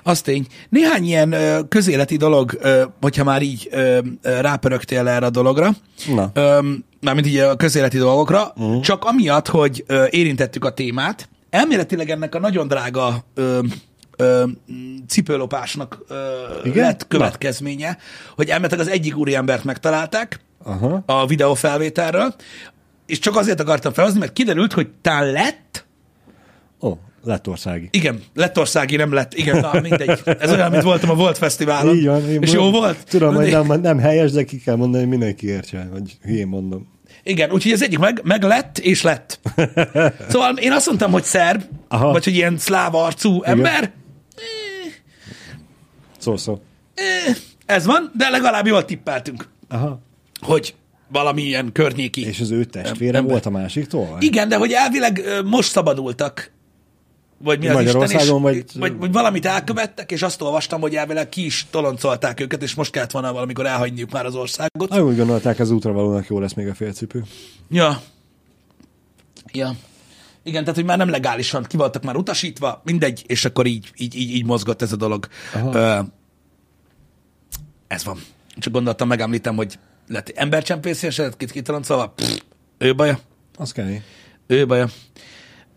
Az 0.02 0.20
tény. 0.20 0.46
Néhány 0.68 1.04
ilyen 1.04 1.32
ö, 1.32 1.60
közéleti 1.68 2.16
dolog, 2.16 2.58
ö, 2.60 2.84
hogyha 3.00 3.24
már 3.24 3.42
így 3.42 3.68
ö, 3.70 3.98
ö, 4.22 4.40
rápörögtél 4.40 5.08
erre 5.08 5.26
a 5.26 5.30
dologra, 5.30 5.70
Na. 6.14 6.30
ö, 6.34 6.58
mármint 7.00 7.26
így 7.26 7.38
a 7.38 7.56
közéleti 7.56 7.98
dolgokra, 7.98 8.52
uh-huh. 8.56 8.80
csak 8.80 9.04
amiatt, 9.04 9.48
hogy 9.48 9.84
ö, 9.86 10.06
érintettük 10.10 10.64
a 10.64 10.74
témát, 10.74 11.28
elméletileg 11.50 12.10
ennek 12.10 12.34
a 12.34 12.38
nagyon 12.38 12.68
drága 12.68 13.24
ö, 13.34 13.58
ö, 14.16 14.44
cipőlopásnak 15.08 15.98
ö, 16.08 16.14
Igen? 16.64 16.84
lett 16.84 17.06
következménye, 17.08 17.98
hogy 18.36 18.48
elméletileg 18.48 18.86
az 18.86 18.92
egyik 18.92 19.16
úriembert 19.16 19.64
megtalálták 19.64 20.40
Aha. 20.64 21.02
a 21.06 21.26
videófelvételről, 21.26 22.34
és 23.06 23.18
csak 23.18 23.36
azért 23.36 23.60
akartam 23.60 23.92
felhozni, 23.92 24.18
mert 24.18 24.32
kiderült, 24.32 24.72
hogy 24.72 24.88
talán 25.02 25.32
lett, 25.32 25.84
Ó, 26.82 26.92
lettországi. 27.24 27.88
igen, 27.90 28.22
lettországi 28.34 28.96
nem 28.96 29.12
lett, 29.12 29.34
igen, 29.34 29.60
na 29.60 29.80
mindegy. 29.80 30.20
Ez 30.24 30.50
olyan, 30.52 30.70
mint 30.70 30.82
voltam 30.82 31.10
a 31.10 31.14
Volt 31.14 31.38
Fesztiválon. 31.38 31.96
Így 31.96 32.06
van. 32.06 32.42
És 32.42 32.52
jó 32.52 32.70
volt? 32.70 33.04
Tudom, 33.08 33.34
hogy 33.34 33.50
nem, 33.50 33.80
nem 33.80 33.98
helyes, 33.98 34.30
de 34.30 34.44
ki 34.44 34.58
kell 34.60 34.76
mondani, 34.76 35.02
hogy 35.02 35.10
mindenki 35.12 35.46
értse, 35.46 35.88
hogy 35.92 36.18
hülyén 36.22 36.46
mondom. 36.46 36.88
Igen, 37.22 37.50
úgyhogy 37.50 37.72
az 37.72 37.82
egyik 37.82 37.98
meg, 37.98 38.20
meg 38.24 38.42
lett, 38.42 38.78
és 38.78 39.02
lett. 39.02 39.40
Szóval 40.28 40.56
én 40.56 40.72
azt 40.72 40.86
mondtam, 40.86 41.10
hogy 41.12 41.22
szerb, 41.24 41.62
Aha. 41.88 42.12
Vagy 42.12 42.24
hogy 42.24 42.34
ilyen 42.34 42.58
szláv 42.58 42.94
arcú 42.94 43.42
ember, 43.42 43.92
Szó 46.18 46.36
szó. 46.36 46.60
eh, 46.94 47.34
ez 47.66 47.86
van, 47.86 48.10
de 48.16 48.28
legalább 48.28 48.66
jól 48.66 48.84
tippeltünk, 48.84 49.48
Aha. 49.68 50.00
hogy 50.40 50.74
valami 51.08 51.42
ilyen 51.42 51.72
környéki. 51.72 52.26
És 52.26 52.40
az 52.40 52.50
ő 52.50 52.64
testvére 52.64 53.16
Ember. 53.16 53.32
volt 53.32 53.46
a 53.46 53.50
másiktól? 53.50 54.06
vagy? 54.06 54.22
Igen, 54.22 54.48
de 54.48 54.56
hogy 54.56 54.72
elvileg 54.72 55.22
most 55.44 55.70
szabadultak, 55.70 56.52
vagy 57.42 57.58
mi 57.58 57.68
az 57.68 57.82
Isten, 57.84 58.10
és, 58.10 58.28
vagy... 58.28 58.64
vagy- 58.78 58.96
Vagy, 58.98 59.12
valamit 59.12 59.46
elkövettek, 59.46 60.10
és 60.12 60.22
azt 60.22 60.42
olvastam, 60.42 60.80
hogy 60.80 60.94
elvileg 60.94 61.28
ki 61.28 61.44
is 61.44 61.66
toloncolták 61.70 62.40
őket, 62.40 62.62
és 62.62 62.74
most 62.74 62.90
kellett 62.90 63.10
volna 63.10 63.32
valamikor 63.32 63.66
elhagyniuk 63.66 64.10
már 64.10 64.26
az 64.26 64.34
országot. 64.34 64.90
Ah, 64.90 65.06
úgy 65.06 65.16
gondolták, 65.16 65.58
az 65.58 65.70
útravalónak 65.70 66.26
jó 66.26 66.38
lesz 66.38 66.54
még 66.54 66.68
a 66.68 66.74
félcipő. 66.74 67.24
Ja. 67.70 68.00
Ja. 69.52 69.72
Igen, 70.42 70.60
tehát, 70.60 70.74
hogy 70.78 70.84
már 70.84 70.98
nem 70.98 71.08
legálisan 71.10 71.62
ki 71.62 71.76
voltak 71.76 72.02
már 72.02 72.16
utasítva, 72.16 72.80
mindegy, 72.84 73.24
és 73.26 73.44
akkor 73.44 73.66
így, 73.66 73.90
így, 73.96 74.14
így, 74.16 74.30
így 74.34 74.44
mozgott 74.44 74.82
ez 74.82 74.92
a 74.92 74.96
dolog. 74.96 75.26
Aha. 75.54 75.74
Ö, 75.78 76.00
ez 77.88 78.04
van. 78.04 78.18
Csak 78.56 78.72
gondoltam, 78.72 79.08
megemlítem, 79.08 79.56
hogy 79.56 79.78
lett 80.08 80.28
embercsempész 80.28 81.02
eset, 81.02 81.36
kit 81.36 81.50
kitoloncolva, 81.50 82.08
pff, 82.08 82.38
ő 82.78 82.94
baja. 82.94 83.18
Az 83.56 83.72
kell. 83.72 83.88
Ő 84.46 84.66
baja. 84.66 84.88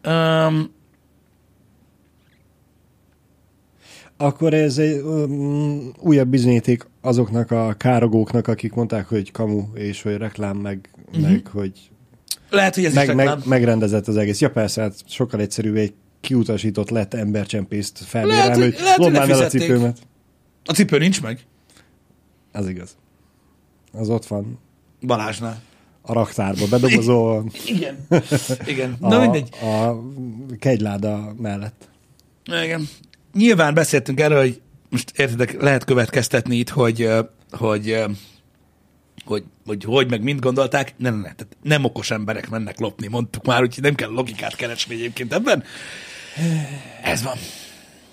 Um, 0.08 0.74
Akkor 4.18 4.54
ez 4.54 4.78
egy 4.78 5.02
um, 5.02 5.92
újabb 6.00 6.28
bizonyíték 6.28 6.88
azoknak 7.02 7.52
a 7.52 7.74
károgóknak, 7.78 8.48
akik 8.48 8.74
mondták, 8.74 9.08
hogy 9.08 9.32
kamu, 9.32 9.64
és 9.74 10.02
hogy 10.02 10.18
reklám, 10.18 10.58
meg, 10.58 10.90
uh-huh. 11.08 11.22
meg 11.22 11.48
hogy 11.48 11.90
lehet, 12.50 12.76
hogy 12.76 12.86
ez 12.86 12.92
is 12.92 12.96
meg, 12.98 13.08
reklám. 13.08 13.38
meg, 13.38 13.48
megrendezett 13.48 14.08
az 14.08 14.18
egész. 14.18 14.42
Ja 14.42 14.52
persze, 14.52 14.82
hát 14.82 14.96
sokkal 15.08 15.40
egyszerűbb 15.40 15.76
egy 15.76 15.94
kiutasított 16.22 16.90
lett 16.90 17.14
embercsempészt 17.14 18.12
Lehet, 18.12 18.56
hogy- 18.56 18.64
hogy 18.64 18.82
lehet, 18.84 18.98
hogy 18.98 19.30
el 19.30 19.42
a 19.42 19.48
cipőmet. 19.48 19.98
A 20.66 20.74
cipő 20.74 20.98
nincs 20.98 21.22
meg 21.22 21.40
Az 22.52 22.68
igaz. 22.70 22.96
Az 23.94 24.10
ott 24.10 24.26
van 24.26 24.60
Balázsnál. 25.02 25.62
a 26.02 26.14
raktárba, 26.14 26.68
bedobozol 26.70 27.46
Igen. 27.76 28.08
Igen. 28.66 28.98
a, 29.00 29.08
Na 29.08 29.20
mindegy. 29.20 29.50
a 29.62 29.96
kegyláda 30.60 31.34
mellett. 31.38 31.90
Igen. 32.64 32.88
Nyilván 33.34 33.74
beszéltünk 33.74 34.20
erről, 34.20 34.40
hogy 34.40 34.62
most 34.90 35.20
értitek, 35.20 35.62
lehet 35.62 35.84
következtetni 35.84 36.56
itt, 36.56 36.70
hogy, 36.70 37.10
hogy, 37.52 38.04
hogy, 39.26 39.44
hogy, 39.66 39.84
hogy 39.84 40.10
meg 40.10 40.24
mind 40.24 40.40
gondolták. 40.40 40.94
Nem, 40.98 41.14
nem, 41.14 41.22
tehát 41.22 41.58
nem 41.62 41.84
okos 41.84 42.12
emberek 42.12 42.50
mennek 42.50 42.80
lopni, 42.80 43.08
mondtuk 43.08 43.46
már, 43.46 43.62
úgyhogy 43.62 43.84
nem 43.84 43.96
kell 43.96 44.10
logikát 44.10 44.56
keresni 44.56 44.94
egyébként 44.94 45.34
ebben. 45.34 45.64
Ez 47.04 47.24
van. 47.24 47.38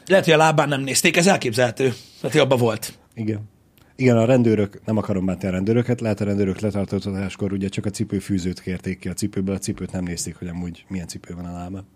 Lehet, 0.06 0.24
hogy 0.24 0.35
a 0.35 0.37
lábán 0.37 0.68
nem 0.68 0.80
nézték, 0.80 1.16
ez 1.16 1.26
elképzelhető. 1.26 1.85
Lehet, 2.20 2.38
hogy 2.38 2.38
abba 2.38 2.56
volt. 2.56 2.98
Igen. 3.14 3.48
Igen, 3.96 4.16
a 4.16 4.24
rendőrök, 4.24 4.80
nem 4.85 4.96
akarom 4.96 5.24
bánni 5.24 5.46
a 5.46 5.50
rendőröket, 5.50 6.00
lehet 6.00 6.20
a 6.20 6.24
rendőrök 6.24 6.61
letartóztatáskor 6.61 7.52
ugye 7.52 7.68
csak 7.68 7.87
a 7.87 7.90
cipőfűzőt 7.90 8.61
kérték 8.61 8.98
ki 8.98 9.09
a 9.09 9.12
cipőből, 9.12 9.54
a 9.54 9.59
cipőt 9.59 9.92
nem 9.92 10.04
nézték, 10.04 10.37
hogy 10.37 10.48
amúgy 10.48 10.85
milyen 10.88 11.06
cipő 11.06 11.35
van 11.35 11.44
a 11.44 11.52
lábán. 11.52 11.87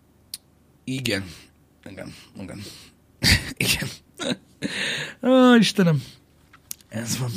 Igen. 0.85 1.25
Igen. 1.91 2.13
Igen. 2.41 2.61
Igen. 3.67 3.89
Ó, 5.23 5.55
Istenem. 5.59 6.03
Ez 6.89 7.19
van. 7.19 7.31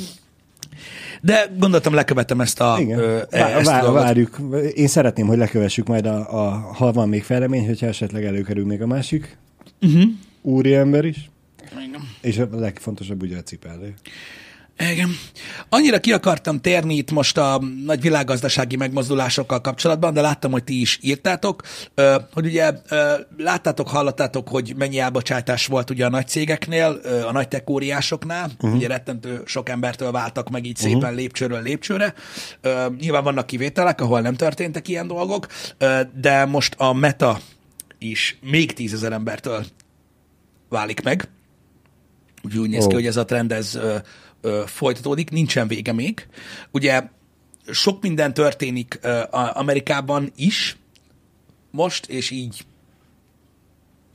De 1.22 1.50
gondoltam, 1.58 1.94
lekövetem 1.94 2.40
ezt 2.40 2.60
a, 2.60 2.76
Igen, 2.80 2.98
ö, 2.98 3.20
Vá- 3.30 3.50
ezt 3.50 3.68
a 3.68 3.92
vár, 3.92 3.92
várjuk. 3.92 4.38
Én 4.74 4.86
szeretném, 4.86 5.26
hogy 5.26 5.36
lekövessük 5.38 5.86
majd, 5.86 6.06
a, 6.06 6.44
a, 6.46 6.50
ha 6.72 6.92
van 6.92 7.08
még 7.08 7.22
fejlemény, 7.22 7.66
hogyha 7.66 7.86
esetleg 7.86 8.24
előkerül 8.24 8.64
még 8.66 8.82
a 8.82 8.86
másik 8.86 9.36
Uh-huh. 9.80 10.02
úriember 10.42 11.04
is, 11.04 11.30
Igen. 11.72 12.00
és 12.20 12.38
a 12.38 12.48
legfontosabb 12.52 13.22
ugye 13.22 13.36
a 13.36 13.42
cipellő. 13.42 13.94
Igen. 14.78 15.10
Annyira 15.68 16.00
ki 16.00 16.12
akartam 16.12 16.60
térni 16.60 16.94
itt 16.94 17.10
most 17.10 17.38
a 17.38 17.60
nagy 17.84 18.00
világgazdasági 18.00 18.76
megmozdulásokkal 18.76 19.60
kapcsolatban, 19.60 20.14
de 20.14 20.20
láttam, 20.20 20.50
hogy 20.50 20.64
ti 20.64 20.80
is 20.80 20.98
írtátok, 21.02 21.62
hogy 22.32 22.46
ugye 22.46 22.72
láttátok, 23.36 23.88
hallottátok, 23.88 24.48
hogy 24.48 24.74
mennyi 24.76 24.98
elbocsátás 24.98 25.66
volt 25.66 25.90
ugye 25.90 26.06
a 26.06 26.08
nagy 26.08 26.28
cégeknél, 26.28 27.00
a 27.26 27.32
nagy 27.32 27.48
tech 27.48 27.70
óriásoknál, 27.70 28.50
uh-huh. 28.54 28.74
ugye 28.74 28.88
rettentő 28.88 29.42
sok 29.44 29.68
embertől 29.68 30.10
váltak 30.10 30.50
meg 30.50 30.64
így 30.64 30.76
szépen 30.76 30.98
uh-huh. 30.98 31.14
lépcsőről 31.14 31.62
lépcsőre. 31.62 32.14
Nyilván 32.98 33.24
vannak 33.24 33.46
kivételek, 33.46 34.00
ahol 34.00 34.20
nem 34.20 34.34
történtek 34.34 34.88
ilyen 34.88 35.06
dolgok, 35.06 35.46
de 36.20 36.44
most 36.44 36.74
a 36.74 36.92
Meta 36.92 37.40
is 37.98 38.38
még 38.40 38.72
tízezer 38.72 39.12
embertől 39.12 39.64
válik 40.68 41.02
meg. 41.02 41.28
Úgyhogy 42.42 42.60
úgy 42.60 42.70
néz 42.70 42.86
ki, 42.86 42.92
Ó. 42.92 42.94
hogy 42.94 43.06
ez 43.06 43.16
a 43.16 43.24
trend 43.24 43.52
ez 43.52 43.78
ö, 44.40 44.62
folytatódik, 44.66 45.30
nincsen 45.30 45.68
vége 45.68 45.92
még. 45.92 46.26
Ugye 46.70 47.02
sok 47.70 48.02
minden 48.02 48.34
történik 48.34 48.98
ö, 49.02 49.20
Amerikában 49.52 50.32
is, 50.36 50.76
most, 51.70 52.06
és 52.06 52.30
így 52.30 52.64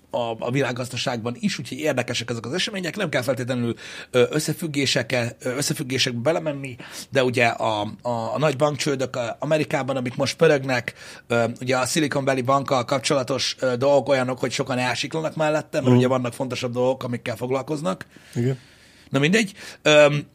a, 0.09 0.35
a 0.39 0.51
világgazdaságban 0.51 1.35
is, 1.39 1.59
úgyhogy 1.59 1.77
érdekesek 1.77 2.29
ezek 2.29 2.45
az 2.45 2.53
események, 2.53 2.95
nem 2.95 3.09
kell 3.09 3.21
feltétlenül 3.21 3.75
összefüggésekkel, 4.11 5.31
összefüggésekbe 5.39 6.19
belemenni, 6.21 6.75
de 7.09 7.23
ugye 7.23 7.45
a, 7.45 7.81
a, 8.01 8.09
a 8.33 8.37
nagy 8.37 8.55
bankcsődök 8.55 9.19
Amerikában, 9.39 9.95
amik 9.95 10.15
most 10.15 10.35
pörögnek, 10.35 10.93
ugye 11.61 11.77
a 11.77 11.85
Silicon 11.85 12.25
Valley 12.25 12.41
bankkal 12.43 12.85
kapcsolatos 12.85 13.55
dolgok 13.77 14.09
olyanok, 14.09 14.39
hogy 14.39 14.51
sokan 14.51 14.77
elsiklanak 14.77 15.35
mellette, 15.35 15.77
mert 15.77 15.85
Mhm. 15.89 15.97
ugye 15.97 16.07
vannak 16.07 16.33
fontosabb 16.33 16.73
dolgok, 16.73 17.03
amikkel 17.03 17.35
foglalkoznak. 17.35 18.05
Igen. 18.35 18.59
Na 19.13 19.19
mindegy. 19.19 19.53
Öm, 19.81 20.25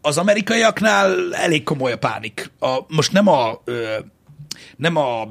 az 0.00 0.18
amerikaiaknál 0.18 1.34
elég 1.34 1.62
komoly 1.62 1.92
a 1.92 1.98
pánik. 1.98 2.50
A, 2.58 2.78
most 2.88 3.12
nem 3.12 3.26
a, 3.28 3.60
ö, 3.64 3.98
nem 4.76 4.96
a 4.96 5.22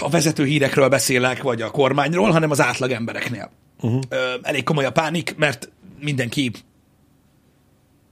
a 0.00 0.08
vezető 0.10 0.44
hírekről 0.44 0.88
beszélek, 0.88 1.42
vagy 1.42 1.62
a 1.62 1.70
kormányról, 1.70 2.30
hanem 2.30 2.50
az 2.50 2.60
átlag 2.60 2.90
embereknél. 2.90 3.50
Uh-huh. 3.80 4.02
Ö, 4.08 4.34
elég 4.42 4.64
komoly 4.64 4.84
a 4.84 4.92
pánik, 4.92 5.34
mert 5.36 5.70
mindenki 6.00 6.50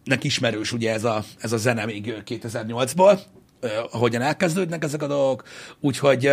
nek 0.05 0.25
ismerős 0.25 0.73
ugye 0.73 0.93
ez 0.93 1.05
a, 1.05 1.25
ez 1.41 1.53
a 1.53 1.57
zene 1.57 1.85
még 1.85 2.23
2008-ból, 2.27 3.21
ö, 3.61 3.69
ahogyan 3.91 4.23
elkezdődnek 4.23 4.85
ezek 4.85 5.03
a 5.03 5.07
dolgok, 5.07 5.45
úgyhogy, 5.81 6.33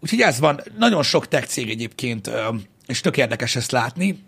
úgyhogy 0.00 0.20
ez 0.20 0.38
van. 0.38 0.60
Nagyon 0.78 1.02
sok 1.02 1.28
tech 1.28 1.46
cég 1.46 1.70
egyébként, 1.70 2.30
és 2.86 3.00
tök 3.00 3.16
érdekes 3.16 3.56
ezt 3.56 3.70
látni, 3.70 4.24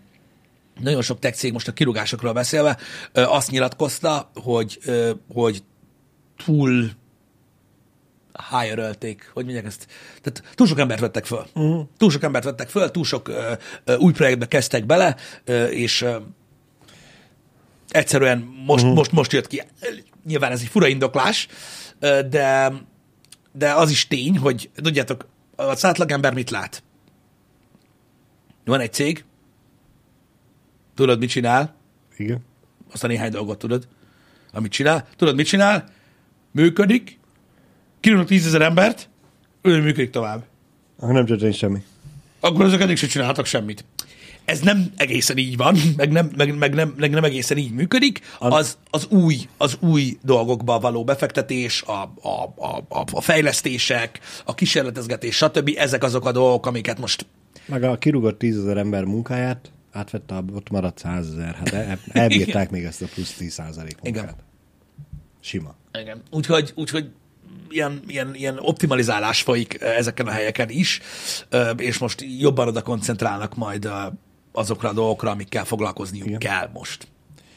nagyon 0.79 1.01
sok 1.01 1.19
tech 1.19 1.37
cég 1.37 1.51
most 1.53 1.67
a 1.67 1.73
kirúgásokról 1.73 2.33
beszélve 2.33 2.77
azt 3.13 3.51
nyilatkozta, 3.51 4.31
hogy, 4.33 4.79
hogy 5.33 5.63
túl 6.45 6.91
hire 8.49 8.95
hogy 9.33 9.43
mondják 9.43 9.65
ezt? 9.65 9.87
Tehát 10.21 10.55
túl 10.55 10.67
sok 10.67 10.79
embert 10.79 10.99
vettek 10.99 11.25
föl. 11.25 11.45
Uh-huh. 11.53 11.87
Túl 11.97 12.11
sok 12.11 12.23
embert 12.23 12.43
vettek 12.43 12.69
föl, 12.69 12.91
túl 12.91 13.03
sok 13.03 13.27
ö, 13.27 13.53
ö, 13.83 13.95
új 13.95 14.11
projektbe 14.11 14.47
kezdtek 14.47 14.85
bele, 14.85 15.15
ö, 15.45 15.65
és 15.65 16.01
ö, 16.01 16.17
egyszerűen 17.89 18.37
most, 18.65 18.83
uh-huh. 18.83 18.97
most, 18.97 19.11
most 19.11 19.33
jött 19.33 19.47
ki. 19.47 19.61
Nyilván 20.25 20.51
ez 20.51 20.61
egy 20.61 20.67
fura 20.67 20.87
indoklás, 20.87 21.47
ö, 21.99 22.21
de, 22.29 22.73
de 23.51 23.73
az 23.73 23.89
is 23.89 24.07
tény, 24.07 24.37
hogy 24.37 24.69
tudjátok, 24.75 25.27
az 25.55 25.85
átlagember 25.85 26.33
mit 26.33 26.49
lát? 26.49 26.83
Van 28.65 28.79
egy 28.79 28.93
cég, 28.93 29.25
tudod, 30.99 31.19
mit 31.19 31.29
csinál, 31.29 31.75
Igen. 32.17 32.39
azt 32.91 33.03
a 33.03 33.07
néhány 33.07 33.31
dolgot 33.31 33.57
tudod, 33.57 33.87
amit 34.53 34.71
csinál. 34.71 35.07
Tudod, 35.15 35.35
mit 35.35 35.45
csinál? 35.45 35.89
Működik, 36.51 37.19
kirúgnak 37.99 38.27
tízezer 38.27 38.61
embert, 38.61 39.09
ő 39.61 39.81
működik 39.81 40.09
tovább. 40.09 40.43
Akkor 40.99 41.13
nem 41.13 41.25
történt 41.25 41.53
semmi. 41.53 41.83
Akkor 42.39 42.65
azok 42.65 42.81
eddig 42.81 42.97
sem 42.97 43.09
csináltak 43.09 43.45
semmit. 43.45 43.85
Ez 44.45 44.59
nem 44.59 44.91
egészen 44.95 45.37
így 45.37 45.57
van, 45.57 45.75
meg 45.97 46.11
nem, 46.11 46.31
meg, 46.37 46.57
meg 46.57 46.73
nem, 46.73 46.93
meg 46.97 47.09
nem 47.09 47.23
egészen 47.23 47.57
így 47.57 47.71
működik. 47.71 48.19
Az, 48.39 48.77
az, 48.89 49.07
új, 49.09 49.37
az 49.57 49.77
új 49.79 50.17
dolgokba 50.23 50.79
való 50.79 51.03
befektetés, 51.03 51.81
a, 51.81 52.01
a, 52.21 52.53
a, 52.55 52.77
a, 52.89 53.03
a 53.11 53.21
fejlesztések, 53.21 54.19
a 54.45 54.53
kísérletezgetés, 54.53 55.35
stb. 55.35 55.71
Ezek 55.77 56.03
azok 56.03 56.25
a 56.25 56.31
dolgok, 56.31 56.65
amiket 56.65 56.99
most 56.99 57.25
Meg 57.65 57.83
a 57.83 57.97
kirúgott 57.97 58.39
tízezer 58.39 58.77
ember 58.77 59.03
munkáját 59.03 59.71
átvette, 59.91 60.35
a- 60.35 60.43
ott 60.53 60.69
maradt 60.69 60.97
százezer. 60.97 61.55
Hát 61.55 61.73
el, 61.73 61.99
elbírták 62.11 62.69
még 62.69 62.83
ezt 62.83 63.01
a 63.01 63.05
plusz 63.13 63.33
10 63.33 63.53
százalék 63.53 64.01
munkát. 64.01 64.23
Igen. 64.23 64.35
Sima. 65.39 65.75
Igen. 66.01 66.21
Úgyhogy, 66.31 66.71
úgyhogy 66.75 67.09
ilyen, 67.69 68.01
ilyen, 68.07 68.35
ilyen 68.35 68.57
optimalizálás 68.59 69.41
folyik 69.41 69.81
eh, 69.81 69.97
ezeken 69.97 70.27
a 70.27 70.31
helyeken 70.31 70.69
is, 70.69 71.01
eh, 71.49 71.69
és 71.77 71.97
most 71.97 72.25
jobban 72.39 72.67
oda 72.67 72.81
koncentrálnak 72.81 73.55
majd 73.55 73.85
eh, 73.85 73.91
azokra 74.51 74.89
a 74.89 74.93
dolgokra, 74.93 75.31
amikkel 75.31 75.65
foglalkozniuk 75.65 76.27
Igen. 76.27 76.39
Kell 76.39 76.69
most. 76.73 77.07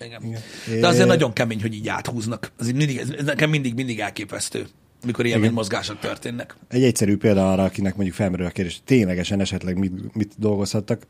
Igen. 0.01 0.23
Igen. 0.25 0.41
De 0.81 0.87
azért 0.87 1.03
É- 1.05 1.09
nagyon 1.09 1.33
kemény, 1.33 1.61
hogy 1.61 1.75
így 1.75 1.89
áthúznak. 1.89 2.53
Ez, 2.61 2.71
mindig, 2.71 2.97
ez 2.99 3.25
nekem 3.25 3.51
mindig, 3.51 3.75
mindig 3.75 4.01
elképesztő, 4.01 4.67
amikor 5.03 5.27
ilyen 5.27 5.39
Igen. 5.39 5.53
mozgások 5.53 5.99
történnek. 5.99 6.57
Egy 6.69 6.83
egyszerű 6.83 7.17
példa 7.17 7.53
arra, 7.53 7.65
akinek 7.65 7.95
mondjuk 7.95 8.17
felmerül 8.17 8.47
a 8.47 8.51
kérdés, 8.51 8.81
ténylegesen 8.85 9.41
esetleg 9.41 9.79
mit, 9.79 10.15
mit 10.15 10.35
dolgozhattak. 10.39 11.07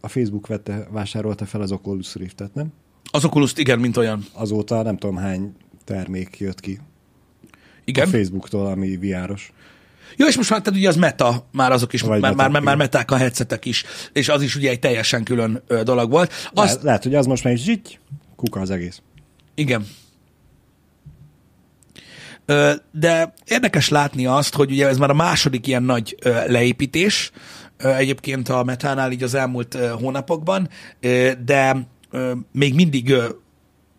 A 0.00 0.08
Facebook 0.08 0.46
vette, 0.46 0.86
vásárolta 0.90 1.46
fel 1.46 1.60
az 1.60 1.72
Oculus 1.72 2.14
Riftet, 2.14 2.54
nem? 2.54 2.72
Az 3.10 3.24
oculus 3.24 3.52
igen, 3.56 3.78
mint 3.78 3.96
olyan. 3.96 4.24
Azóta 4.32 4.82
nem 4.82 4.96
tudom 4.96 5.16
hány 5.16 5.54
termék 5.84 6.38
jött 6.38 6.60
ki 6.60 6.80
Igen. 7.84 8.06
a 8.06 8.10
Facebooktól, 8.10 8.66
ami 8.66 8.96
VR-os. 8.96 9.52
Jó, 10.16 10.26
és 10.26 10.36
most 10.36 10.50
már 10.50 10.60
tehát 10.60 10.78
ugye 10.78 10.88
az 10.88 10.96
meta, 10.96 11.48
már 11.52 11.72
azok 11.72 11.92
is, 11.92 12.00
Vagy 12.00 12.20
már, 12.20 12.34
meta, 12.34 12.48
már, 12.48 12.62
már, 12.62 12.76
meták 12.76 13.10
a 13.10 13.16
headsetek 13.16 13.64
is, 13.64 13.84
és 14.12 14.28
az 14.28 14.42
is 14.42 14.56
ugye 14.56 14.70
egy 14.70 14.78
teljesen 14.78 15.24
külön 15.24 15.62
ö, 15.66 15.82
dolog 15.82 16.10
volt. 16.10 16.32
Azt... 16.54 16.76
Le, 16.76 16.82
lehet, 16.82 17.02
hogy 17.02 17.14
az 17.14 17.26
most 17.26 17.44
már 17.44 17.52
is 17.52 17.62
zsitty, 17.62 17.98
kuka 18.36 18.60
az 18.60 18.70
egész. 18.70 19.02
Igen. 19.54 19.86
Ö, 22.46 22.72
De 22.92 23.34
érdekes 23.44 23.88
látni 23.88 24.26
azt, 24.26 24.54
hogy 24.54 24.70
ugye 24.70 24.88
ez 24.88 24.98
már 24.98 25.10
a 25.10 25.14
második 25.14 25.66
ilyen 25.66 25.82
nagy 25.82 26.16
ö, 26.22 26.50
leépítés, 26.50 27.30
egyébként 27.78 28.48
a 28.48 28.64
Metánál 28.64 29.12
így 29.12 29.22
az 29.22 29.34
elmúlt 29.34 29.74
hónapokban, 29.74 30.68
de 31.44 31.86
még 32.52 32.74
mindig 32.74 33.14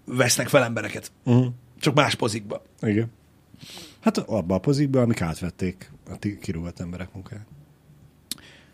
vesznek 0.06 0.48
fel 0.48 0.64
embereket. 0.64 1.12
Uh-huh. 1.26 1.46
Csak 1.80 1.94
más 1.94 2.16
pozikba. 2.16 2.62
Igen. 2.82 3.12
Hát 4.00 4.18
abba 4.18 4.56
a 4.56 4.60
pozikba, 4.60 5.02
amik 5.02 5.22
átvették 5.22 5.92
a 6.10 6.28
kirúgott 6.42 6.80
emberek 6.80 7.14
munkáját. 7.14 7.46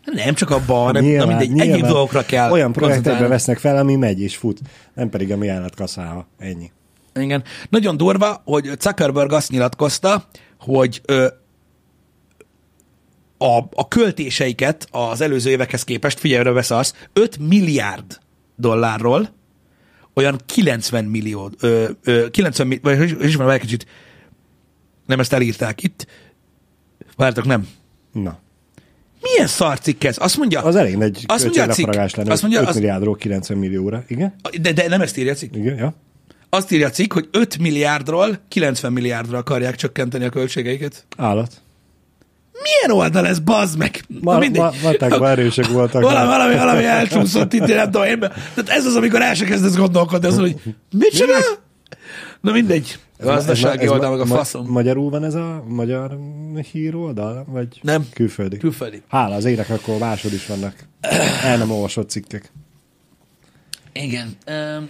Nem 0.04 0.34
csak 0.34 0.50
abba, 0.50 0.74
hanem 0.74 1.04
na 1.04 1.26
mindegy, 1.26 1.60
egyéb 1.60 1.86
dolgokra 1.86 2.22
kell 2.22 2.50
Olyan 2.50 2.72
projektekbe 2.72 3.28
vesznek 3.28 3.58
fel, 3.58 3.76
ami 3.76 3.96
megy 3.96 4.20
és 4.20 4.36
fut. 4.36 4.60
Nem 4.94 5.10
pedig 5.10 5.32
a 5.32 5.36
mi 5.36 5.48
állatkaszába. 5.48 6.26
Ennyi. 6.38 6.70
Igen. 7.14 7.44
Nagyon 7.68 7.96
durva, 7.96 8.42
hogy 8.44 8.70
Zuckerberg 8.80 9.32
azt 9.32 9.50
nyilatkozta, 9.50 10.28
hogy 10.58 11.00
ö, 11.04 11.26
a, 13.38 13.56
a 13.70 13.88
költéseiket 13.88 14.88
az 14.90 15.20
előző 15.20 15.50
évekhez 15.50 15.84
képest, 15.84 16.18
figyelj, 16.18 16.58
azt, 16.68 17.08
5 17.12 17.38
milliárd 17.38 18.18
dollárról 18.56 19.34
olyan 20.14 20.40
90 20.46 21.04
millió, 21.04 21.50
ö, 21.60 21.88
ö, 22.04 22.30
90 22.30 22.66
millió, 22.66 22.82
vagy 22.82 23.10
is 23.26 23.36
mondom, 23.36 23.54
egy 23.54 23.60
kicsit, 23.60 23.86
nem 25.06 25.20
ezt 25.20 25.32
elírták 25.32 25.82
itt, 25.82 26.06
vártok, 27.16 27.44
nem. 27.44 27.68
Na. 28.12 28.38
Milyen 29.22 29.46
szarcikk 29.46 30.04
ez? 30.04 30.16
Azt 30.18 30.36
mondja, 30.36 30.62
Az 30.62 30.76
elég 30.76 30.96
nagy 30.96 31.24
azt 31.26 31.44
mondja 31.44 31.62
a 31.62 31.66
cikk, 31.66 31.94
lenne. 31.94 32.32
azt 32.32 32.42
mondja, 32.42 32.60
5 32.60 32.66
azt, 32.68 32.76
milliárdról 32.76 33.16
90 33.16 33.58
millióra. 33.58 34.04
Igen? 34.08 34.34
de, 34.60 34.72
de 34.72 34.88
nem 34.88 35.00
ezt 35.00 35.16
írja 35.16 35.32
a 35.32 35.34
cikk. 35.34 35.54
Igen, 35.54 35.76
ja. 35.76 35.94
Azt 36.48 36.72
írja 36.72 36.86
a 36.86 36.90
cikk, 36.90 37.12
hogy 37.12 37.28
5 37.32 37.58
milliárdról 37.58 38.38
90 38.48 38.92
milliárdra 38.92 39.38
akarják 39.38 39.76
csökkenteni 39.76 40.24
a 40.24 40.28
költségeiket. 40.28 41.06
Állat. 41.16 41.62
Milyen 42.62 42.98
oldal 43.00 43.26
ez, 43.26 43.38
bazd 43.38 43.78
meg? 43.78 44.00
Na 44.08 44.32
Ma, 44.32 44.38
mindegy. 44.38 44.60
ma, 44.62 44.72
matekban 44.82 45.28
erősek 45.30 45.66
voltak. 45.66 46.02
Valami, 46.02 46.26
valami, 46.26 46.54
valami 46.54 46.84
elcsúszott 46.84 47.52
itt, 47.52 47.66
nem 47.66 47.90
tudom 47.90 48.06
én. 48.06 48.18
be- 48.18 48.28
Tehát 48.54 48.70
ez 48.70 48.86
az, 48.86 48.94
amikor 48.96 49.22
el 49.22 49.34
se 49.34 49.44
kezdesz 49.44 49.76
gondolkodni, 49.76 50.26
azon, 50.26 50.40
hogy 50.40 50.56
mit 50.92 51.10
csinál? 51.10 51.40
Na 52.40 52.52
mindegy. 52.52 52.98
Gazdasági 53.18 53.82
Ez 53.82 53.88
ma- 53.88 53.94
oldal, 53.94 54.10
meg 54.10 54.20
a 54.20 54.24
ma- 54.24 54.36
faszom. 54.36 54.66
Magyarul 54.68 55.10
van 55.10 55.24
ez 55.24 55.34
a 55.34 55.64
magyar 55.68 56.18
híroldal? 56.72 57.44
Vagy 57.48 57.78
Nem. 57.82 58.06
külföldi? 58.14 58.56
Külföldi. 58.56 59.02
Hála 59.08 59.34
az 59.34 59.44
ének, 59.44 59.70
akkor 59.70 59.98
másod 59.98 60.32
is 60.32 60.46
vannak. 60.46 60.74
El 61.44 61.56
nem 61.58 61.70
olvasott 61.70 62.10
cikkek. 62.10 62.52
Igen. 63.92 64.36
Um, 64.78 64.88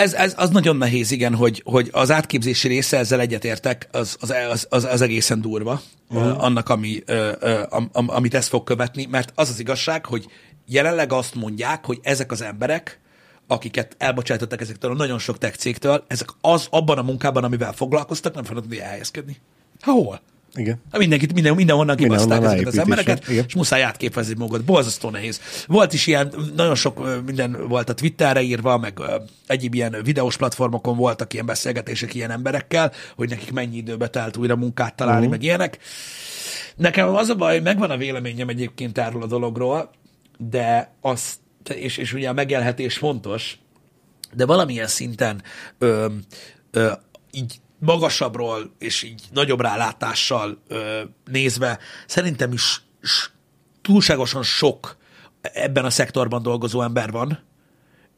ez, 0.00 0.12
ez, 0.12 0.34
az 0.36 0.50
nagyon 0.50 0.76
nehéz, 0.76 1.10
igen, 1.10 1.34
hogy, 1.34 1.62
hogy 1.64 1.88
az 1.92 2.10
átképzési 2.10 2.68
része, 2.68 2.98
ezzel 2.98 3.20
egyetértek, 3.20 3.88
az, 3.92 4.16
az, 4.20 4.34
az, 4.50 4.66
az, 4.70 4.84
az 4.84 5.00
egészen 5.00 5.40
durva, 5.40 5.80
uh-huh. 6.10 6.44
annak, 6.44 6.68
ami, 6.68 7.02
ö, 7.06 7.32
ö, 7.40 7.62
am, 7.68 7.88
am, 7.92 8.08
amit 8.08 8.34
ez 8.34 8.46
fog 8.46 8.64
követni, 8.64 9.06
mert 9.10 9.32
az 9.34 9.48
az 9.48 9.60
igazság, 9.60 10.06
hogy 10.06 10.26
jelenleg 10.66 11.12
azt 11.12 11.34
mondják, 11.34 11.84
hogy 11.84 11.98
ezek 12.02 12.32
az 12.32 12.42
emberek, 12.42 13.00
akiket 13.46 13.94
elbocsátottak 13.98 14.60
ezektől 14.60 14.90
a 14.90 14.94
nagyon 14.94 15.18
sok 15.18 15.38
tech 15.38 15.56
cégtől, 15.56 16.04
ezek 16.06 16.28
az 16.40 16.66
abban 16.70 16.98
a 16.98 17.02
munkában, 17.02 17.44
amivel 17.44 17.72
foglalkoztak, 17.72 18.34
nem 18.34 18.44
fognak 18.44 18.62
tudni 18.62 18.80
elhelyezkedni. 18.80 19.36
Ha 19.80 19.92
hol? 19.92 20.20
Igen. 20.54 20.80
Hát 20.90 21.00
Mindenkit, 21.00 21.32
minden, 21.32 21.54
mindenhonnan 21.54 21.96
kibaszták 21.96 22.42
ezeket 22.42 22.66
az 22.66 22.78
embereket, 22.78 23.28
igen. 23.28 23.44
és 23.46 23.54
muszáj 23.54 23.82
átképezni 23.82 24.34
magad. 24.38 24.64
Borzasztó 24.64 25.10
nehéz. 25.10 25.40
Volt 25.66 25.92
is 25.92 26.06
ilyen, 26.06 26.34
nagyon 26.56 26.74
sok 26.74 27.24
minden 27.26 27.68
volt 27.68 27.88
a 27.88 27.94
Twitterre 27.94 28.40
írva, 28.40 28.78
meg 28.78 29.00
egyéb 29.46 29.74
ilyen 29.74 29.96
videós 30.04 30.36
platformokon 30.36 30.96
voltak 30.96 31.32
ilyen 31.32 31.46
beszélgetések 31.46 32.14
ilyen 32.14 32.30
emberekkel, 32.30 32.92
hogy 33.16 33.28
nekik 33.28 33.52
mennyi 33.52 33.76
időbe 33.76 34.08
telt 34.08 34.36
újra 34.36 34.56
munkát 34.56 34.94
találni, 34.94 35.18
uh-huh. 35.18 35.32
meg 35.32 35.42
ilyenek. 35.42 35.78
Nekem 36.76 37.14
az 37.14 37.28
a 37.28 37.34
baj, 37.34 37.52
hogy 37.52 37.62
megvan 37.62 37.90
a 37.90 37.96
véleményem 37.96 38.48
egyébként 38.48 38.98
erről 38.98 39.22
a 39.22 39.26
dologról, 39.26 39.90
de 40.38 40.94
az, 41.00 41.34
és, 41.74 41.96
és 41.96 42.12
ugye 42.12 42.28
a 42.28 42.32
megélhetés 42.32 42.96
fontos, 42.96 43.58
de 44.34 44.46
valamilyen 44.46 44.86
szinten 44.86 45.42
ö, 45.78 46.06
ö, 46.70 46.92
így 47.30 47.60
magasabbról 47.80 48.72
és 48.78 49.02
így 49.02 49.22
nagyobb 49.32 49.60
rálátással 49.60 50.58
ö, 50.68 51.00
nézve 51.24 51.78
szerintem 52.06 52.52
is 52.52 52.82
s, 53.02 53.28
túlságosan 53.82 54.42
sok 54.42 54.96
ebben 55.40 55.84
a 55.84 55.90
szektorban 55.90 56.42
dolgozó 56.42 56.82
ember 56.82 57.10
van, 57.10 57.38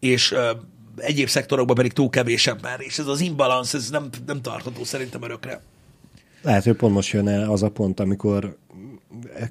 és 0.00 0.32
ö, 0.32 0.50
egyéb 0.96 1.28
szektorokban 1.28 1.76
pedig 1.76 1.92
túl 1.92 2.08
kevés 2.08 2.46
ember, 2.46 2.80
és 2.80 2.98
ez 2.98 3.06
az 3.06 3.20
imbalansz, 3.20 3.74
ez 3.74 3.90
nem, 3.90 4.08
nem 4.26 4.42
tartható 4.42 4.84
szerintem 4.84 5.22
örökre. 5.22 5.62
Lehet, 6.42 6.64
hogy 6.64 6.76
pont 6.76 6.94
most 6.94 7.12
jön 7.12 7.28
el 7.28 7.50
az 7.50 7.62
a 7.62 7.70
pont, 7.70 8.00
amikor 8.00 8.56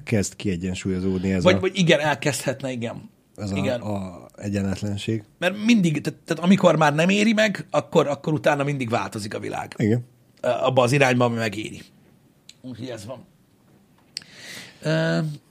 kezd 0.04 0.36
kiegyensúlyozódni 0.36 1.32
ez 1.32 1.42
Vagy, 1.42 1.54
a, 1.54 1.60
vagy 1.60 1.78
igen, 1.78 2.00
elkezdhetne, 2.00 2.70
igen. 2.70 3.10
ez 3.36 3.50
igen. 3.50 3.80
a, 3.80 3.94
a 3.94 4.21
egyenetlenség. 4.36 5.22
Mert 5.38 5.64
mindig, 5.64 6.00
tehát, 6.00 6.18
tehát 6.24 6.42
amikor 6.42 6.76
már 6.76 6.94
nem 6.94 7.08
éri 7.08 7.32
meg, 7.32 7.66
akkor, 7.70 8.06
akkor 8.06 8.32
utána 8.32 8.64
mindig 8.64 8.88
változik 8.88 9.34
a 9.34 9.38
világ. 9.38 9.74
Igen. 9.76 10.04
Abba 10.40 10.82
az 10.82 10.92
irányba, 10.92 11.24
ami 11.24 11.36
megéri. 11.36 11.82
Úgyhogy 12.60 12.88
ez 12.88 13.04
van. 13.06 13.26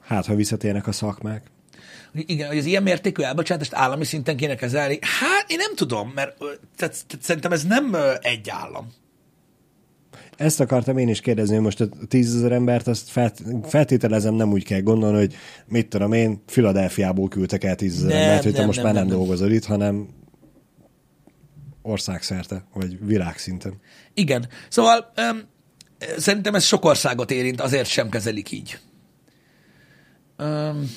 Hát, 0.02 0.26
ha 0.26 0.36
visszatérnek 0.36 0.88
a 0.88 0.92
szakmák. 0.92 1.52
Igen, 2.14 2.48
hogy 2.48 2.58
az 2.58 2.66
ilyen 2.66 2.84
mértékű 2.84 3.24
elbocsátást 3.24 3.74
állami 3.74 4.04
szinten 4.04 4.36
kéne 4.36 4.56
kezelni. 4.56 5.00
Hát 5.02 5.46
én 5.48 5.58
nem 5.58 5.76
tudom, 5.76 6.12
mert 6.16 6.38
tehát, 6.76 7.06
tehát 7.08 7.20
szerintem 7.20 7.52
ez 7.52 7.64
nem 7.64 7.96
egy 8.22 8.50
állam. 8.50 8.94
Ezt 10.42 10.60
akartam 10.60 10.98
én 10.98 11.08
is 11.08 11.20
kérdezni, 11.20 11.56
hogy 11.56 11.64
most 11.64 11.82
a 11.82 11.88
tízezer 12.08 12.52
embert 12.52 12.88
azt 12.88 13.10
felt, 13.10 13.42
feltételezem 13.64 14.34
nem 14.34 14.52
úgy 14.52 14.64
kell 14.64 14.82
gondolni, 14.82 15.18
hogy 15.18 15.36
mit 15.68 15.88
tudom 15.88 16.14
én, 16.14 16.44
Filadelfiából 16.48 17.28
küldtek 17.28 17.64
el 17.64 17.76
tízezer 17.76 18.12
embert, 18.12 18.44
hogy 18.44 18.52
te 18.52 18.58
nem, 18.58 18.68
most 18.68 18.78
nem, 18.78 18.86
már 18.86 18.96
nem, 18.96 19.08
nem, 19.08 19.18
dolgozol 19.18 19.52
itt, 19.52 19.66
hanem 19.66 20.08
országszerte, 21.82 22.66
vagy 22.74 23.06
világszinten. 23.06 23.74
Igen. 24.14 24.48
Szóval 24.70 25.12
öm, 25.16 25.44
szerintem 26.18 26.56
ez 26.56 26.64
sok 26.64 26.86
országot 26.86 27.32
érint, 27.32 27.62
azért 27.62 27.88
sem 27.88 28.10
kezelik 28.10 28.52
így. 28.52 28.80
Öm, 30.38 30.92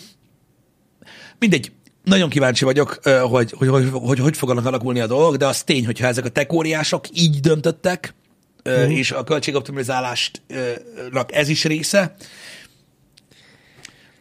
mindegy. 1.38 1.72
Nagyon 2.05 2.28
kíváncsi 2.28 2.64
vagyok, 2.64 3.01
hogy 3.30 3.51
hogy, 3.51 3.68
hogy, 3.68 3.88
hogy 3.92 4.18
hogy 4.18 4.36
fognak 4.36 4.66
alakulni 4.66 5.01
a 5.01 5.07
dolgok, 5.07 5.36
de 5.36 5.47
az 5.47 5.62
tény, 5.62 5.84
hogyha 5.84 6.07
ezek 6.07 6.24
a 6.24 6.28
tekóriások 6.28 7.05
így 7.12 7.40
döntöttek, 7.40 8.14
ö, 8.66 8.86
és 8.86 9.12
a 9.12 9.24
költségoptimalizálásnak 9.24 11.32
ez 11.32 11.48
is 11.48 11.64
része, 11.64 12.14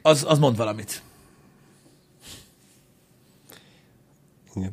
az, 0.01 0.25
az 0.27 0.39
mond 0.39 0.57
valamit. 0.57 1.01
Igen. 4.55 4.71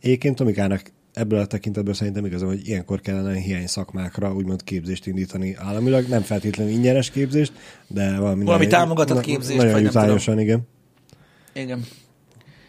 Egyébként 0.00 0.36
Tomikának 0.36 0.92
ebből 1.12 1.38
a 1.38 1.46
tekintetből 1.46 1.94
szerintem 1.94 2.26
igazam, 2.26 2.48
hogy 2.48 2.68
ilyenkor 2.68 3.00
kellene 3.00 3.38
hiány 3.38 3.66
szakmákra 3.66 4.34
úgymond 4.34 4.64
képzést 4.64 5.06
indítani 5.06 5.54
államilag, 5.58 6.08
nem 6.08 6.22
feltétlenül 6.22 6.72
ingyenes 6.72 7.10
képzést, 7.10 7.52
de 7.86 8.18
valami, 8.18 8.44
Valami 8.44 8.66
támogatott 8.66 9.16
na- 9.16 9.22
képzést, 9.22 9.56
Nagyon 9.56 9.72
vagy 9.72 9.82
nem 9.82 9.92
jutányosan, 9.92 10.38
igen. 10.38 10.68
Igen. 11.52 11.84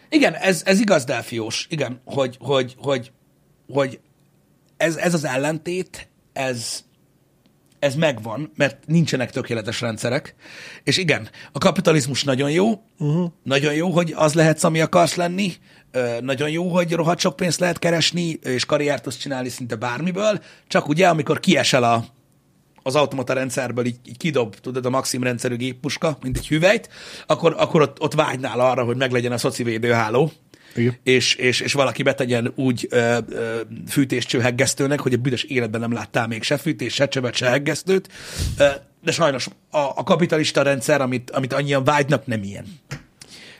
Igen, 0.08 0.34
ez, 0.34 0.62
ez 0.64 0.80
igaz, 0.80 1.04
Delfiós. 1.04 1.66
Igen, 1.70 2.00
hogy, 2.04 2.36
hogy, 2.40 2.74
hogy, 2.78 3.12
hogy 3.68 4.00
ez, 4.84 4.96
ez 4.96 5.14
az 5.14 5.24
ellentét, 5.24 6.08
ez, 6.32 6.84
ez 7.78 7.94
megvan, 7.94 8.52
mert 8.56 8.86
nincsenek 8.86 9.30
tökéletes 9.30 9.80
rendszerek. 9.80 10.34
És 10.82 10.96
igen, 10.96 11.28
a 11.52 11.58
kapitalizmus 11.58 12.24
nagyon 12.24 12.50
jó, 12.50 12.82
uh-huh. 12.98 13.30
nagyon 13.42 13.74
jó, 13.74 13.90
hogy 13.90 14.12
az 14.16 14.34
lehetsz, 14.34 14.64
ami 14.64 14.80
akarsz 14.80 15.14
lenni, 15.14 15.52
nagyon 16.20 16.50
jó, 16.50 16.68
hogy 16.68 16.92
rohadt 16.92 17.20
sok 17.20 17.36
pénzt 17.36 17.60
lehet 17.60 17.78
keresni, 17.78 18.30
és 18.42 18.64
karriert 18.64 19.02
tudsz 19.02 19.16
csinálni 19.16 19.48
szinte 19.48 19.76
bármiből, 19.76 20.42
csak 20.68 20.88
ugye, 20.88 21.08
amikor 21.08 21.40
kiesel 21.40 21.82
a, 21.82 22.04
az 22.82 22.94
automata 22.94 23.32
rendszerből 23.32 23.84
így, 23.84 23.98
így 24.04 24.16
kidob, 24.16 24.54
tudod, 24.54 24.86
a 24.86 24.90
Maxim 24.90 25.22
rendszerű 25.22 25.56
géppuska, 25.56 26.18
mint 26.22 26.36
egy 26.36 26.48
hüvelyt, 26.48 26.88
akkor, 27.26 27.54
akkor 27.58 27.80
ott, 27.80 28.00
ott 28.00 28.14
vágynál 28.14 28.60
arra, 28.60 28.84
hogy 28.84 28.96
meglegyen 28.96 29.32
a 29.32 29.38
szoci 29.38 29.62
védőháló, 29.62 30.32
Igen. 30.74 30.96
és, 31.02 31.34
és, 31.34 31.60
és 31.60 31.72
valaki 31.72 32.02
betegyen 32.02 32.52
úgy 32.54 32.86
ö, 32.90 33.18
ö, 33.28 33.60
fűtéscső 33.88 34.40
heggesztőnek, 34.40 35.00
hogy 35.00 35.12
a 35.12 35.16
büdös 35.16 35.42
életben 35.42 35.80
nem 35.80 35.92
láttál 35.92 36.26
még 36.26 36.42
se 36.42 36.56
fűtés, 36.56 36.94
se 36.94 37.08
csövet, 37.08 37.34
se 37.34 37.48
heggesztőt, 37.48 38.08
ö, 38.58 38.66
de 39.02 39.12
sajnos 39.12 39.46
a, 39.70 39.78
a 39.78 40.02
kapitalista 40.02 40.62
rendszer, 40.62 41.00
amit, 41.00 41.30
amit 41.30 41.52
annyian 41.52 41.84
vágynak, 41.84 42.26
nem 42.26 42.42
ilyen. 42.42 42.64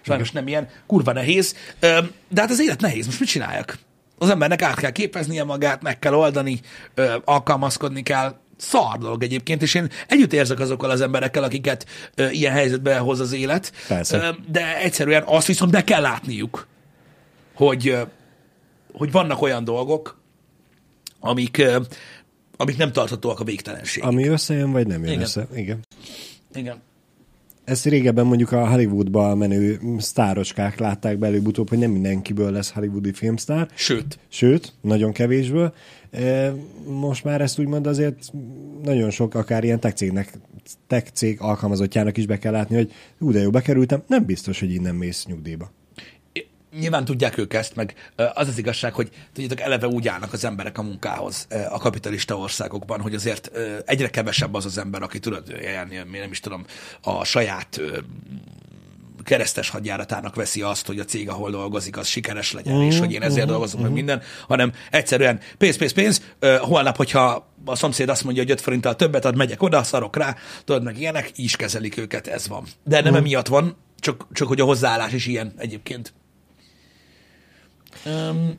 Sajnos 0.03 0.31
nem 0.31 0.47
ilyen, 0.47 0.69
kurva 0.87 1.13
nehéz, 1.13 1.55
Ö, 1.81 1.99
de 2.29 2.41
hát 2.41 2.51
az 2.51 2.61
élet 2.61 2.81
nehéz, 2.81 3.07
most 3.07 3.21
mit 3.21 3.29
csináljak? 3.29 3.79
Az 4.19 4.31
embernek 4.31 4.63
át 4.63 4.81
kell 4.81 4.91
képeznie 4.91 5.45
magát, 5.45 5.83
meg 5.83 5.99
kell 5.99 6.15
oldani, 6.15 6.61
ö, 6.95 7.15
alkalmazkodni 7.25 8.03
kell, 8.03 8.35
szar 8.57 8.99
dolog 8.99 9.23
egyébként, 9.23 9.63
és 9.63 9.75
én 9.75 9.91
együtt 10.09 10.33
érzek 10.33 10.61
azokkal 10.61 10.91
az 10.91 11.01
emberekkel, 11.01 11.43
akiket 11.43 11.87
ö, 12.15 12.29
ilyen 12.29 12.53
helyzetbe 12.53 12.97
hoz 12.99 13.21
az 13.21 13.33
élet, 13.33 13.73
Persze. 13.89 14.17
Ö, 14.17 14.29
de 14.51 14.79
egyszerűen 14.79 15.23
azt 15.27 15.47
viszont 15.47 15.71
be 15.71 15.85
kell 15.85 16.01
látniuk, 16.01 16.67
hogy, 17.55 17.97
hogy 18.93 19.13
vannak 19.13 19.43
olyan 19.43 19.65
dolgok, 19.65 20.21
amik, 21.21 21.63
amik 22.57 22.77
nem 22.77 22.93
tarthatóak 22.93 23.41
a 23.41 23.45
végtelenség. 23.45 24.03
Ami 24.03 24.27
összejön, 24.27 24.73
vagy 24.73 24.87
nem 24.87 25.01
jön 25.01 25.09
Igen. 25.09 25.23
össze. 25.23 25.49
Igen. 25.55 25.81
Igen. 26.55 26.83
Ezt 27.65 27.85
régebben 27.85 28.27
mondjuk 28.27 28.53
a 28.53 28.69
Hollywoodba 28.69 29.35
menő 29.35 29.81
sztárocskák 29.99 30.79
látták 30.79 31.19
be 31.19 31.27
előbb-utóbb, 31.27 31.69
hogy 31.69 31.79
nem 31.79 31.91
mindenkiből 31.91 32.51
lesz 32.51 32.71
hollywoodi 32.71 33.13
filmsztár, 33.13 33.69
Sőt, 33.75 34.19
sőt, 34.29 34.73
nagyon 34.81 35.13
kevésből. 35.13 35.75
E, 36.11 36.55
Most 36.87 37.25
már 37.25 37.41
ezt 37.41 37.59
úgymond 37.59 37.87
azért 37.87 38.33
nagyon 38.83 39.11
sok, 39.11 39.35
akár 39.35 39.65
ilyen 39.65 39.81
tech 39.81 39.95
cégnek, 39.95 40.39
tech 40.87 41.11
cég 41.13 41.41
alkalmazottjának 41.41 42.17
is 42.17 42.27
be 42.27 42.39
kell 42.39 42.53
látni, 42.53 42.75
hogy 42.77 42.93
hú, 43.19 43.33
de 43.33 43.41
jó, 43.41 43.51
bekerültem, 43.51 44.03
nem 44.07 44.25
biztos, 44.25 44.61
hogy 44.61 44.73
innen 44.73 44.95
mész 44.95 45.27
nyugdíjba. 45.27 45.71
Nyilván 46.79 47.05
tudják 47.05 47.39
ők 47.39 47.53
ezt, 47.53 47.77
meg 47.77 47.95
az 48.35 48.49
az 48.49 48.59
igazság, 48.59 48.95
hogy 48.95 49.11
tudjátok, 49.33 49.61
eleve 49.61 49.87
úgy 49.87 50.09
állnak 50.09 50.33
az 50.33 50.45
emberek 50.45 50.79
a 50.79 50.83
munkához 50.83 51.47
a 51.71 51.79
kapitalista 51.79 52.39
országokban, 52.39 53.01
hogy 53.01 53.15
azért 53.15 53.51
egyre 53.85 54.09
kevesebb 54.09 54.55
az 54.55 54.65
az 54.65 54.79
ember, 54.79 55.03
aki 55.03 55.19
tudod, 55.19 55.55
ilyen, 55.61 55.89
nem 55.89 56.31
is 56.31 56.41
tudom, 56.41 56.65
a 57.03 57.25
saját 57.25 57.81
keresztes 59.25 59.69
hadjáratának 59.69 60.35
veszi 60.35 60.63
azt, 60.63 60.87
hogy 60.87 60.99
a 60.99 61.05
cég, 61.05 61.29
ahol 61.29 61.51
dolgozik, 61.51 61.97
az 61.97 62.07
sikeres 62.07 62.53
legyen, 62.53 62.83
és 62.83 62.99
hogy 62.99 63.13
én 63.13 63.23
ezért 63.23 63.47
dolgozom, 63.47 63.81
meg 63.81 63.93
minden, 63.93 64.23
hanem 64.49 64.73
egyszerűen 64.91 65.41
pénz, 65.59 65.77
pénz, 65.77 65.93
pénz, 65.93 66.23
holnap, 66.59 66.97
hogyha 66.97 67.49
a 67.65 67.77
szomszéd 67.77 68.09
azt 68.09 68.25
mondja, 68.25 68.43
hogy 68.43 68.51
5 68.51 68.61
forinttal 68.61 68.97
többet 68.97 69.25
ad, 69.25 69.37
megyek 69.37 69.63
oda, 69.63 69.83
szarok 69.83 70.17
rá, 70.17 70.37
tudod, 70.65 70.83
meg 70.83 70.99
ilyenek, 70.99 71.31
így 71.37 71.45
is 71.45 71.57
kezelik 71.57 71.97
őket, 71.97 72.27
ez 72.27 72.49
van. 72.49 72.65
De 72.85 73.01
nem 73.01 73.15
emiatt 73.15 73.47
van, 73.47 73.77
csak, 73.99 74.27
csak 74.33 74.49
hogy 74.49 74.61
a 74.61 74.65
hozzáállás 74.65 75.13
is 75.13 75.27
ilyen 75.27 75.53
egyébként. 75.57 76.13
Um, 78.07 78.59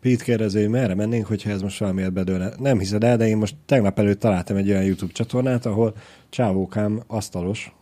Pete 0.00 0.24
kérdezi, 0.24 0.60
hogy 0.60 0.68
merre 0.68 0.94
mennénk, 0.94 1.26
hogyha 1.26 1.50
ez 1.50 1.62
most 1.62 1.78
valamiért 1.78 2.12
bedőlne. 2.12 2.52
Nem 2.58 2.78
hiszed 2.78 3.04
el, 3.04 3.16
de 3.16 3.26
én 3.28 3.36
most 3.36 3.56
tegnap 3.66 3.98
előtt 3.98 4.20
találtam 4.20 4.56
egy 4.56 4.70
olyan 4.70 4.84
YouTube 4.84 5.12
csatornát, 5.12 5.66
ahol 5.66 5.94
csávókám 6.28 7.02
asztalos, 7.06 7.72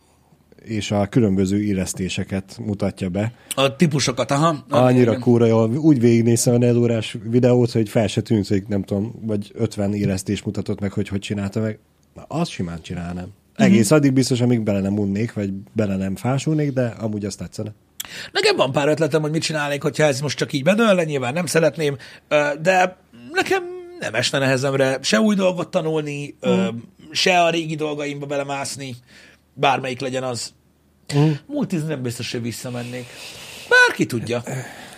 és 0.64 0.90
a 0.90 1.06
különböző 1.06 1.62
illesztéseket 1.62 2.58
mutatja 2.64 3.08
be. 3.08 3.32
a 3.54 3.76
típusokat, 3.76 4.30
aha. 4.30 4.64
Annyira 4.68 5.10
Igen. 5.10 5.20
kúra 5.20 5.46
jól, 5.46 5.70
úgy 5.76 6.00
végignéztem 6.00 6.54
a 6.54 6.58
4 6.58 6.76
órás 6.76 7.16
videót, 7.30 7.70
hogy 7.70 7.88
fel 7.88 8.06
se 8.06 8.20
tűnt, 8.20 8.48
hogy 8.48 8.64
nem 8.68 8.82
tudom, 8.82 9.14
vagy 9.20 9.52
50 9.54 9.94
illesztés 9.94 10.42
mutatott 10.42 10.80
meg, 10.80 10.92
hogy 10.92 11.08
hogy 11.08 11.20
csinálta 11.20 11.60
meg. 11.60 11.78
Na, 12.14 12.22
azt 12.28 12.50
simán 12.50 12.82
csinálnám. 12.82 13.26
Egész 13.54 13.90
addig 13.90 14.12
biztos, 14.12 14.40
amíg 14.40 14.62
bele 14.62 14.80
nem 14.80 14.98
unnék, 14.98 15.32
vagy 15.32 15.52
bele 15.72 15.96
nem 15.96 16.16
fásulnék, 16.16 16.72
de 16.72 16.86
amúgy 16.86 17.24
azt 17.24 17.38
tetszene. 17.38 17.72
Nekem 18.32 18.56
van 18.56 18.72
pár 18.72 18.88
ötletem, 18.88 19.20
hogy 19.20 19.30
mit 19.30 19.42
csinálnék, 19.42 19.82
hogyha 19.82 20.04
ez 20.04 20.20
most 20.20 20.38
csak 20.38 20.52
így 20.52 20.62
bedőlne, 20.62 21.04
nyilván 21.04 21.32
nem 21.32 21.46
szeretném, 21.46 21.96
de 22.60 22.96
nekem 23.32 23.62
nem 24.00 24.14
esne 24.14 24.38
nehezemre 24.38 24.98
se 25.02 25.20
új 25.20 25.34
dolgot 25.34 25.70
tanulni, 25.70 26.36
ö, 26.40 26.68
se 27.10 27.42
a 27.42 27.50
régi 27.50 27.74
dolgaimba 27.74 28.26
belemászni, 28.26 28.96
bármelyik 29.54 30.00
legyen 30.00 30.22
az. 30.22 30.52
Multizni 31.46 31.88
nem 31.88 32.02
biztos, 32.02 32.32
hogy 32.32 32.42
visszamennék. 32.42 33.06
Bárki 33.68 34.06
tudja. 34.06 34.42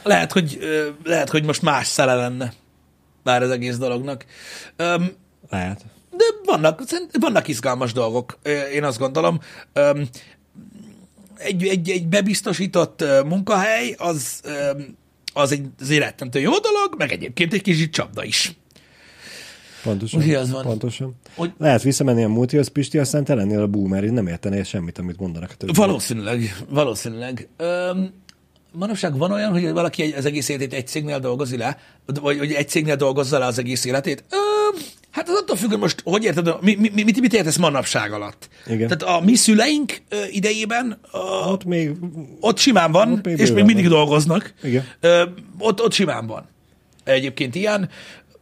Lehet, 0.03 0.33
hogy, 0.33 0.59
lehet, 1.05 1.31
hogy 1.31 1.45
most 1.45 1.63
más 1.63 1.87
szele 1.87 2.15
lenne 2.15 2.53
bár 3.23 3.43
az 3.43 3.51
egész 3.51 3.77
dolognak. 3.77 4.25
Lehet. 5.51 5.85
de 6.11 6.25
vannak, 6.45 6.83
vannak 7.21 7.49
izgalmas 7.49 7.93
dolgok, 7.93 8.39
én 8.73 8.85
azt 8.85 8.99
gondolom. 8.99 9.41
Öm, 11.41 11.47
Egy, 11.47 11.67
egy, 11.67 11.91
egy 11.91 12.07
bebiztosított 12.07 13.05
munkahely, 13.25 13.95
az, 13.99 14.41
öm, 14.45 14.97
az 15.33 15.53
egy, 15.53 15.67
az 15.81 15.97
rettentő 15.99 16.41
jó 16.41 16.51
dolog, 16.59 16.95
meg 16.99 17.13
egyébként 17.13 17.53
egy 17.53 17.63
kicsit 17.63 17.93
csapda 17.93 18.25
is. 18.25 18.53
Pontosan. 19.83 20.21
Úgyhogy 20.21 20.35
az 20.35 20.51
van. 20.51 20.63
Pontosan. 20.63 21.15
Hogy- 21.35 21.53
Lehet 21.59 21.83
visszamenni 21.83 22.25
a 22.25 22.29
multihoz, 22.29 22.69
Pisti, 22.69 22.99
aztán 22.99 23.25
te 23.25 23.35
lennél 23.35 23.61
a 23.61 23.67
boomer, 23.67 24.05
így 24.05 24.13
nem 24.13 24.27
értenél 24.27 24.65
semmit, 24.65 24.99
amit 24.99 25.19
mondanak 25.19 25.51
a 25.51 25.55
többiek. 25.55 25.77
Valószínűleg, 25.77 26.57
valószínűleg. 26.69 27.49
Öm, 27.57 28.13
manapság 28.73 29.17
van 29.17 29.33
olyan, 29.33 29.51
hogy 29.53 29.71
valaki 29.71 30.03
az 30.13 30.25
egész 30.25 30.49
életét 30.49 30.73
egy 30.73 30.87
cégnél 30.87 31.19
dolgozi 31.19 31.57
le, 31.57 31.79
vagy 32.23 32.39
hogy 32.39 32.53
egy 32.53 32.69
cégnél 32.69 32.97
dolgozza 32.97 33.39
le 33.39 33.47
az 33.47 33.59
egész 33.59 33.85
életét? 33.85 34.25
Ö, 34.31 34.37
hát 35.11 35.29
az 35.29 35.35
attól 35.35 35.57
függ, 35.57 35.69
hogy 35.71 35.79
most 35.79 36.01
hogy 36.05 36.25
érted, 36.25 36.57
mi, 36.61 36.75
mi, 36.75 36.91
mit, 37.03 37.21
mit 37.21 37.33
értesz 37.35 37.57
manapság 37.57 38.13
alatt? 38.13 38.49
Igen. 38.67 38.89
Tehát 38.89 39.17
a 39.17 39.25
mi 39.25 39.35
szüleink 39.35 40.03
ö, 40.09 40.17
idejében 40.31 40.99
ö, 41.13 41.19
Ott 41.51 41.65
még 41.65 41.91
ott 42.41 42.59
simán 42.59 42.93
van, 42.93 43.13
Ott 43.13 43.25
még 43.25 43.39
és 43.39 43.51
még 43.53 43.65
mindig 43.65 43.89
van. 43.89 43.93
dolgoznak. 43.93 44.55
Igen. 44.63 44.85
Ö, 45.01 45.23
ott, 45.59 45.83
ott 45.83 45.93
simán 45.93 46.27
van. 46.27 46.49
Egyébként 47.05 47.55
ilyen. 47.55 47.89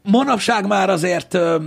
Manapság 0.03 0.67
már 0.67 0.91
azért 0.91 1.35
ö, 1.35 1.59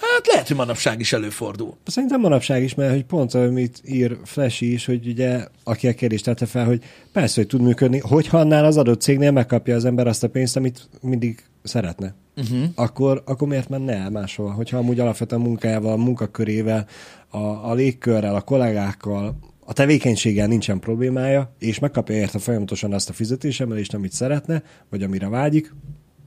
hát 0.00 0.26
lehet, 0.26 0.46
hogy 0.46 0.56
manapság 0.56 1.00
is 1.00 1.12
előfordul. 1.12 1.76
Szerintem 1.86 2.20
manapság 2.20 2.62
is, 2.62 2.74
mert 2.74 2.92
hogy 2.92 3.04
pont 3.04 3.34
amit 3.34 3.80
ír 3.84 4.16
Flashy 4.24 4.72
is, 4.72 4.86
hogy 4.86 5.06
ugye, 5.06 5.44
aki 5.64 5.88
a 5.88 5.94
kérdést 5.94 6.24
tette 6.24 6.46
fel, 6.46 6.64
hogy 6.64 6.82
persze, 7.12 7.34
hogy 7.40 7.46
tud 7.46 7.60
működni, 7.60 7.98
hogyha 7.98 8.38
annál 8.38 8.64
az 8.64 8.76
adott 8.76 9.00
cégnél 9.00 9.30
megkapja 9.30 9.74
az 9.74 9.84
ember 9.84 10.06
azt 10.06 10.24
a 10.24 10.28
pénzt, 10.28 10.56
amit 10.56 10.88
mindig 11.00 11.44
szeretne. 11.68 12.14
Uh-huh. 12.36 12.64
Akkor, 12.74 13.22
akkor 13.26 13.48
miért 13.48 13.68
menne 13.68 13.94
el 13.94 14.10
máshol? 14.10 14.50
Hogyha 14.50 14.78
amúgy 14.78 15.00
alapvetően 15.00 15.42
munkájával, 15.42 15.92
a 15.92 15.96
munkakörével, 15.96 16.86
a, 17.28 17.38
a 17.38 17.74
légkörrel, 17.74 18.34
a 18.34 18.40
kollégákkal, 18.40 19.38
a 19.64 19.72
tevékenységgel 19.72 20.46
nincsen 20.46 20.80
problémája, 20.80 21.54
és 21.58 21.78
megkapja 21.78 22.14
érte 22.14 22.38
folyamatosan 22.38 22.92
azt 22.92 23.08
a 23.08 23.12
fizetésemelést, 23.12 23.94
amit 23.94 24.12
szeretne, 24.12 24.62
vagy 24.90 25.02
amire 25.02 25.28
vágyik, 25.28 25.74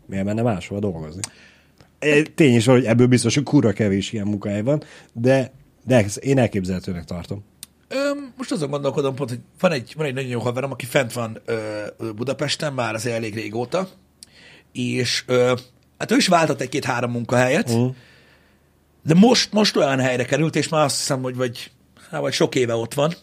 miért 0.06 0.26
menne 0.26 0.42
máshol 0.42 0.80
dolgozni? 0.80 1.22
Tény 2.36 2.56
is, 2.56 2.66
hogy 2.66 2.86
ebből 2.86 3.08
biztos, 3.08 3.36
hogy 3.36 3.44
kurva 3.44 3.72
kevés 3.72 4.14
ilyen 4.14 4.28
munkahely 4.28 4.62
van, 4.62 4.84
de, 5.14 5.52
de 5.86 5.96
ezt 5.96 6.18
én 6.18 6.38
elképzelhetőnek 6.38 7.04
tartom. 7.04 7.44
Ö, 7.88 7.96
most 8.38 8.52
azon 8.52 8.70
gondolkodom 8.70 9.16
pont, 9.16 9.30
hogy 9.30 9.40
van 9.60 9.72
egy, 9.72 9.94
van 9.98 10.06
egy 10.06 10.14
nagyon 10.14 10.30
jó 10.30 10.40
haverom, 10.40 10.72
aki 10.72 10.86
fent 10.86 11.14
van 11.14 11.40
ö, 11.46 11.56
Budapesten 12.16 12.74
már 12.74 12.94
azért 12.94 13.16
elég 13.16 13.34
régóta, 13.34 13.88
és 14.72 15.24
ö, 15.26 15.54
hát 15.98 16.12
ő 16.12 16.16
is 16.16 16.28
váltott 16.28 16.62
egy-két-három 16.62 17.12
munkahelyet, 17.12 17.70
uh. 17.70 17.96
de 19.04 19.14
most, 19.14 19.52
most 19.52 19.76
olyan 19.76 20.00
helyre 20.00 20.26
került, 20.26 20.56
és 20.56 20.70
már 20.70 20.84
azt 20.84 20.98
hiszem, 20.98 21.22
hogy 21.22 21.36
vagy, 21.36 21.72
hát, 22.10 22.22
vagy 22.22 22.34
sok 22.34 22.56
éve 22.56 22.76
ott 22.76 22.94
van, 22.94 23.14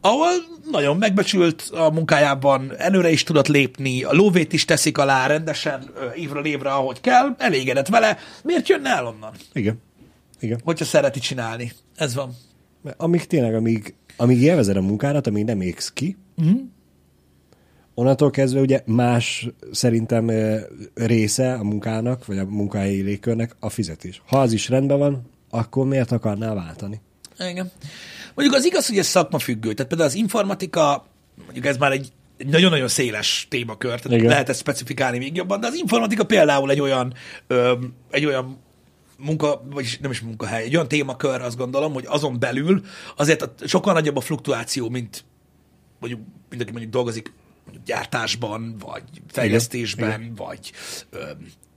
ahol 0.00 0.30
nagyon 0.70 0.96
megbecsült 0.96 1.62
a 1.72 1.90
munkájában, 1.90 2.72
előre 2.78 3.10
is 3.10 3.22
tudott 3.22 3.48
lépni, 3.48 4.02
a 4.02 4.12
lóvét 4.12 4.52
is 4.52 4.64
teszik 4.64 4.98
alá 4.98 5.26
rendesen, 5.26 5.90
évről 6.14 6.44
évre, 6.44 6.72
ahogy 6.72 7.00
kell, 7.00 7.34
elégedett 7.38 7.88
vele. 7.88 8.18
Miért 8.42 8.68
jönne 8.68 8.90
el 8.90 9.06
onnan, 9.06 9.32
Igen. 9.52 9.80
Igen. 10.40 10.60
hogyha 10.64 10.84
szereti 10.84 11.20
csinálni? 11.20 11.72
Ez 11.96 12.14
van. 12.14 12.36
Amíg 12.96 13.26
tényleg, 13.26 13.54
amíg, 13.54 13.94
amíg 14.16 14.40
élvezed 14.40 14.76
a 14.76 14.80
munkádat, 14.80 15.26
amíg 15.26 15.44
nem 15.44 15.60
égsz 15.60 15.90
ki, 15.94 16.16
uh-huh. 16.36 16.60
Onnantól 17.94 18.30
kezdve 18.30 18.60
ugye 18.60 18.82
más 18.86 19.48
szerintem 19.72 20.30
része 20.94 21.54
a 21.54 21.62
munkának, 21.62 22.26
vagy 22.26 22.38
a 22.38 22.44
munkahelyi 22.44 23.00
légkörnek 23.00 23.56
a 23.60 23.68
fizetés. 23.68 24.22
Ha 24.26 24.40
az 24.40 24.52
is 24.52 24.68
rendben 24.68 24.98
van, 24.98 25.30
akkor 25.50 25.86
miért 25.86 26.12
akarnál 26.12 26.54
váltani? 26.54 27.00
Igen. 27.38 27.70
Mondjuk 28.34 28.58
az 28.58 28.64
igaz, 28.64 28.86
hogy 28.86 28.98
ez 28.98 29.06
szakmafüggő. 29.06 29.72
Tehát 29.72 29.88
például 29.88 30.08
az 30.08 30.16
informatika, 30.16 31.06
mondjuk 31.44 31.66
ez 31.66 31.76
már 31.76 31.92
egy, 31.92 32.12
egy 32.36 32.46
nagyon-nagyon 32.46 32.88
széles 32.88 33.46
témakör, 33.50 34.00
tehát 34.00 34.18
Igen. 34.18 34.30
lehet 34.30 34.48
ezt 34.48 34.60
specifikálni 34.60 35.18
még 35.18 35.36
jobban, 35.36 35.60
de 35.60 35.66
az 35.66 35.74
informatika 35.74 36.24
például 36.24 36.70
egy 36.70 36.80
olyan, 36.80 37.14
ö, 37.46 37.72
egy 38.10 38.24
olyan 38.24 38.58
munka, 39.18 39.62
vagyis 39.70 39.98
nem 39.98 40.10
is 40.10 40.20
munkahely, 40.20 40.64
egy 40.64 40.74
olyan 40.74 40.88
témakör, 40.88 41.40
azt 41.40 41.56
gondolom, 41.56 41.92
hogy 41.92 42.04
azon 42.06 42.38
belül 42.38 42.82
azért 43.16 43.68
sokkal 43.68 43.92
nagyobb 43.92 44.16
a 44.16 44.20
fluktuáció, 44.20 44.88
mint 44.88 45.24
mondjuk, 45.98 46.20
mint 46.48 46.62
aki 46.62 46.70
mondjuk 46.70 46.92
dolgozik 46.92 47.32
gyártásban, 47.84 48.76
vagy 48.78 49.02
fejlesztésben, 49.28 50.20
Igen. 50.20 50.34
vagy 50.34 50.72
ö, 51.10 51.18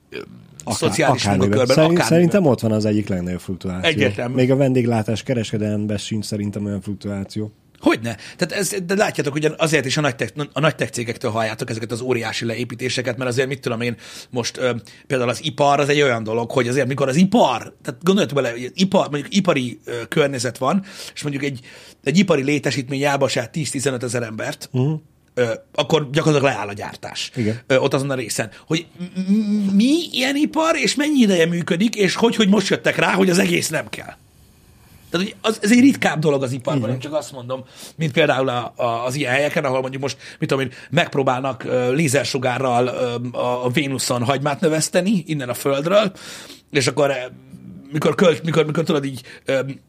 ö, 0.10 0.20
Akár- 0.64 0.78
szociális 0.80 1.22
akármiben. 1.22 1.48
munkakörben. 1.50 1.76
Szerint, 1.76 2.00
akármiben. 2.00 2.08
szerintem 2.08 2.46
ott 2.46 2.60
van 2.60 2.72
az 2.72 2.86
egyik 2.86 3.08
legnagyobb 3.08 3.40
fluktuáció. 3.40 3.90
Egyértelmű. 3.90 4.36
Még 4.36 4.52
a 4.52 4.56
vendéglátás 4.56 5.24
kereskedelemben 5.24 5.98
sincs 5.98 6.26
szerintem 6.26 6.66
olyan 6.66 6.82
fluktuáció. 6.82 7.52
Hogyne? 7.80 8.18
Tehát 8.38 8.52
ez, 8.54 8.76
de 8.86 8.96
látjátok, 8.96 9.34
hogy 9.34 9.54
azért 9.58 9.86
is 9.86 9.98
a 9.98 10.02
nagy, 10.02 10.16
tech, 10.16 10.34
a 10.54 10.60
nagy 10.60 10.76
tech 10.76 10.92
cégektől 10.92 11.32
halljátok 11.32 11.70
ezeket 11.70 11.92
az 11.92 12.02
óriási 12.02 12.46
leépítéseket, 12.46 13.18
mert 13.18 13.30
azért 13.30 13.48
mit 13.48 13.60
tudom 13.60 13.82
én, 13.82 13.96
most 14.30 14.58
ö, 14.58 14.72
például 15.08 15.30
az 15.30 15.44
ipar 15.44 15.80
az 15.80 15.90
egy 15.90 16.02
olyan 16.02 16.24
dolog, 16.24 16.52
hogy 16.52 16.68
azért 16.68 16.88
mikor 16.88 17.08
az 17.08 17.16
ipar, 17.16 17.76
tehát 17.84 18.04
gondoljatok 18.04 18.38
bele, 18.38 18.52
hogy 18.52 18.72
ipar, 18.74 19.10
mondjuk 19.10 19.36
ipari 19.36 19.80
ö, 19.86 19.92
környezet 20.10 20.58
van, 20.58 20.84
és 21.14 21.22
mondjuk 21.22 21.44
egy, 21.44 21.60
egy 22.04 22.18
ipari 22.18 22.44
létesítmény 22.44 23.04
elbasát 23.04 23.50
10-15 23.54 24.02
ezer 24.04 24.24
embert, 24.24 24.70
uh-huh. 24.72 25.00
Akkor 25.74 26.10
gyakorlatilag 26.12 26.54
leáll 26.54 26.68
a 26.68 26.74
gyártás. 26.74 27.32
Igen. 27.36 27.62
Ott 27.68 27.94
azon 27.94 28.10
a 28.10 28.16
részen. 28.16 28.50
Hogy 28.68 28.86
mi 29.74 30.10
ilyen 30.12 30.36
ipar, 30.36 30.76
és 30.76 30.96
mennyi 30.96 31.20
ideje 31.20 31.46
működik, 31.46 31.96
és 31.96 32.16
hogy, 32.16 32.36
hogy 32.36 32.50
most 32.50 32.68
jöttek 32.68 32.96
rá, 32.96 33.12
hogy 33.14 33.30
az 33.30 33.40
egész 33.40 33.70
nem 33.70 33.90
kell. 33.90 34.14
Tehát 35.10 35.28
hogy 35.28 35.36
az, 35.42 35.60
ez 35.62 35.72
egy 35.72 35.80
ritkább 35.80 36.20
dolog 36.20 36.44
az 36.44 36.52
iparban, 36.52 36.90
én 36.90 37.00
csak 37.00 37.14
azt 37.14 37.32
mondom, 37.32 37.66
mint 37.96 38.12
például 38.12 38.50
a, 38.50 38.74
a, 38.76 39.06
az 39.06 39.16
ilyen 39.16 39.32
helyeken, 39.32 39.66
ahol 39.66 39.82
mondjuk 39.82 40.02
most, 40.02 40.18
mit 40.40 40.50
tudom 40.50 40.64
én, 40.64 40.72
megpróbálnak 40.90 41.64
uh, 41.66 41.94
lézersugárral 41.94 42.88
uh, 43.34 43.66
a 43.66 43.70
Vénuszon 43.70 44.24
hagymát 44.24 44.60
növeszteni, 44.60 45.24
innen 45.28 45.50
a 45.50 45.54
Földről, 45.54 46.12
és 46.72 46.88
akkor 46.88 47.12
eh, 47.12 47.26
mikor, 47.92 48.16
költ, 48.16 48.44
mikor, 48.44 48.66
mikor 48.66 48.84
tudod 48.84 49.06
így, 49.06 49.22
um, 49.48 49.82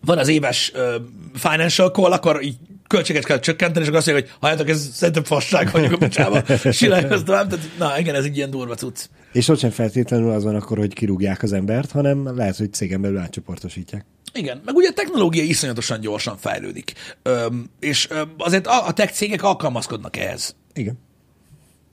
van 0.00 0.18
az 0.18 0.28
éves 0.28 0.72
uh, 0.74 0.94
financial 1.34 1.90
call, 1.90 2.12
akkor 2.12 2.42
így 2.42 2.56
költséget 2.88 3.24
kell 3.24 3.38
csökkenteni, 3.38 3.80
és 3.80 3.86
akkor 3.86 3.98
azt 3.98 4.06
mondja, 4.06 4.24
hogy 4.24 4.36
halljátok, 4.40 4.68
ez 4.68 4.90
szerintem 4.92 5.24
fasság, 5.24 5.68
hagyjuk 5.68 5.92
a 5.92 5.96
picsába. 5.96 6.42
Tehát, 6.42 7.58
na 7.78 7.98
igen, 7.98 8.14
ez 8.14 8.24
egy 8.24 8.36
ilyen 8.36 8.50
durva 8.50 8.74
cucc. 8.74 9.04
És 9.32 9.48
ott 9.48 9.58
sem 9.58 9.70
feltétlenül 9.70 10.30
az 10.30 10.44
van 10.44 10.54
akkor, 10.54 10.78
hogy 10.78 10.94
kirúgják 10.94 11.42
az 11.42 11.52
embert, 11.52 11.90
hanem 11.90 12.36
lehet, 12.36 12.56
hogy 12.56 12.72
cégen 12.72 13.00
belül 13.00 13.18
átcsoportosítják. 13.18 14.04
Igen, 14.32 14.60
meg 14.64 14.74
ugye 14.74 14.88
a 14.88 14.92
technológia 14.92 15.42
iszonyatosan 15.42 16.00
gyorsan 16.00 16.36
fejlődik, 16.36 16.92
Öm, 17.22 17.70
és 17.80 18.10
öm, 18.10 18.32
azért 18.38 18.66
a, 18.66 18.86
a 18.86 18.92
tech 18.92 19.12
cégek 19.12 19.42
alkalmazkodnak 19.42 20.16
ehhez. 20.16 20.56
Igen. 20.74 20.98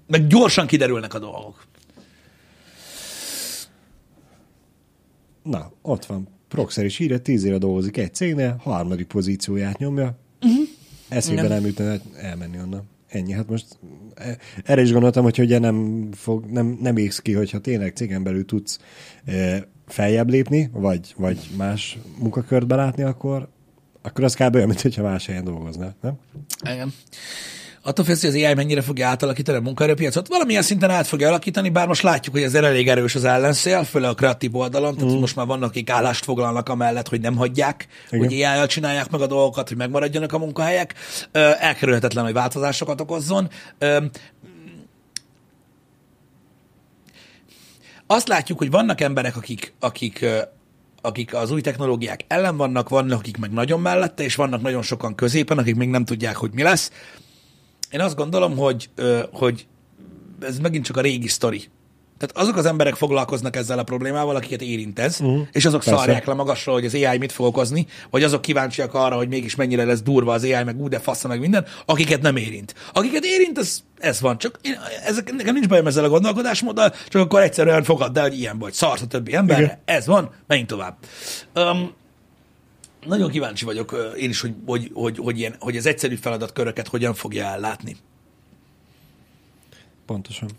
Meg 0.07 0.27
gyorsan 0.27 0.67
kiderülnek 0.67 1.13
a 1.13 1.19
dolgok. 1.19 1.63
Na, 5.43 5.71
ott 5.81 6.05
van. 6.05 6.27
Proxer 6.47 6.85
is 6.85 6.99
írja, 6.99 7.19
tíz 7.19 7.43
éve 7.43 7.57
dolgozik 7.57 7.97
egy 7.97 8.13
cégnél, 8.13 8.55
harmadik 8.63 9.07
pozícióját 9.07 9.77
nyomja. 9.77 10.17
Uh-huh. 10.41 10.67
Eszébe 11.09 11.47
nem 11.47 11.65
jutna 11.65 11.95
elmenni 12.17 12.59
onnan. 12.59 12.83
Ennyi. 13.07 13.31
Hát 13.31 13.49
most 13.49 13.65
e- 14.15 14.37
erre 14.63 14.81
is 14.81 14.91
gondoltam, 14.91 15.23
hogy 15.23 15.39
ugye 15.39 15.59
nem, 15.59 16.07
fog, 16.11 16.45
nem, 16.45 16.77
nem 16.81 16.97
égsz 16.97 17.19
ki, 17.19 17.33
hogyha 17.33 17.59
tényleg 17.59 17.95
cégen 17.95 18.23
belül 18.23 18.45
tudsz 18.45 18.79
e, 19.25 19.67
feljebb 19.87 20.29
lépni, 20.29 20.69
vagy, 20.73 21.13
vagy 21.17 21.49
más 21.57 21.97
munkakört 22.19 22.67
belátni, 22.67 23.03
akkor, 23.03 23.49
akkor 24.01 24.23
az 24.23 24.33
kb. 24.35 24.55
olyan, 24.55 24.67
mint 24.67 24.81
hogyha 24.81 25.03
más 25.03 25.25
helyen 25.25 25.43
dolgoznál, 25.43 25.95
nem? 26.01 26.17
Igen. 26.71 26.93
Attól 27.87 28.05
félsz, 28.05 28.21
hogy 28.21 28.29
az 28.29 28.35
AI 28.35 28.53
mennyire 28.53 28.81
fogja 28.81 29.07
átalakítani 29.07 29.57
a 29.57 29.61
munkaerőpiacot. 29.61 30.27
Valamilyen 30.27 30.61
szinten 30.61 30.89
át 30.89 31.07
fogja 31.07 31.27
alakítani, 31.27 31.69
bár 31.69 31.87
most 31.87 32.01
látjuk, 32.01 32.35
hogy 32.35 32.43
ez 32.43 32.53
elég 32.53 32.87
erős 32.87 33.15
az 33.15 33.23
ellenszél, 33.23 33.83
főleg 33.83 34.09
a 34.09 34.13
kreatív 34.13 34.55
oldalon, 34.55 34.95
tehát 34.95 35.13
mm. 35.13 35.19
most 35.19 35.35
már 35.35 35.45
vannak, 35.45 35.69
akik 35.69 35.89
állást 35.89 36.23
foglalnak 36.23 36.69
amellett, 36.69 37.07
hogy 37.07 37.21
nem 37.21 37.35
hagyják, 37.35 37.87
Igen. 38.09 38.19
hogy 38.27 38.41
ai 38.41 38.67
csinálják 38.67 39.09
meg 39.09 39.21
a 39.21 39.27
dolgokat, 39.27 39.67
hogy 39.67 39.77
megmaradjanak 39.77 40.33
a 40.33 40.37
munkahelyek. 40.37 40.93
Elkerülhetetlen, 41.59 42.23
hogy 42.23 42.33
változásokat 42.33 43.01
okozzon. 43.01 43.49
Azt 48.07 48.27
látjuk, 48.27 48.57
hogy 48.57 48.71
vannak 48.71 49.01
emberek, 49.01 49.35
akik, 49.35 49.73
akik, 49.79 50.25
akik 51.01 51.35
az 51.35 51.51
új 51.51 51.61
technológiák 51.61 52.21
ellen 52.27 52.57
vannak, 52.57 52.89
vannak, 52.89 53.19
akik 53.19 53.37
meg 53.37 53.51
nagyon 53.51 53.79
mellette, 53.79 54.23
és 54.23 54.35
vannak 54.35 54.61
nagyon 54.61 54.81
sokan 54.81 55.15
középen, 55.15 55.57
akik 55.57 55.75
még 55.75 55.89
nem 55.89 56.05
tudják, 56.05 56.35
hogy 56.35 56.51
mi 56.53 56.63
lesz. 56.63 56.91
Én 57.95 58.01
azt 58.01 58.15
gondolom, 58.15 58.57
hogy, 58.57 58.89
hogy 59.31 59.67
ez 60.41 60.59
megint 60.59 60.85
csak 60.85 60.97
a 60.97 61.01
régi 61.01 61.27
sztori. 61.27 61.63
Tehát 62.17 62.37
azok 62.37 62.57
az 62.57 62.65
emberek 62.65 62.95
foglalkoznak 62.95 63.55
ezzel 63.55 63.79
a 63.79 63.83
problémával, 63.83 64.35
akiket 64.35 64.61
érint 64.61 64.99
ez, 64.99 65.19
uh-huh. 65.19 65.47
és 65.51 65.65
azok 65.65 65.83
Persze. 65.83 65.99
szarják 65.99 66.25
le 66.25 66.33
magasról, 66.33 66.75
hogy 66.75 66.85
az 66.85 66.93
AI 66.93 67.17
mit 67.17 67.31
fog 67.31 67.45
okozni, 67.45 67.85
vagy 68.09 68.23
azok 68.23 68.41
kíváncsiak 68.41 68.93
arra, 68.93 69.15
hogy 69.15 69.27
mégis 69.27 69.55
mennyire 69.55 69.85
lesz 69.85 70.01
durva 70.01 70.33
az 70.33 70.43
AI, 70.43 70.63
meg 70.63 70.81
úgy 70.81 70.89
de 70.89 70.99
fassza, 70.99 71.27
meg 71.27 71.39
minden, 71.39 71.65
akiket 71.85 72.21
nem 72.21 72.35
érint. 72.35 72.75
Akiket 72.93 73.25
érint, 73.25 73.57
ez, 73.57 73.79
ez 73.97 74.21
van. 74.21 74.37
Csak 74.37 74.59
én, 74.61 74.79
ezek, 75.05 75.33
nekem 75.33 75.53
nincs 75.53 75.67
bajom 75.67 75.87
ezzel 75.87 76.03
a 76.03 76.09
gondolkodásmóddal, 76.09 76.93
csak 77.07 77.21
akkor 77.21 77.41
egyszerűen 77.41 77.83
fogadd 77.83 78.17
el, 78.17 78.23
hogy 78.23 78.39
ilyen 78.39 78.59
vagy. 78.59 78.73
Szarsz 78.73 79.01
a 79.01 79.07
többi 79.07 79.35
emberre, 79.35 79.63
Igen. 79.63 79.79
ez 79.85 80.05
van, 80.05 80.29
menjünk 80.47 80.69
tovább. 80.69 80.97
Um, 81.55 81.93
nagyon 83.05 83.29
kíváncsi 83.29 83.65
vagyok 83.65 84.13
én 84.17 84.29
is, 84.29 84.41
hogy, 84.41 84.53
hogy, 84.65 84.91
hogy, 84.93 85.17
hogy, 85.17 85.39
ilyen, 85.39 85.55
hogy 85.59 85.77
az 85.77 85.85
egyszerű 85.85 86.15
feladatköröket 86.15 86.87
hogyan 86.87 87.13
fogja 87.13 87.45
ellátni. 87.45 87.95
Pontosan. 90.05 90.49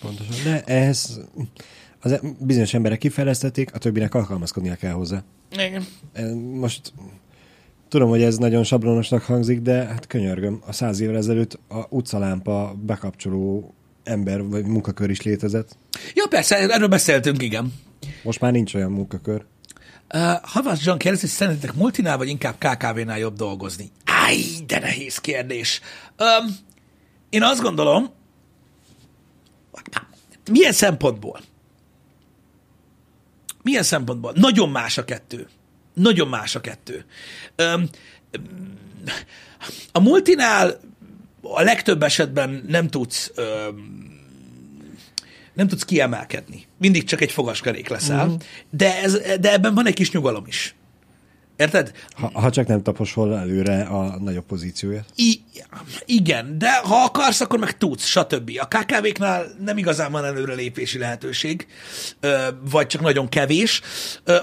Pontosan. 0.00 0.34
De 0.44 0.62
ehhez 0.64 1.20
az 2.00 2.20
bizonyos 2.38 2.74
emberek 2.74 2.98
kifejlesztették, 2.98 3.74
a 3.74 3.78
többinek 3.78 4.14
alkalmazkodnia 4.14 4.74
kell 4.74 4.92
hozzá. 4.92 5.22
Igen. 5.50 5.86
E, 6.12 6.34
Most 6.34 6.92
Tudom, 7.90 8.08
hogy 8.08 8.22
ez 8.22 8.36
nagyon 8.36 8.64
sablonosnak 8.64 9.22
hangzik, 9.22 9.60
de 9.60 9.72
hát 9.72 10.06
könyörgöm, 10.06 10.62
a 10.66 10.72
száz 10.72 11.00
évvel 11.00 11.16
ezelőtt 11.16 11.58
a 11.68 11.86
utcalámpa 11.88 12.74
bekapcsoló 12.82 13.74
ember 14.04 14.42
vagy 14.42 14.66
munkakör 14.66 15.10
is 15.10 15.22
létezett. 15.22 15.76
Ja, 16.14 16.26
persze, 16.28 16.56
erről 16.56 16.88
beszéltünk, 16.88 17.42
igen. 17.42 17.72
Most 18.22 18.40
már 18.40 18.52
nincs 18.52 18.74
olyan 18.74 18.90
munkakör. 18.90 19.44
Uh, 20.14 20.36
Havas 20.42 20.84
John 20.84 20.98
kérdezi, 20.98 21.26
hogy 21.26 21.34
szerintetek 21.34 21.74
multinál 21.74 22.16
vagy 22.16 22.28
inkább 22.28 22.54
KKV-nál 22.58 23.18
jobb 23.18 23.36
dolgozni? 23.36 23.90
Áj, 24.04 24.36
de 24.66 24.78
nehéz 24.78 25.18
kérdés. 25.18 25.80
Um, 26.18 26.56
én 27.28 27.42
azt 27.42 27.60
gondolom, 27.60 28.10
milyen 30.50 30.72
szempontból? 30.72 31.40
Milyen 33.62 33.82
szempontból? 33.82 34.32
Nagyon 34.34 34.70
más 34.70 34.98
a 34.98 35.04
kettő. 35.04 35.48
Nagyon 35.94 36.28
más 36.28 36.54
a 36.54 36.60
kettő. 36.60 37.04
Um, 37.56 37.88
a 39.92 40.00
multinál 40.00 40.80
a 41.42 41.62
legtöbb 41.62 42.02
esetben 42.02 42.64
nem 42.68 42.88
tudsz 42.88 43.32
um, 43.36 44.19
nem 45.54 45.68
tudsz 45.68 45.84
kiemelkedni. 45.84 46.64
Mindig 46.78 47.04
csak 47.04 47.20
egy 47.20 47.32
fogaskerék 47.32 47.88
leszel. 47.88 48.24
Uh-huh. 48.24 48.40
De, 48.70 49.02
ez, 49.02 49.20
de 49.40 49.52
ebben 49.52 49.74
van 49.74 49.86
egy 49.86 49.94
kis 49.94 50.10
nyugalom 50.10 50.44
is. 50.46 50.74
Érted? 51.60 51.92
Ha, 52.10 52.30
ha 52.34 52.50
csak 52.50 52.66
nem 52.66 52.82
taposol 52.82 53.38
előre 53.38 53.82
a 53.82 54.18
nagyobb 54.18 54.44
pozícióját. 54.44 55.04
I, 55.14 55.40
igen, 56.04 56.58
de 56.58 56.76
ha 56.76 56.94
akarsz, 57.04 57.40
akkor 57.40 57.58
meg 57.58 57.76
tudsz, 57.76 58.04
stb. 58.04 58.50
A 58.60 58.66
KKV-knál 58.66 59.46
nem 59.64 59.78
igazán 59.78 60.12
van 60.12 60.24
előrelépési 60.24 60.98
lehetőség, 60.98 61.66
vagy 62.70 62.86
csak 62.86 63.00
nagyon 63.00 63.28
kevés. 63.28 63.80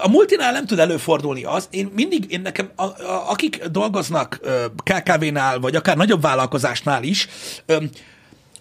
A 0.02 0.08
multinál 0.08 0.52
nem 0.52 0.66
tud 0.66 0.78
előfordulni 0.78 1.44
az, 1.44 1.68
én 1.70 1.90
mindig, 1.94 2.32
én 2.32 2.40
nekem, 2.40 2.70
a, 2.76 2.82
a, 2.82 3.30
akik 3.30 3.64
dolgoznak 3.64 4.40
KKV-nál, 4.84 5.58
vagy 5.58 5.76
akár 5.76 5.96
nagyobb 5.96 6.22
vállalkozásnál 6.22 7.02
is, 7.02 7.28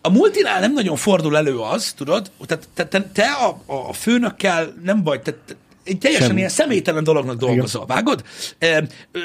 a 0.08 0.10
multinál 0.10 0.60
nem 0.60 0.74
nagyon 0.74 0.96
fordul 0.96 1.38
elő 1.38 1.58
az, 1.58 1.94
tudod, 1.94 2.32
tehát 2.46 2.70
te, 2.74 2.88
te, 2.88 3.10
te 3.14 3.32
a, 3.32 3.62
a 3.90 3.94
főnökkel 3.94 4.74
nem 4.84 5.04
vagy, 5.04 5.22
te, 5.22 5.32
te 5.32 5.56
egy 5.88 5.98
teljesen 5.98 6.28
Semmi. 6.28 6.38
ilyen 6.40 6.52
személytelen 6.52 7.04
dolognak 7.04 7.38
dolgozol, 7.38 7.84
Igen. 7.84 7.96
vágod? 7.96 8.24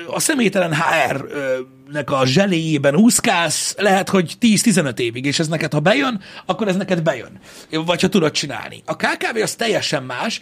A 0.07 0.21
személytelen 0.21 0.75
HR-nek 0.75 2.11
a 2.11 2.27
zseléjében 2.27 2.97
úszkálsz, 2.97 3.75
lehet, 3.79 4.09
hogy 4.09 4.37
10-15 4.41 4.99
évig, 4.99 5.25
és 5.25 5.39
ez 5.39 5.49
neked, 5.49 5.73
ha 5.73 5.81
bejön, 5.81 6.21
akkor 6.47 6.69
ez 6.69 6.77
neked 6.77 7.03
bejön. 7.03 7.41
Vagy 7.71 8.01
ha 8.01 8.09
tudod 8.09 8.31
csinálni. 8.31 8.83
A 8.87 8.97
KKV 8.97 9.37
az 9.43 9.55
teljesen 9.55 10.03
más, 10.03 10.41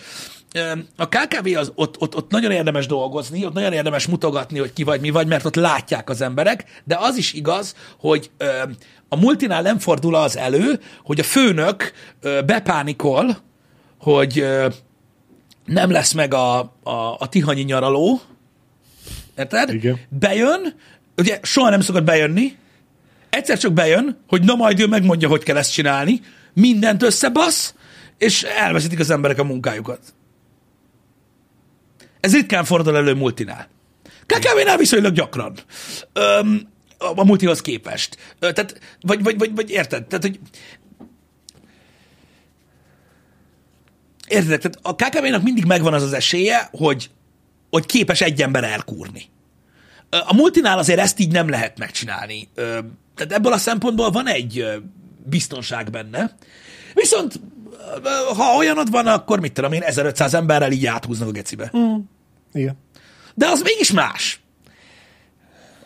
a 0.97 1.09
KKV 1.09 1.57
az 1.57 1.73
ott, 1.75 2.01
ott, 2.01 2.17
ott 2.17 2.31
nagyon 2.31 2.51
érdemes 2.51 2.87
dolgozni, 2.87 3.45
ott 3.45 3.53
nagyon 3.53 3.73
érdemes 3.73 4.07
mutogatni, 4.07 4.59
hogy 4.59 4.73
ki 4.73 4.85
vagy, 4.85 5.01
mi 5.01 5.11
vagy, 5.11 5.27
mert 5.27 5.45
ott 5.45 5.55
látják 5.55 6.11
az 6.11 6.21
emberek, 6.21 6.83
de 6.85 6.97
az 7.01 7.17
is 7.17 7.33
igaz, 7.33 7.75
hogy 7.99 8.31
a 9.09 9.17
multinál 9.17 9.63
nem 9.63 9.79
fordul 9.79 10.15
az 10.15 10.37
elő, 10.37 10.81
hogy 11.03 11.21
a 11.21 11.23
főnök 11.23 11.93
bepánikol, 12.47 13.37
hogy 13.99 14.47
nem 15.65 15.91
lesz 15.91 16.13
meg 16.13 16.35
a, 16.35 16.59
a, 16.83 17.17
a 17.19 17.29
tihanyi 17.29 17.63
nyaraló, 17.63 18.21
érted? 19.37 19.75
Igen. 19.75 20.01
Bejön, 20.09 20.75
ugye 21.17 21.39
soha 21.43 21.71
nem 21.71 21.81
szokott 21.81 22.05
bejönni, 22.05 22.57
egyszer 23.31 23.59
csak 23.59 23.73
bejön, 23.73 24.19
hogy 24.29 24.43
na 24.43 24.55
majd 24.55 24.81
ő 24.81 24.87
megmondja, 24.87 25.29
hogy 25.29 25.43
kell 25.43 25.57
ezt 25.57 25.73
csinálni, 25.73 26.21
mindent 26.53 27.03
összebasz, 27.03 27.75
és 28.19 28.43
elveszítik 28.43 28.99
az 28.99 29.11
emberek 29.11 29.39
a 29.39 29.45
munkájukat. 29.45 30.01
Ez 32.21 32.33
ritkán 32.33 32.65
fordul 32.65 32.97
elő 32.97 33.15
multinál. 33.15 33.69
KKV-nál 34.27 34.77
viszonylag 34.77 35.13
gyakran. 35.13 35.59
Öm, 36.13 36.69
a 36.99 37.25
multihoz 37.25 37.61
képest. 37.61 38.17
Ö, 38.39 38.53
tehát, 38.53 38.81
vagy, 39.01 39.23
vagy, 39.23 39.39
vagy, 39.39 39.55
vagy 39.55 39.71
érted? 39.71 40.07
Tehát, 40.07 40.25
hogy 40.25 40.39
Érted? 44.31 44.61
Tehát 44.61 44.79
a 44.83 44.95
KKV-nak 44.95 45.43
mindig 45.43 45.65
megvan 45.65 45.95
az 45.95 46.03
az 46.03 46.13
esélye, 46.13 46.69
hogy, 46.73 47.11
hogy 47.71 47.87
képes 47.87 48.21
egy 48.21 48.43
ember 48.43 48.65
elkúrni. 48.65 49.25
A 50.11 50.35
multinál 50.35 50.79
azért 50.79 50.99
ezt 50.99 51.19
így 51.19 51.33
nem 51.33 51.49
lehet 51.49 51.79
megcsinálni. 51.79 52.49
Tehát 53.15 53.33
ebből 53.33 53.53
a 53.53 53.59
szempontból 53.59 54.11
van 54.11 54.27
egy 54.27 54.67
biztonság 55.25 55.91
benne. 55.91 56.37
Viszont 56.95 57.41
ha 58.37 58.57
olyanod 58.57 58.91
van, 58.91 59.07
akkor 59.07 59.41
mit 59.41 59.53
tudom 59.53 59.73
én, 59.73 59.83
1500 59.83 60.35
emberrel 60.35 60.73
így 60.73 60.87
áthúznak 60.87 61.29
a 61.29 61.33
gecibe. 61.33 61.73
Mm. 61.77 61.97
Igen. 62.53 62.77
De 63.35 63.47
az 63.47 63.63
mégis 63.63 63.93
más. 63.93 64.41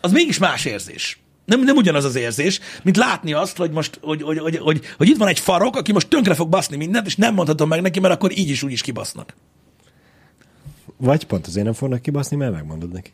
Az 0.01 0.11
mégis 0.11 0.37
más 0.37 0.65
érzés. 0.65 1.19
Nem, 1.45 1.63
nem 1.63 1.75
ugyanaz 1.75 2.03
az 2.03 2.15
érzés, 2.15 2.59
mint 2.83 2.97
látni 2.97 3.33
azt, 3.33 3.57
hogy 3.57 3.71
most, 3.71 3.99
hogy, 4.01 4.21
hogy, 4.21 4.37
hogy, 4.37 4.57
hogy, 4.57 4.81
hogy 4.97 5.07
itt 5.07 5.17
van 5.17 5.27
egy 5.27 5.39
farok, 5.39 5.75
aki 5.75 5.91
most 5.91 6.07
tönkre 6.07 6.33
fog 6.33 6.49
baszni 6.49 6.75
mindent, 6.75 7.05
és 7.05 7.15
nem 7.15 7.33
mondhatom 7.33 7.67
meg 7.67 7.81
neki, 7.81 7.99
mert 7.99 8.13
akkor 8.13 8.37
így 8.37 8.49
is 8.49 8.63
úgy 8.63 8.71
is 8.71 8.81
kibasznak. 8.81 9.35
Vagy 10.97 11.25
pont 11.25 11.47
azért 11.47 11.65
nem 11.65 11.73
fognak 11.73 12.01
kibaszni, 12.01 12.37
mert 12.37 12.51
megmondod 12.51 12.91
neki. 12.91 13.09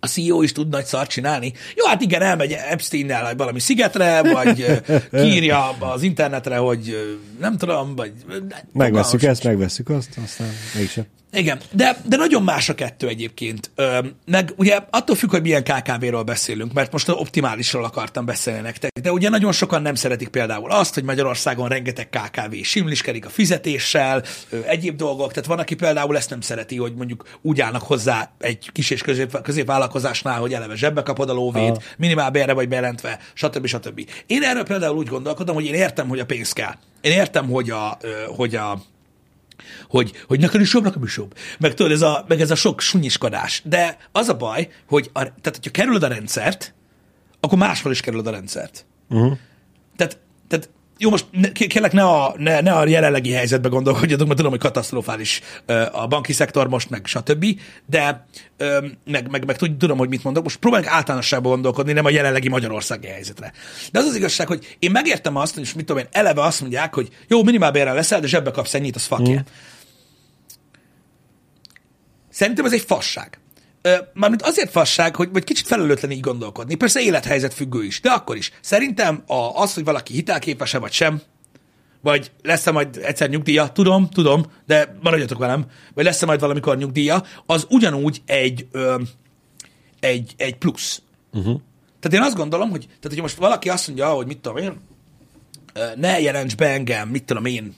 A 0.00 0.06
CEO 0.06 0.42
is 0.42 0.52
tud 0.52 0.68
nagy 0.68 0.84
szart 0.84 1.10
csinálni. 1.10 1.52
Jó, 1.74 1.86
hát 1.86 2.00
igen, 2.00 2.22
elmegy 2.22 2.52
Epstein-nel 2.52 3.34
valami 3.36 3.60
szigetre, 3.60 4.22
vagy 4.32 4.82
kiírja 5.10 5.70
az 5.78 6.02
internetre, 6.02 6.56
hogy 6.56 7.16
nem 7.40 7.56
tudom, 7.56 7.94
vagy... 7.96 8.12
Megveszük 8.72 9.22
ezt, 9.22 9.44
megveszük 9.44 9.88
azt, 9.88 10.18
aztán 10.24 10.48
mégsem. 10.76 11.04
Igen, 11.32 11.60
de, 11.72 11.96
de 12.04 12.16
nagyon 12.16 12.42
más 12.42 12.68
a 12.68 12.74
kettő 12.74 13.08
egyébként. 13.08 13.70
Ö, 13.74 13.98
meg 14.26 14.52
ugye 14.56 14.78
attól 14.90 15.16
függ, 15.16 15.30
hogy 15.30 15.42
milyen 15.42 15.64
KKV-ról 15.64 16.22
beszélünk, 16.22 16.72
mert 16.72 16.92
most 16.92 17.08
optimálisról 17.08 17.84
akartam 17.84 18.24
beszélni 18.24 18.60
nektek, 18.60 18.90
de 19.02 19.12
ugye 19.12 19.28
nagyon 19.28 19.52
sokan 19.52 19.82
nem 19.82 19.94
szeretik 19.94 20.28
például 20.28 20.70
azt, 20.70 20.94
hogy 20.94 21.02
Magyarországon 21.04 21.68
rengeteg 21.68 22.08
KKV 22.08 22.54
simliskedik 22.62 23.26
a 23.26 23.28
fizetéssel, 23.28 24.22
ö, 24.50 24.58
egyéb 24.66 24.96
dolgok, 24.96 25.32
tehát 25.32 25.48
van, 25.48 25.58
aki 25.58 25.74
például 25.74 26.16
ezt 26.16 26.30
nem 26.30 26.40
szereti, 26.40 26.76
hogy 26.76 26.94
mondjuk 26.94 27.38
úgy 27.42 27.60
állnak 27.60 27.82
hozzá 27.82 28.30
egy 28.38 28.70
kis 28.72 28.90
és 28.90 29.02
közép, 29.02 29.40
középvállalkozásnál, 29.42 30.40
hogy 30.40 30.54
eleve 30.54 30.74
zsebbe 30.74 31.02
kapod 31.02 31.30
a 31.30 31.32
lóvét, 31.32 31.70
ah. 31.70 31.82
minimál 31.96 32.30
bérre 32.30 32.52
vagy 32.52 32.68
bejelentve, 32.68 33.18
stb. 33.34 33.66
stb. 33.66 34.08
Én 34.26 34.42
erről 34.42 34.64
például 34.64 34.96
úgy 34.96 35.08
gondolkodom, 35.08 35.54
hogy 35.54 35.64
én 35.64 35.74
értem, 35.74 36.08
hogy 36.08 36.18
a 36.18 36.26
pénz 36.26 36.52
kell. 36.52 36.74
Én 37.00 37.12
értem, 37.12 37.48
hogy 37.48 37.70
a, 37.70 37.98
hogy 38.36 38.54
a 38.54 38.82
hogy, 39.88 40.12
hogy 40.26 40.40
nekem 40.40 40.60
is 40.60 40.72
jobb, 40.72 40.84
nekem 40.84 41.02
is 41.02 41.16
jobb. 41.16 41.34
Meg 41.58 41.74
tudod, 41.74 41.92
ez 41.92 42.02
a, 42.02 42.24
meg 42.28 42.40
ez 42.40 42.50
a 42.50 42.54
sok 42.54 42.80
sunyiskodás. 42.80 43.62
De 43.64 43.98
az 44.12 44.28
a 44.28 44.36
baj, 44.36 44.68
hogy 44.88 45.10
a, 45.12 45.18
tehát, 45.18 45.54
hogyha 45.54 45.70
kerülöd 45.70 46.02
a 46.02 46.08
rendszert, 46.08 46.74
akkor 47.40 47.58
máshol 47.58 47.92
is 47.92 48.00
kerülöd 48.00 48.26
a 48.26 48.30
rendszert. 48.30 48.86
Uh-huh. 49.08 49.38
Tehát, 49.96 50.18
tehát 50.48 50.70
jó, 51.02 51.10
most 51.10 51.26
kérlek 51.52 51.92
ne 51.92 52.04
a, 52.04 52.34
ne, 52.38 52.60
ne 52.60 52.72
a 52.72 52.86
jelenlegi 52.86 53.30
helyzetbe 53.30 53.68
gondolkodjatok, 53.68 54.26
mert 54.26 54.36
tudom, 54.36 54.52
hogy 54.52 54.60
katasztrofális 54.60 55.40
a 55.92 56.06
banki 56.06 56.32
szektor 56.32 56.68
most, 56.68 56.90
meg 56.90 57.06
stb., 57.06 57.46
de 57.86 58.26
meg, 59.04 59.30
meg, 59.30 59.44
meg 59.44 59.56
tudom, 59.56 59.98
hogy 59.98 60.08
mit 60.08 60.24
mondok. 60.24 60.42
Most 60.42 60.58
próbáljuk 60.58 60.90
általánosságban 60.90 61.52
gondolkodni, 61.52 61.92
nem 61.92 62.04
a 62.04 62.10
jelenlegi 62.10 62.48
magyarországi 62.48 63.06
helyzetre. 63.06 63.52
De 63.92 63.98
az 63.98 64.04
az 64.04 64.16
igazság, 64.16 64.46
hogy 64.46 64.76
én 64.78 64.90
megértem 64.90 65.36
azt, 65.36 65.56
és 65.56 65.74
mit 65.74 65.84
tudom 65.84 66.02
én, 66.02 66.08
eleve 66.10 66.42
azt 66.42 66.60
mondják, 66.60 66.94
hogy 66.94 67.08
jó, 67.28 67.42
minimálbérrel 67.42 67.94
leszel, 67.94 68.20
de 68.20 68.26
zsebbe 68.26 68.50
kapsz 68.50 68.74
ennyit, 68.74 68.96
az 68.96 69.04
fuck 69.04 69.28
mm. 69.28 69.36
Szerintem 72.30 72.64
ez 72.64 72.72
egy 72.72 72.84
fasság. 72.86 73.38
Mármint 74.14 74.42
azért 74.42 74.70
fasság, 74.70 75.16
hogy 75.16 75.28
vagy 75.32 75.44
kicsit 75.44 75.66
felelőtlen 75.66 76.10
így 76.10 76.20
gondolkodni. 76.20 76.74
Persze 76.74 77.00
élethelyzet 77.00 77.54
függő 77.54 77.84
is, 77.84 78.00
de 78.00 78.10
akkor 78.10 78.36
is. 78.36 78.52
Szerintem 78.60 79.22
a, 79.26 79.34
az, 79.34 79.74
hogy 79.74 79.84
valaki 79.84 80.12
hitelképes-e 80.12 80.78
vagy 80.78 80.92
sem, 80.92 81.20
vagy 82.00 82.30
lesz-e 82.42 82.70
majd 82.70 83.00
egyszer 83.02 83.28
nyugdíja, 83.28 83.68
tudom, 83.68 84.08
tudom, 84.08 84.42
de 84.66 84.96
maradjatok 85.02 85.38
velem, 85.38 85.66
vagy 85.94 86.04
lesz-e 86.04 86.26
majd 86.26 86.40
valamikor 86.40 86.76
nyugdíja, 86.76 87.22
az 87.46 87.66
ugyanúgy 87.70 88.22
egy, 88.26 88.66
ö, 88.72 89.00
egy, 90.00 90.34
egy 90.36 90.56
plusz. 90.56 91.02
Uh-huh. 91.32 91.60
Tehát 92.00 92.18
én 92.18 92.30
azt 92.30 92.36
gondolom, 92.36 92.70
hogy 92.70 92.86
tehát, 92.86 93.02
hogy 93.08 93.20
most 93.20 93.36
valaki 93.36 93.68
azt 93.68 93.86
mondja, 93.86 94.08
hogy 94.08 94.26
mit 94.26 94.38
tudom 94.38 94.56
én, 94.56 94.80
ne 95.96 96.20
jelents 96.20 96.56
be 96.56 96.68
engem, 96.68 97.08
mit 97.08 97.24
tudom 97.24 97.44
én, 97.44 97.74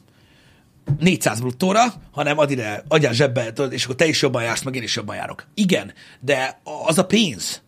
400 0.98 1.40
bruttóra, 1.40 1.84
hanem 2.10 2.38
add 2.38 2.50
ide, 2.50 2.84
adjál 2.88 3.12
zsebbe, 3.12 3.46
és 3.70 3.84
akkor 3.84 3.96
te 3.96 4.06
is 4.06 4.22
jobban 4.22 4.42
jársz, 4.42 4.62
meg 4.62 4.74
én 4.74 4.82
is 4.82 4.96
jobban 4.96 5.16
járok. 5.16 5.46
Igen, 5.54 5.92
de 6.20 6.60
az 6.86 6.98
a 6.98 7.06
pénz, 7.06 7.62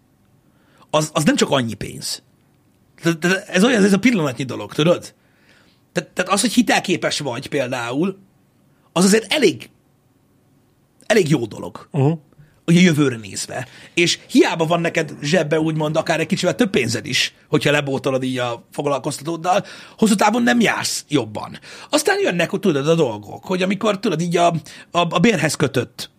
az, 0.90 1.10
az 1.12 1.24
nem 1.24 1.36
csak 1.36 1.50
annyi 1.50 1.74
pénz. 1.74 2.22
Tehát 3.02 3.48
ez 3.48 3.64
olyan, 3.64 3.84
ez 3.84 3.92
a 3.92 3.98
pillanatnyi 3.98 4.44
dolog, 4.44 4.72
tudod? 4.72 5.14
Tehát, 5.92 6.10
tehát 6.10 6.32
az, 6.32 6.40
hogy 6.40 6.52
hitelképes 6.52 7.18
vagy 7.18 7.48
például, 7.48 8.18
az 8.92 9.04
azért 9.04 9.32
elég, 9.32 9.70
elég 11.06 11.28
jó 11.28 11.46
dolog. 11.46 11.88
Uh-huh 11.92 12.18
a 12.64 12.72
jövőre 12.72 13.16
nézve. 13.16 13.66
És 13.94 14.18
hiába 14.28 14.66
van 14.66 14.80
neked 14.80 15.14
zsebbe 15.22 15.60
úgymond 15.60 15.96
akár 15.96 16.20
egy 16.20 16.26
kicsivel 16.26 16.54
több 16.54 16.70
pénzed 16.70 17.06
is, 17.06 17.34
hogyha 17.48 17.70
lebótolod 17.70 18.22
így 18.22 18.38
a 18.38 18.66
foglalkoztatóddal, 18.72 19.64
hosszú 19.98 20.14
távon 20.14 20.42
nem 20.42 20.60
jársz 20.60 21.04
jobban. 21.08 21.58
Aztán 21.90 22.20
jönnek, 22.20 22.50
hogy 22.50 22.60
tudod, 22.60 22.88
a 22.88 22.94
dolgok, 22.94 23.44
hogy 23.44 23.62
amikor 23.62 23.98
tudod 23.98 24.20
így 24.20 24.36
a, 24.36 24.46
a, 24.90 25.14
a 25.14 25.18
bérhez 25.18 25.54
kötött 25.54 26.10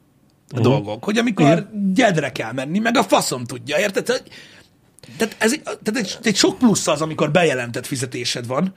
uh-huh. 0.52 0.68
dolgok. 0.68 1.04
Hogy 1.04 1.18
amikor 1.18 1.70
gyedre 1.94 2.32
kell 2.32 2.52
menni, 2.52 2.80
meg 2.80 2.98
a 2.98 3.04
faszom 3.04 3.44
tudja, 3.44 3.80
érted? 3.80 4.24
Tehát 5.18 5.36
ez 5.40 5.52
tehát 5.64 5.96
egy, 5.96 6.18
egy 6.24 6.36
sok 6.36 6.58
plusz 6.58 6.88
az, 6.88 7.02
amikor 7.02 7.32
bejelentett 7.32 7.86
fizetésed 7.86 8.48
van, 8.48 8.74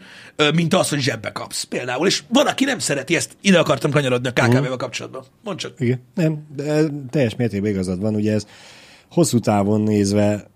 mint 0.54 0.74
az, 0.74 0.88
hogy 0.88 1.00
zsebbe 1.00 1.32
kapsz 1.32 1.62
például. 1.62 2.06
És 2.06 2.22
van, 2.28 2.46
aki 2.46 2.64
nem 2.64 2.78
szereti 2.78 3.16
ezt. 3.16 3.36
Ide 3.40 3.58
akartam 3.58 3.90
kanyarodni 3.90 4.28
a 4.28 4.32
KKV-vel 4.32 4.60
uh-huh. 4.60 4.76
kapcsolatban. 4.76 5.24
Mondd 5.44 5.56
csak. 5.56 5.72
Igen. 5.78 6.02
Nem, 6.14 6.46
de 6.56 6.84
teljes 7.10 7.36
mértékben 7.36 7.70
igazad 7.70 8.00
van. 8.00 8.14
Ugye 8.14 8.32
ez 8.32 8.46
hosszú 9.10 9.38
távon 9.38 9.80
nézve 9.80 10.50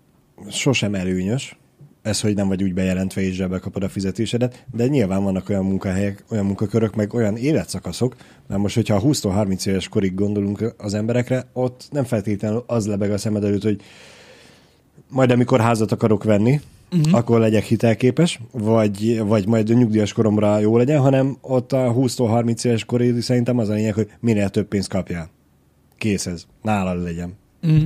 sosem 0.51 0.95
előnyös, 0.95 1.55
ez, 2.01 2.21
hogy 2.21 2.35
nem 2.35 2.47
vagy 2.47 2.63
úgy 2.63 2.73
bejelentve 2.73 3.21
és 3.21 3.35
zsebbe 3.35 3.59
kapod 3.59 3.83
a 3.83 3.89
fizetésedet, 3.89 4.65
de 4.71 4.87
nyilván 4.87 5.23
vannak 5.23 5.49
olyan 5.49 5.65
munkahelyek, 5.65 6.23
olyan 6.29 6.45
munkakörök, 6.45 6.95
meg 6.95 7.13
olyan 7.13 7.37
életszakaszok, 7.37 8.15
mert 8.47 8.61
most, 8.61 8.75
hogyha 8.75 8.95
a 8.95 9.01
20-30 9.01 9.65
éves 9.65 9.87
korig 9.87 10.13
gondolunk 10.13 10.73
az 10.77 10.93
emberekre, 10.93 11.49
ott 11.53 11.87
nem 11.91 12.03
feltétlenül 12.03 12.63
az 12.67 12.87
lebeg 12.87 13.11
a 13.11 13.17
szemed 13.17 13.43
előtt, 13.43 13.63
hogy 13.63 13.81
majd 15.13 15.31
amikor 15.31 15.59
házat 15.59 15.91
akarok 15.91 16.23
venni, 16.23 16.59
uh-huh. 16.91 17.13
akkor 17.13 17.39
legyek 17.39 17.63
hitelképes, 17.63 18.39
vagy, 18.51 19.21
vagy 19.25 19.47
majd 19.47 19.69
a 19.69 19.73
nyugdíjas 19.73 20.13
koromra 20.13 20.59
jó 20.59 20.77
legyen, 20.77 21.01
hanem 21.01 21.37
ott 21.41 21.71
a 21.71 21.93
20-30 21.93 22.65
éves 22.65 22.85
korig 22.85 23.21
szerintem 23.21 23.57
az 23.57 23.69
a 23.69 23.73
lényeg, 23.73 23.93
hogy 23.93 24.09
minél 24.19 24.49
több 24.49 24.67
pénzt 24.67 24.89
kapjál. 24.89 25.29
Kész 25.97 26.25
ez. 26.25 26.45
Nála 26.61 26.93
legyen. 26.93 27.33
Uh-huh 27.63 27.83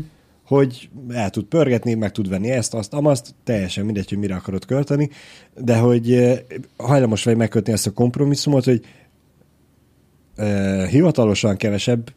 hogy 0.47 0.89
el 1.09 1.29
tud 1.29 1.43
pörgetni, 1.43 1.93
meg 1.93 2.11
tud 2.11 2.29
venni 2.29 2.49
ezt, 2.49 2.73
azt, 2.73 2.93
amazt, 2.93 3.35
teljesen 3.43 3.85
mindegy, 3.85 4.09
hogy 4.09 4.17
mire 4.17 4.35
akarod 4.35 4.65
költeni, 4.65 5.09
de 5.55 5.77
hogy 5.77 6.13
eh, 6.13 6.39
hajlamos 6.77 7.23
vagy 7.23 7.35
megkötni 7.35 7.73
ezt 7.73 7.87
a 7.87 7.91
kompromisszumot, 7.91 8.63
hogy 8.63 8.85
uh, 10.37 10.85
hivatalosan 10.85 11.57
kevesebb 11.57 12.13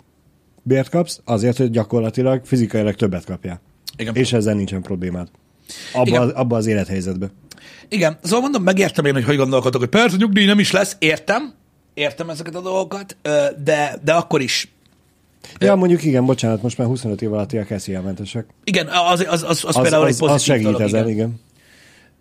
bért 0.62 0.88
kapsz, 0.88 1.20
azért, 1.24 1.56
hogy 1.56 1.70
gyakorlatilag 1.70 2.44
fizikailag 2.44 2.94
többet 2.94 3.24
kapjál. 3.24 3.60
Igen. 4.00 4.14
És 4.14 4.32
ezzel 4.32 4.54
nincsen 4.54 4.82
problémád. 4.82 5.28
Abba, 5.92 6.20
abba 6.20 6.56
az 6.56 6.66
élethelyzetbe. 6.66 7.30
Igen, 7.88 8.18
szóval 8.22 8.40
mondom, 8.40 8.62
megértem 8.62 9.04
én, 9.04 9.12
hogy 9.12 9.24
hogy 9.24 9.36
gondolkodok, 9.36 9.80
hogy 9.80 9.88
persze 9.88 10.16
nyugdíj 10.16 10.44
nem 10.44 10.58
is 10.58 10.72
lesz, 10.72 10.96
értem, 10.98 11.54
értem 11.94 12.30
ezeket 12.30 12.54
a 12.54 12.60
dolgokat, 12.60 13.16
de, 13.64 13.98
de 14.04 14.12
akkor 14.12 14.40
is 14.40 14.72
Ja, 15.58 15.74
mondjuk 15.74 16.04
igen, 16.04 16.24
bocsánat, 16.24 16.62
most 16.62 16.78
már 16.78 16.86
25 16.86 17.22
év 17.22 17.32
alatti 17.32 17.58
a 17.58 17.64
keszélyementesek. 17.64 18.46
Igen, 18.64 18.86
az, 18.86 19.20
az, 19.20 19.26
az, 19.28 19.42
az, 19.42 19.64
az 19.64 19.80
például 19.80 20.04
az, 20.04 20.12
egy 20.12 20.18
pozitív 20.18 20.34
az 20.34 20.42
segít 20.42 20.64
dolog, 20.64 20.80
ezen, 20.80 21.08
igen. 21.08 21.40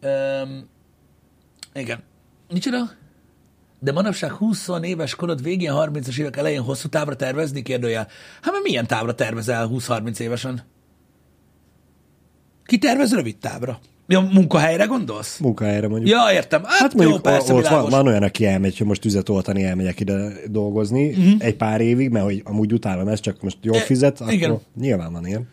Igen. 0.02 0.42
Um, 0.42 0.70
igen. 1.74 2.04
Micsoda? 2.54 2.92
De 3.80 3.92
manapság 3.92 4.32
20 4.32 4.70
éves 4.82 5.16
korod 5.16 5.44
végén, 5.44 5.72
30-as 5.76 6.20
évek 6.20 6.38
elején 6.38 6.62
hosszú 6.62 6.88
távra 6.88 7.16
tervezni? 7.16 7.62
Kérdőjel. 7.62 8.08
Hát 8.42 8.52
mert 8.52 8.64
milyen 8.64 8.88
távra 8.88 9.16
tervezel 9.16 9.70
20-30 9.74 10.20
évesen? 10.20 10.64
Ki 12.70 12.78
tervez 12.78 13.14
rövid 13.14 13.38
távra? 13.38 13.80
Ja, 14.08 14.22
munkahelyre 14.22 14.86
gondolsz? 14.86 15.38
Munkahelyre 15.38 15.88
mondjuk. 15.88 16.10
Ja, 16.10 16.34
értem. 16.34 16.64
Hát, 16.64 16.80
hát 16.80 16.94
mondjuk 16.94 17.16
jó, 17.16 17.32
persze, 17.32 17.54
ott 17.54 17.68
van, 17.68 17.90
van, 17.90 18.08
olyan, 18.08 18.24
aki 18.24 18.46
elmegy, 18.46 18.78
hogy 18.78 18.88
most 18.88 19.02
tüzet 19.02 19.30
oltani, 19.30 19.64
elmegyek 19.64 20.00
ide 20.00 20.32
dolgozni 20.48 21.10
uh-huh. 21.10 21.34
egy 21.38 21.56
pár 21.56 21.82
évig, 21.82 22.10
mert 22.10 22.26
hogy 22.26 22.42
amúgy 22.46 22.74
utálom 22.74 23.08
ezt, 23.08 23.22
csak 23.22 23.42
most 23.42 23.58
jól 23.62 23.80
fizet, 23.80 24.22
e, 24.22 24.32
igen. 24.32 24.50
akkor 24.50 24.62
nyilván 24.80 25.12
van 25.12 25.28
ilyen. 25.28 25.50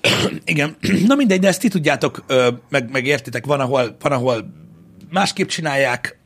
Igen. 0.44 0.76
Na 1.08 1.14
mindegy, 1.14 1.40
de 1.40 1.48
ezt 1.48 1.60
ti 1.60 1.68
tudjátok, 1.68 2.24
meg, 2.68 2.90
meg 2.90 3.06
értitek, 3.06 3.46
van 3.46 3.60
ahol, 3.60 3.96
van, 4.00 4.12
ahol 4.12 4.52
másképp 5.10 5.48
csinálják. 5.48 6.18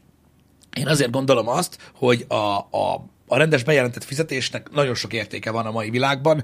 Én 0.77 0.87
azért 0.87 1.11
gondolom 1.11 1.49
azt, 1.49 1.79
hogy 1.95 2.25
a, 2.29 2.35
a, 2.57 3.09
a 3.27 3.37
rendes 3.37 3.65
bejelentett 3.65 4.05
fizetésnek 4.05 4.71
nagyon 4.71 4.95
sok 4.95 5.13
értéke 5.13 5.51
van 5.51 5.67
a 5.67 5.71
mai 5.71 5.91
világban. 5.91 6.43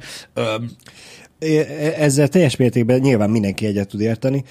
Ezzel 1.99 2.29
teljes 2.29 2.57
mértékben 2.57 3.01
nyilván 3.01 3.31
mindenki 3.31 3.67
egyet 3.67 3.89
tud 3.89 4.01
érteni. 4.01 4.45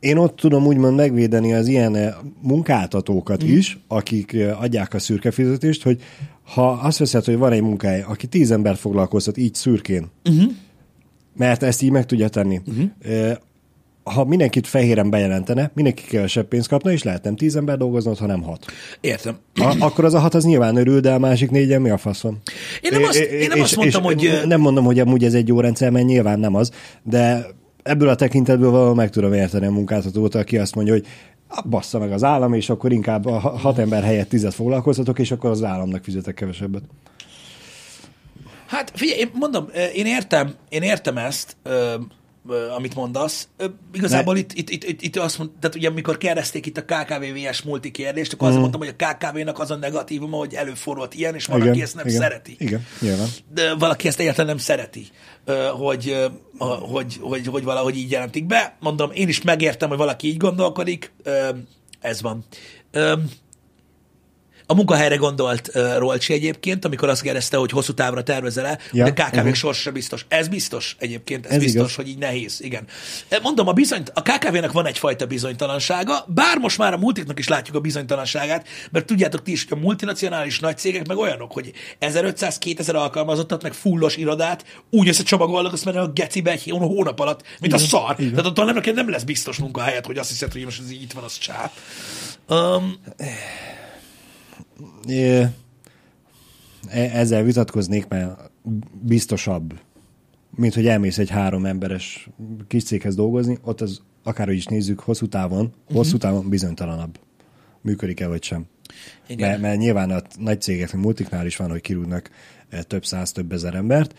Én 0.00 0.16
ott 0.16 0.36
tudom 0.36 0.66
úgymond 0.66 0.96
megvédeni 0.96 1.54
az 1.54 1.66
ilyen 1.66 1.94
e, 1.94 2.16
munkáltatókat 2.42 3.44
mm. 3.44 3.48
is, 3.48 3.78
akik 3.88 4.32
e, 4.32 4.56
adják 4.56 4.94
a 4.94 4.98
szürke 4.98 5.30
fizetést, 5.30 5.82
hogy 5.82 6.02
ha 6.42 6.70
azt 6.70 6.98
veszed, 6.98 7.24
hogy 7.24 7.36
van 7.36 7.52
egy 7.52 7.62
munkahely, 7.62 8.02
aki 8.02 8.26
tíz 8.26 8.50
ember 8.50 8.76
foglalkoztat 8.76 9.36
így 9.36 9.54
szürkén, 9.54 10.06
uh-huh. 10.24 10.52
mert 11.36 11.62
ezt 11.62 11.82
így 11.82 11.90
meg 11.90 12.06
tudja 12.06 12.28
tenni, 12.28 12.60
uh-huh 12.66 13.38
ha 14.08 14.24
mindenkit 14.24 14.66
fehéren 14.66 15.10
bejelentene, 15.10 15.70
mindenki 15.74 16.02
kevesebb 16.04 16.48
pénzt 16.48 16.68
kapna, 16.68 16.92
és 16.92 17.02
lehet 17.02 17.24
nem 17.24 17.36
tíz 17.36 17.56
ember 17.56 17.76
dolgozni, 17.76 18.16
hanem 18.18 18.42
hat. 18.42 18.64
Értem. 19.00 19.38
A, 19.54 19.76
akkor 19.78 20.04
az 20.04 20.14
a 20.14 20.18
hat 20.18 20.34
az 20.34 20.44
nyilván 20.44 20.76
örül, 20.76 21.00
de 21.00 21.12
a 21.12 21.18
másik 21.18 21.50
négyen 21.50 21.82
mi 21.82 21.90
a 21.90 21.98
faszom? 21.98 22.38
Én 22.80 22.90
nem 22.92 23.02
azt, 23.02 23.18
én 23.18 23.48
nem 23.48 23.56
és, 23.56 23.62
azt 23.62 23.76
mondtam, 23.76 24.04
és 24.04 24.08
hogy... 24.08 24.46
Nem 24.46 24.60
mondom, 24.60 24.84
hogy 24.84 24.98
amúgy 24.98 25.24
ez 25.24 25.34
egy 25.34 25.48
jó 25.48 25.60
rendszer, 25.60 25.90
mert 25.90 26.06
nyilván 26.06 26.40
nem 26.40 26.54
az, 26.54 26.72
de 27.02 27.46
ebből 27.82 28.08
a 28.08 28.14
tekintetből 28.14 28.70
valahol 28.70 28.94
meg 28.94 29.10
tudom 29.10 29.32
érteni 29.32 29.66
a 29.66 29.70
munkáltatót, 29.70 30.34
aki 30.34 30.58
azt 30.58 30.74
mondja, 30.74 30.92
hogy 30.92 31.06
bassza 31.64 31.98
meg 31.98 32.12
az 32.12 32.24
állam, 32.24 32.52
és 32.52 32.70
akkor 32.70 32.92
inkább 32.92 33.26
a 33.26 33.38
hat 33.38 33.78
ember 33.78 34.02
helyett 34.02 34.28
tizet 34.28 34.54
foglalkoztatok, 34.54 35.18
és 35.18 35.30
akkor 35.30 35.50
az 35.50 35.62
államnak 35.62 36.04
fizetek 36.04 36.34
kevesebbet. 36.34 36.82
Hát 38.66 38.92
figyelj, 38.94 39.18
én 39.18 39.30
mondom, 39.32 39.68
én 39.94 40.06
értem, 40.06 40.54
én 40.68 40.82
értem 40.82 41.16
ezt, 41.16 41.56
amit 42.76 42.94
mondasz. 42.94 43.48
Igazából 43.92 44.36
itt, 44.36 44.52
itt, 44.52 44.70
itt, 44.70 44.84
itt, 44.84 45.02
itt 45.02 45.16
azt 45.16 45.38
mond, 45.38 45.50
tehát 45.60 45.76
ugye 45.76 45.88
amikor 45.88 46.18
kérdezték 46.18 46.66
itt 46.66 46.76
a 46.76 46.84
KKV-VS 46.84 47.62
multi 47.62 47.90
kérdést, 47.90 48.32
akkor 48.32 48.46
mm. 48.46 48.50
azt 48.50 48.60
mondtam, 48.60 48.80
hogy 48.80 48.94
a 48.98 49.04
KKV-nak 49.04 49.58
az 49.58 49.70
a 49.70 49.76
negatívuma, 49.76 50.36
hogy 50.36 50.54
előfordult 50.54 51.14
ilyen, 51.14 51.34
és 51.34 51.46
van, 51.46 51.58
igen, 51.58 51.70
aki 51.70 51.82
ezt 51.82 51.94
nem 51.94 52.06
igen, 52.06 52.20
szereti. 52.20 52.56
Igen, 52.58 52.86
nyilván. 53.00 53.28
De 53.54 53.74
valaki 53.74 54.08
ezt 54.08 54.20
egyáltalán 54.20 54.46
nem 54.46 54.58
szereti, 54.58 55.06
hogy, 55.78 56.28
hogy, 56.58 57.16
hogy, 57.20 57.46
hogy 57.46 57.64
valahogy 57.64 57.96
így 57.96 58.10
jelentik 58.10 58.46
be. 58.46 58.76
Mondom, 58.80 59.10
én 59.12 59.28
is 59.28 59.42
megértem, 59.42 59.88
hogy 59.88 59.98
valaki 59.98 60.28
így 60.28 60.36
gondolkodik. 60.36 61.12
Ez 62.00 62.22
van. 62.22 62.44
A 64.70 64.74
munkahelyre 64.74 65.16
gondolt 65.16 65.70
uh, 65.74 65.96
Rolcsi 65.96 66.32
egyébként, 66.32 66.84
amikor 66.84 67.08
azt 67.08 67.22
kérdezte, 67.22 67.56
hogy 67.56 67.70
hosszú 67.70 67.92
távra 67.92 68.22
tervezel-e, 68.22 68.78
ja, 68.92 69.04
de 69.04 69.12
KKV 69.12 69.36
uh-huh. 69.36 69.52
sorsa 69.52 69.92
biztos. 69.92 70.24
Ez 70.28 70.48
biztos 70.48 70.96
egyébként, 70.98 71.46
ez, 71.46 71.52
ez 71.52 71.58
biztos, 71.58 71.82
igaz. 71.82 71.94
hogy 71.94 72.08
így 72.08 72.18
nehéz, 72.18 72.60
igen. 72.60 72.84
Mondom, 73.42 73.68
a, 73.68 73.72
bizonyt, 73.72 74.12
a 74.14 74.22
KKV-nek 74.22 74.72
van 74.72 74.86
egyfajta 74.86 75.26
bizonytalansága, 75.26 76.24
bár 76.26 76.58
most 76.58 76.78
már 76.78 76.92
a 76.92 76.98
multiknak 76.98 77.38
is 77.38 77.48
látjuk 77.48 77.76
a 77.76 77.80
bizonytalanságát, 77.80 78.66
mert 78.90 79.06
tudjátok 79.06 79.42
ti 79.42 79.52
is, 79.52 79.66
hogy 79.68 79.78
a 79.78 79.80
multinacionális 79.80 80.60
nagy 80.60 80.78
cégek 80.78 81.06
meg 81.06 81.16
olyanok, 81.16 81.52
hogy 81.52 81.72
1500-2000 82.00 82.94
alkalmazottat, 82.94 83.62
meg 83.62 83.72
fullos 83.72 84.16
irodát 84.16 84.64
úgy 84.90 85.08
összecsomagolnak, 85.08 85.72
azt 85.72 85.84
mennek 85.84 86.02
a 86.02 86.08
gecibe 86.08 86.50
egy 86.50 86.70
hónap 86.78 87.20
alatt, 87.20 87.42
mint 87.42 87.72
igen, 87.72 87.84
a 87.84 87.88
szar. 87.88 88.14
Igen. 88.18 88.30
Tehát 88.30 88.58
ott 88.58 88.84
nem, 88.84 88.94
nem 88.94 89.10
lesz 89.10 89.22
biztos 89.22 89.56
munkahelyet, 89.56 90.06
hogy 90.06 90.18
azt 90.18 90.28
hiszed, 90.28 90.52
hogy 90.52 90.64
most 90.64 90.80
ez 90.80 90.90
így 90.90 91.02
itt 91.02 91.12
van, 91.12 91.24
az 91.24 91.38
csáp. 91.38 91.72
Um, 92.48 92.96
E, 93.16 93.26
ezzel 96.90 97.42
vitatkoznék, 97.42 98.08
mert 98.08 98.50
biztosabb, 99.02 99.80
mint 100.56 100.74
hogy 100.74 100.86
elmész 100.86 101.18
egy 101.18 101.30
három 101.30 101.64
emberes 101.64 102.28
kis 102.66 102.84
céghez 102.84 103.14
dolgozni, 103.14 103.58
ott 103.62 103.80
az 103.80 104.00
akárhogy 104.22 104.56
is 104.56 104.66
nézzük, 104.66 105.00
hosszú 105.00 105.26
távon, 105.26 105.64
uh-huh. 105.64 105.96
hosszú 105.96 106.16
távon 106.16 106.48
bizonytalanabb. 106.48 107.18
Működik-e 107.80 108.28
vagy 108.28 108.42
sem. 108.42 108.66
Igen. 109.26 109.48
Mert, 109.48 109.60
mert 109.60 109.78
nyilván 109.78 110.10
a 110.10 110.22
nagy 110.38 110.60
cégek, 110.60 110.94
a 110.94 110.96
multiknál 110.96 111.46
is 111.46 111.56
van, 111.56 111.70
hogy 111.70 111.80
kirúgnak 111.80 112.30
e, 112.68 112.82
több 112.82 113.04
száz, 113.04 113.32
több 113.32 113.52
ezer 113.52 113.74
embert, 113.74 114.14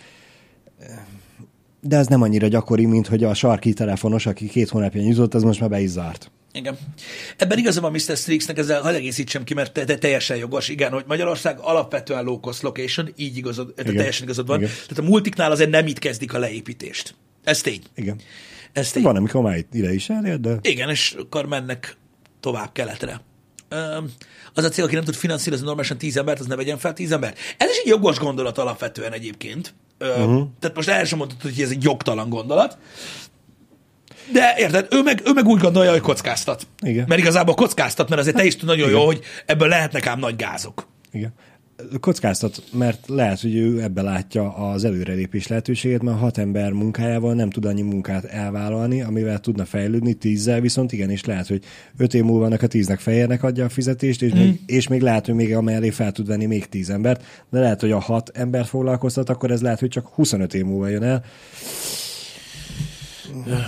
de 1.82 1.97
ez 1.97 2.07
nem 2.07 2.22
annyira 2.22 2.47
gyakori, 2.47 2.86
mint 2.86 3.07
hogy 3.07 3.24
a 3.24 3.34
sarki 3.34 3.74
telefonos, 3.74 4.26
aki 4.26 4.47
két 4.47 4.70
hónapja 4.70 5.01
nyitott, 5.01 5.34
az 5.34 5.43
most 5.43 5.60
már 5.60 5.70
be 5.70 5.82
is 5.82 5.89
zárt. 5.89 6.32
Igen. 6.60 6.78
Ebben 7.38 7.57
igazam 7.57 7.84
van 7.84 7.91
Mr. 7.91 8.18
Strixnek, 8.18 8.57
ezzel 8.57 8.82
hadd 8.82 8.93
egészítsem 8.93 9.43
ki, 9.43 9.53
mert 9.53 9.72
te, 9.74 9.84
te 9.84 9.97
teljesen 9.97 10.38
jogos. 10.38 10.70
Igen, 10.70 10.91
hogy 10.91 11.03
Magyarország 11.07 11.60
alapvetően 11.60 12.24
low 12.24 12.39
cost 12.39 12.62
location, 12.62 13.14
így 13.16 13.38
igazod, 13.38 13.74
te 13.74 13.84
teljesen 13.84 14.24
igazad 14.24 14.47
van. 14.47 14.57
Igen. 14.57 14.70
Tehát 14.70 14.97
a 14.97 15.01
multiknál 15.01 15.51
azért 15.51 15.70
nem 15.70 15.88
itt 15.88 15.99
kezdik 15.99 16.34
a 16.34 16.39
leépítést. 16.39 17.16
Ez 17.43 17.62
tény. 17.62 17.82
Igen. 17.95 18.20
Ez 18.74 18.91
tény. 18.91 19.03
Van, 19.03 19.16
amikor 19.16 19.41
már 19.41 19.66
ide 19.72 19.93
is 19.93 20.10
elér, 20.10 20.39
de... 20.39 20.57
Igen, 20.62 20.89
és 20.89 21.16
akkor 21.20 21.45
mennek 21.45 21.97
tovább 22.39 22.72
keletre. 22.72 23.22
Az 24.53 24.64
a 24.64 24.70
cél, 24.70 24.84
aki 24.84 24.95
nem 24.95 25.03
tud 25.03 25.16
finanszírozni 25.16 25.66
normálisan 25.66 25.97
tíz 25.97 26.18
embert, 26.18 26.39
az 26.39 26.45
ne 26.45 26.55
vegyen 26.55 26.78
fel 26.78 26.93
tíz 26.93 27.12
embert. 27.12 27.38
Ez 27.57 27.70
is 27.70 27.78
egy 27.78 27.88
jogos 27.88 28.18
gondolat 28.18 28.57
alapvetően 28.57 29.14
egyébként. 29.14 29.74
Uh-huh. 29.99 30.47
Tehát 30.60 30.76
most 30.76 30.89
el 30.89 31.05
sem 31.05 31.18
mondtad, 31.18 31.41
hogy 31.41 31.62
ez 31.62 31.70
egy 31.70 31.84
jogtalan 31.84 32.30
gondolat. 32.30 32.78
De 34.32 34.55
érted, 34.57 34.88
ő 34.91 35.01
meg, 35.01 35.21
ő 35.25 35.32
meg 35.34 35.45
úgy 35.45 35.59
gondolja, 35.59 35.91
hogy 35.91 36.01
kockáztat. 36.01 36.67
Igen. 36.82 37.05
Mert 37.07 37.21
igazából 37.21 37.55
kockáztat, 37.55 38.09
mert 38.09 38.21
azért 38.21 38.36
te 38.36 38.45
is 38.45 38.55
tud 38.55 38.67
nagyon 38.67 38.88
Igen. 38.88 38.99
jó, 38.99 39.05
hogy 39.05 39.21
ebből 39.45 39.67
lehetnek 39.67 40.05
ám 40.05 40.19
nagy 40.19 40.36
gázok. 40.36 40.88
Igen. 41.11 41.34
kockáztat, 41.99 42.63
mert 42.71 43.07
lehet, 43.07 43.41
hogy 43.41 43.55
ő 43.55 43.82
ebbe 43.82 44.01
látja 44.01 44.55
az 44.55 44.84
előrelépés 44.84 45.47
lehetőségét, 45.47 46.01
mert 46.01 46.19
hat 46.19 46.38
ember 46.38 46.71
munkájával 46.71 47.34
nem 47.34 47.49
tud 47.49 47.65
annyi 47.65 47.82
munkát 47.82 48.25
elvállalni, 48.25 49.01
amivel 49.01 49.39
tudna 49.39 49.65
fejlődni 49.65 50.13
tízzel, 50.13 50.59
viszont 50.59 50.91
igen, 50.91 51.09
és 51.09 51.25
lehet, 51.25 51.47
hogy 51.47 51.63
öt 51.97 52.13
év 52.13 52.23
múlva 52.23 52.55
a 52.55 52.67
tíznek 52.67 52.99
fejérnek 52.99 53.43
adja 53.43 53.65
a 53.65 53.69
fizetést, 53.69 54.21
és, 54.21 54.34
mm. 54.34 54.38
még, 54.38 54.59
és 54.65 54.88
még 54.88 55.01
lehet, 55.01 55.25
hogy 55.25 55.36
még 55.36 55.55
amellé 55.55 55.89
fel 55.89 56.11
tud 56.11 56.27
venni 56.27 56.45
még 56.45 56.65
tíz 56.65 56.89
embert, 56.89 57.23
de 57.49 57.59
lehet, 57.59 57.82
hogy 57.82 57.91
a 57.91 57.99
hat 57.99 58.30
embert 58.34 58.67
foglalkoztat, 58.67 59.30
akkor 59.30 59.51
ez 59.51 59.61
lehet, 59.61 59.80
hogy 59.80 59.89
csak 59.89 60.07
25 60.07 60.53
év 60.53 60.65
múlva 60.65 60.88
jön 60.88 61.03
el. 61.03 61.23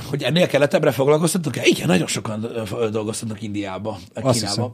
Hogy 0.09 0.23
ennél 0.23 0.47
keletebbre 0.47 0.91
foglalkoztatok 0.91 1.57
-e? 1.57 1.65
Igen, 1.65 1.87
nagyon 1.87 2.07
sokan 2.07 2.47
dolgoztatnak 2.91 3.41
Indiába, 3.41 3.99
Kínába. 4.31 4.73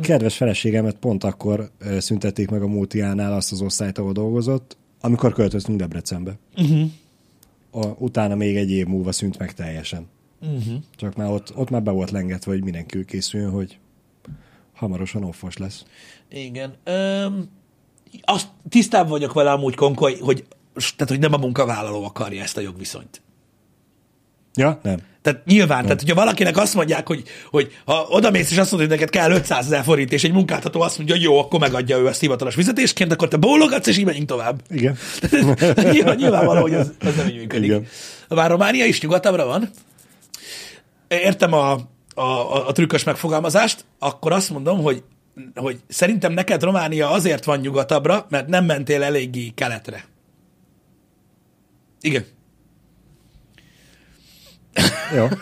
Kedves 0.00 0.36
feleségemet 0.36 0.96
pont 0.96 1.24
akkor 1.24 1.70
szüntették 1.98 2.50
meg 2.50 2.62
a 2.62 2.66
multiánál 2.66 3.32
azt 3.32 3.52
az 3.52 3.60
osztályt, 3.60 3.98
ahol 3.98 4.12
dolgozott, 4.12 4.76
amikor 5.00 5.32
költöztünk 5.32 5.78
Debrecenbe. 5.78 6.38
Uh-huh. 6.56 6.90
A, 7.70 7.86
utána 7.86 8.34
még 8.34 8.56
egy 8.56 8.70
év 8.70 8.86
múlva 8.86 9.12
szűnt 9.12 9.38
meg 9.38 9.54
teljesen. 9.54 10.06
Uh-huh. 10.40 10.82
Csak 10.96 11.16
már 11.16 11.30
ott, 11.30 11.56
ott 11.56 11.70
már 11.70 11.82
be 11.82 11.90
volt 11.90 12.10
lengetve, 12.10 12.52
hogy 12.52 12.62
mindenki 12.62 13.04
készüljön, 13.04 13.50
hogy 13.50 13.78
hamarosan 14.74 15.24
offos 15.24 15.56
lesz. 15.56 15.84
Igen. 16.30 16.74
Um, 16.86 17.48
azt 18.22 18.48
tisztában 18.68 19.10
vagyok 19.10 19.32
vele 19.32 19.50
amúgy, 19.50 19.74
Konkoly, 19.74 20.18
hogy, 20.20 20.44
tehát, 20.74 21.08
hogy 21.08 21.18
nem 21.18 21.32
a 21.32 21.36
munkavállaló 21.36 22.04
akarja 22.04 22.42
ezt 22.42 22.56
a 22.56 22.60
jogviszonyt. 22.60 23.22
Ja, 24.58 24.80
nem. 24.82 24.98
Tehát 25.22 25.44
nyilván, 25.44 25.76
nem. 25.76 25.86
tehát 25.86 26.00
hogyha 26.00 26.14
valakinek 26.14 26.56
azt 26.56 26.74
mondják, 26.74 27.06
hogy, 27.06 27.22
hogy 27.50 27.76
ha 27.84 28.06
odamész 28.10 28.50
és 28.50 28.58
azt 28.58 28.70
mondod, 28.70 28.88
hogy 28.88 28.98
neked 28.98 29.14
kell 29.14 29.30
500 29.30 29.64
ezer 29.64 29.84
forint, 29.84 30.12
és 30.12 30.24
egy 30.24 30.32
munkáltató 30.32 30.80
azt 30.80 30.96
mondja, 30.96 31.14
hogy 31.14 31.24
jó, 31.24 31.38
akkor 31.38 31.60
megadja 31.60 31.98
ő 31.98 32.08
ezt 32.08 32.20
hivatalos 32.20 32.54
fizetésként, 32.54 33.12
akkor 33.12 33.28
te 33.28 33.36
bólogatsz, 33.36 33.86
és 33.86 33.98
így 33.98 34.04
menjünk 34.04 34.28
tovább. 34.28 34.60
Igen. 34.70 34.96
nyilván, 35.92 36.16
nyilvánvaló, 36.16 36.60
hogy 36.60 36.72
ez, 36.72 36.90
ez 36.98 37.16
nem 37.16 37.28
így 37.28 37.36
működik. 37.36 37.64
Igen. 37.64 37.86
Bár 38.28 38.50
Románia 38.50 38.84
is 38.84 39.00
nyugatabbra 39.00 39.46
van. 39.46 39.70
Értem 41.08 41.52
a, 41.52 41.72
a, 42.14 42.22
a, 42.22 42.68
a 42.68 42.72
trükkös 42.72 43.04
megfogalmazást, 43.04 43.84
akkor 43.98 44.32
azt 44.32 44.50
mondom, 44.50 44.82
hogy 44.82 45.02
hogy 45.54 45.78
szerintem 45.88 46.32
neked 46.32 46.62
Románia 46.62 47.10
azért 47.10 47.44
van 47.44 47.58
nyugatabbra, 47.58 48.26
mert 48.28 48.48
nem 48.48 48.64
mentél 48.64 49.02
eléggé 49.02 49.52
keletre. 49.54 50.04
Igen. 52.00 52.24
Jó. 55.14 55.26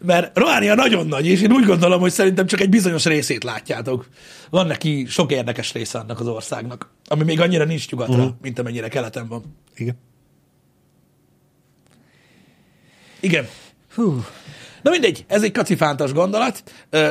Mert 0.00 0.38
Románia 0.38 0.74
nagyon 0.74 1.06
nagy, 1.06 1.26
és 1.26 1.42
én 1.42 1.52
úgy 1.52 1.64
gondolom, 1.64 2.00
hogy 2.00 2.10
szerintem 2.10 2.46
csak 2.46 2.60
egy 2.60 2.68
bizonyos 2.68 3.04
részét 3.04 3.44
látjátok. 3.44 4.08
Van 4.50 4.66
neki 4.66 5.06
sok 5.08 5.32
érdekes 5.32 5.72
része 5.72 5.98
annak 5.98 6.20
az 6.20 6.26
országnak, 6.26 6.90
ami 7.04 7.24
még 7.24 7.40
annyira 7.40 7.64
nincs 7.64 7.90
nyugatra, 7.90 8.14
uh-huh. 8.14 8.34
mint 8.42 8.58
amennyire 8.58 8.88
keleten 8.88 9.28
van. 9.28 9.56
Igen. 9.76 9.98
Igen. 13.20 13.48
Hú. 13.94 14.24
Na 14.82 14.90
mindegy, 14.90 15.24
ez 15.28 15.42
egy 15.42 15.52
kacifántos 15.52 16.12
gondolat. 16.12 16.62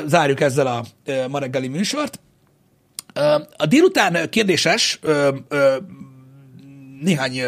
Zárjuk 0.06 0.42
ezzel 0.42 0.68
a 0.68 0.86
ma 1.28 1.40
reggeli 1.40 1.68
műsort. 1.68 2.20
A 3.58 3.66
délután 3.66 4.30
kérdéses, 4.30 5.00
néhány 7.02 7.42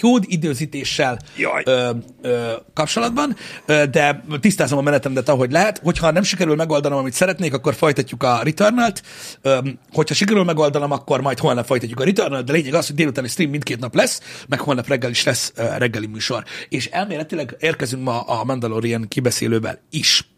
kódidőzítéssel 0.00 1.18
ö, 1.64 1.90
ö, 2.22 2.52
kapcsolatban, 2.74 3.36
de 3.66 4.24
tisztázom 4.40 4.78
a 4.78 4.82
menetemet, 4.82 5.28
ahogy 5.28 5.50
lehet. 5.50 5.78
Hogyha 5.78 6.10
nem 6.10 6.22
sikerül 6.22 6.54
megoldanom, 6.54 6.98
amit 6.98 7.12
szeretnék, 7.12 7.54
akkor 7.54 7.74
folytatjuk 7.74 8.22
a 8.22 8.40
Returnal-t. 8.42 9.02
Hogyha 9.92 10.14
sikerül 10.14 10.44
megoldanom, 10.44 10.90
akkor 10.90 11.20
majd 11.20 11.38
holnap 11.38 11.66
folytatjuk 11.66 12.00
a 12.00 12.04
Returnal, 12.04 12.42
de 12.42 12.52
lényeg 12.52 12.74
az, 12.74 12.86
hogy 12.86 12.96
délutáni 12.96 13.28
stream 13.28 13.50
mindkét 13.50 13.78
nap 13.78 13.94
lesz, 13.94 14.44
meg 14.48 14.60
holnap 14.60 14.88
reggel 14.88 15.10
is 15.10 15.24
lesz 15.24 15.52
reggeli 15.54 16.06
műsor. 16.06 16.44
És 16.68 16.86
elméletileg 16.86 17.56
érkezünk 17.58 18.02
ma 18.02 18.20
a 18.20 18.44
Mandalorian 18.44 19.08
kibeszélővel 19.08 19.80
is. 19.90 20.28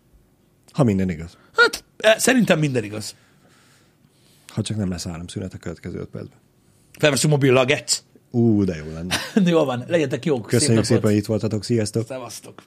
Ha 0.72 0.84
minden 0.84 1.10
igaz. 1.10 1.36
Hát, 1.56 1.84
szerintem 2.20 2.58
minden 2.58 2.84
igaz. 2.84 3.14
Ha 4.46 4.62
csak 4.62 4.76
nem 4.76 4.90
lesz 4.90 5.06
áramszünet 5.06 5.54
a 5.54 5.58
következő 5.58 5.98
öt 5.98 6.08
percben. 6.08 6.41
Felveszünk 6.98 7.32
mobil 7.32 7.64
getsz. 7.64 8.02
Ú, 8.30 8.64
de 8.64 8.76
jó 8.76 8.92
lenne. 8.92 9.16
jó 9.50 9.64
van, 9.64 9.84
legyetek 9.88 10.24
jók. 10.24 10.46
Köszönjük 10.46 10.84
szépen, 10.84 11.02
hogy 11.02 11.16
itt 11.16 11.26
voltatok. 11.26 11.64
Sziasztok. 11.64 12.06
Szevasztok. 12.06 12.62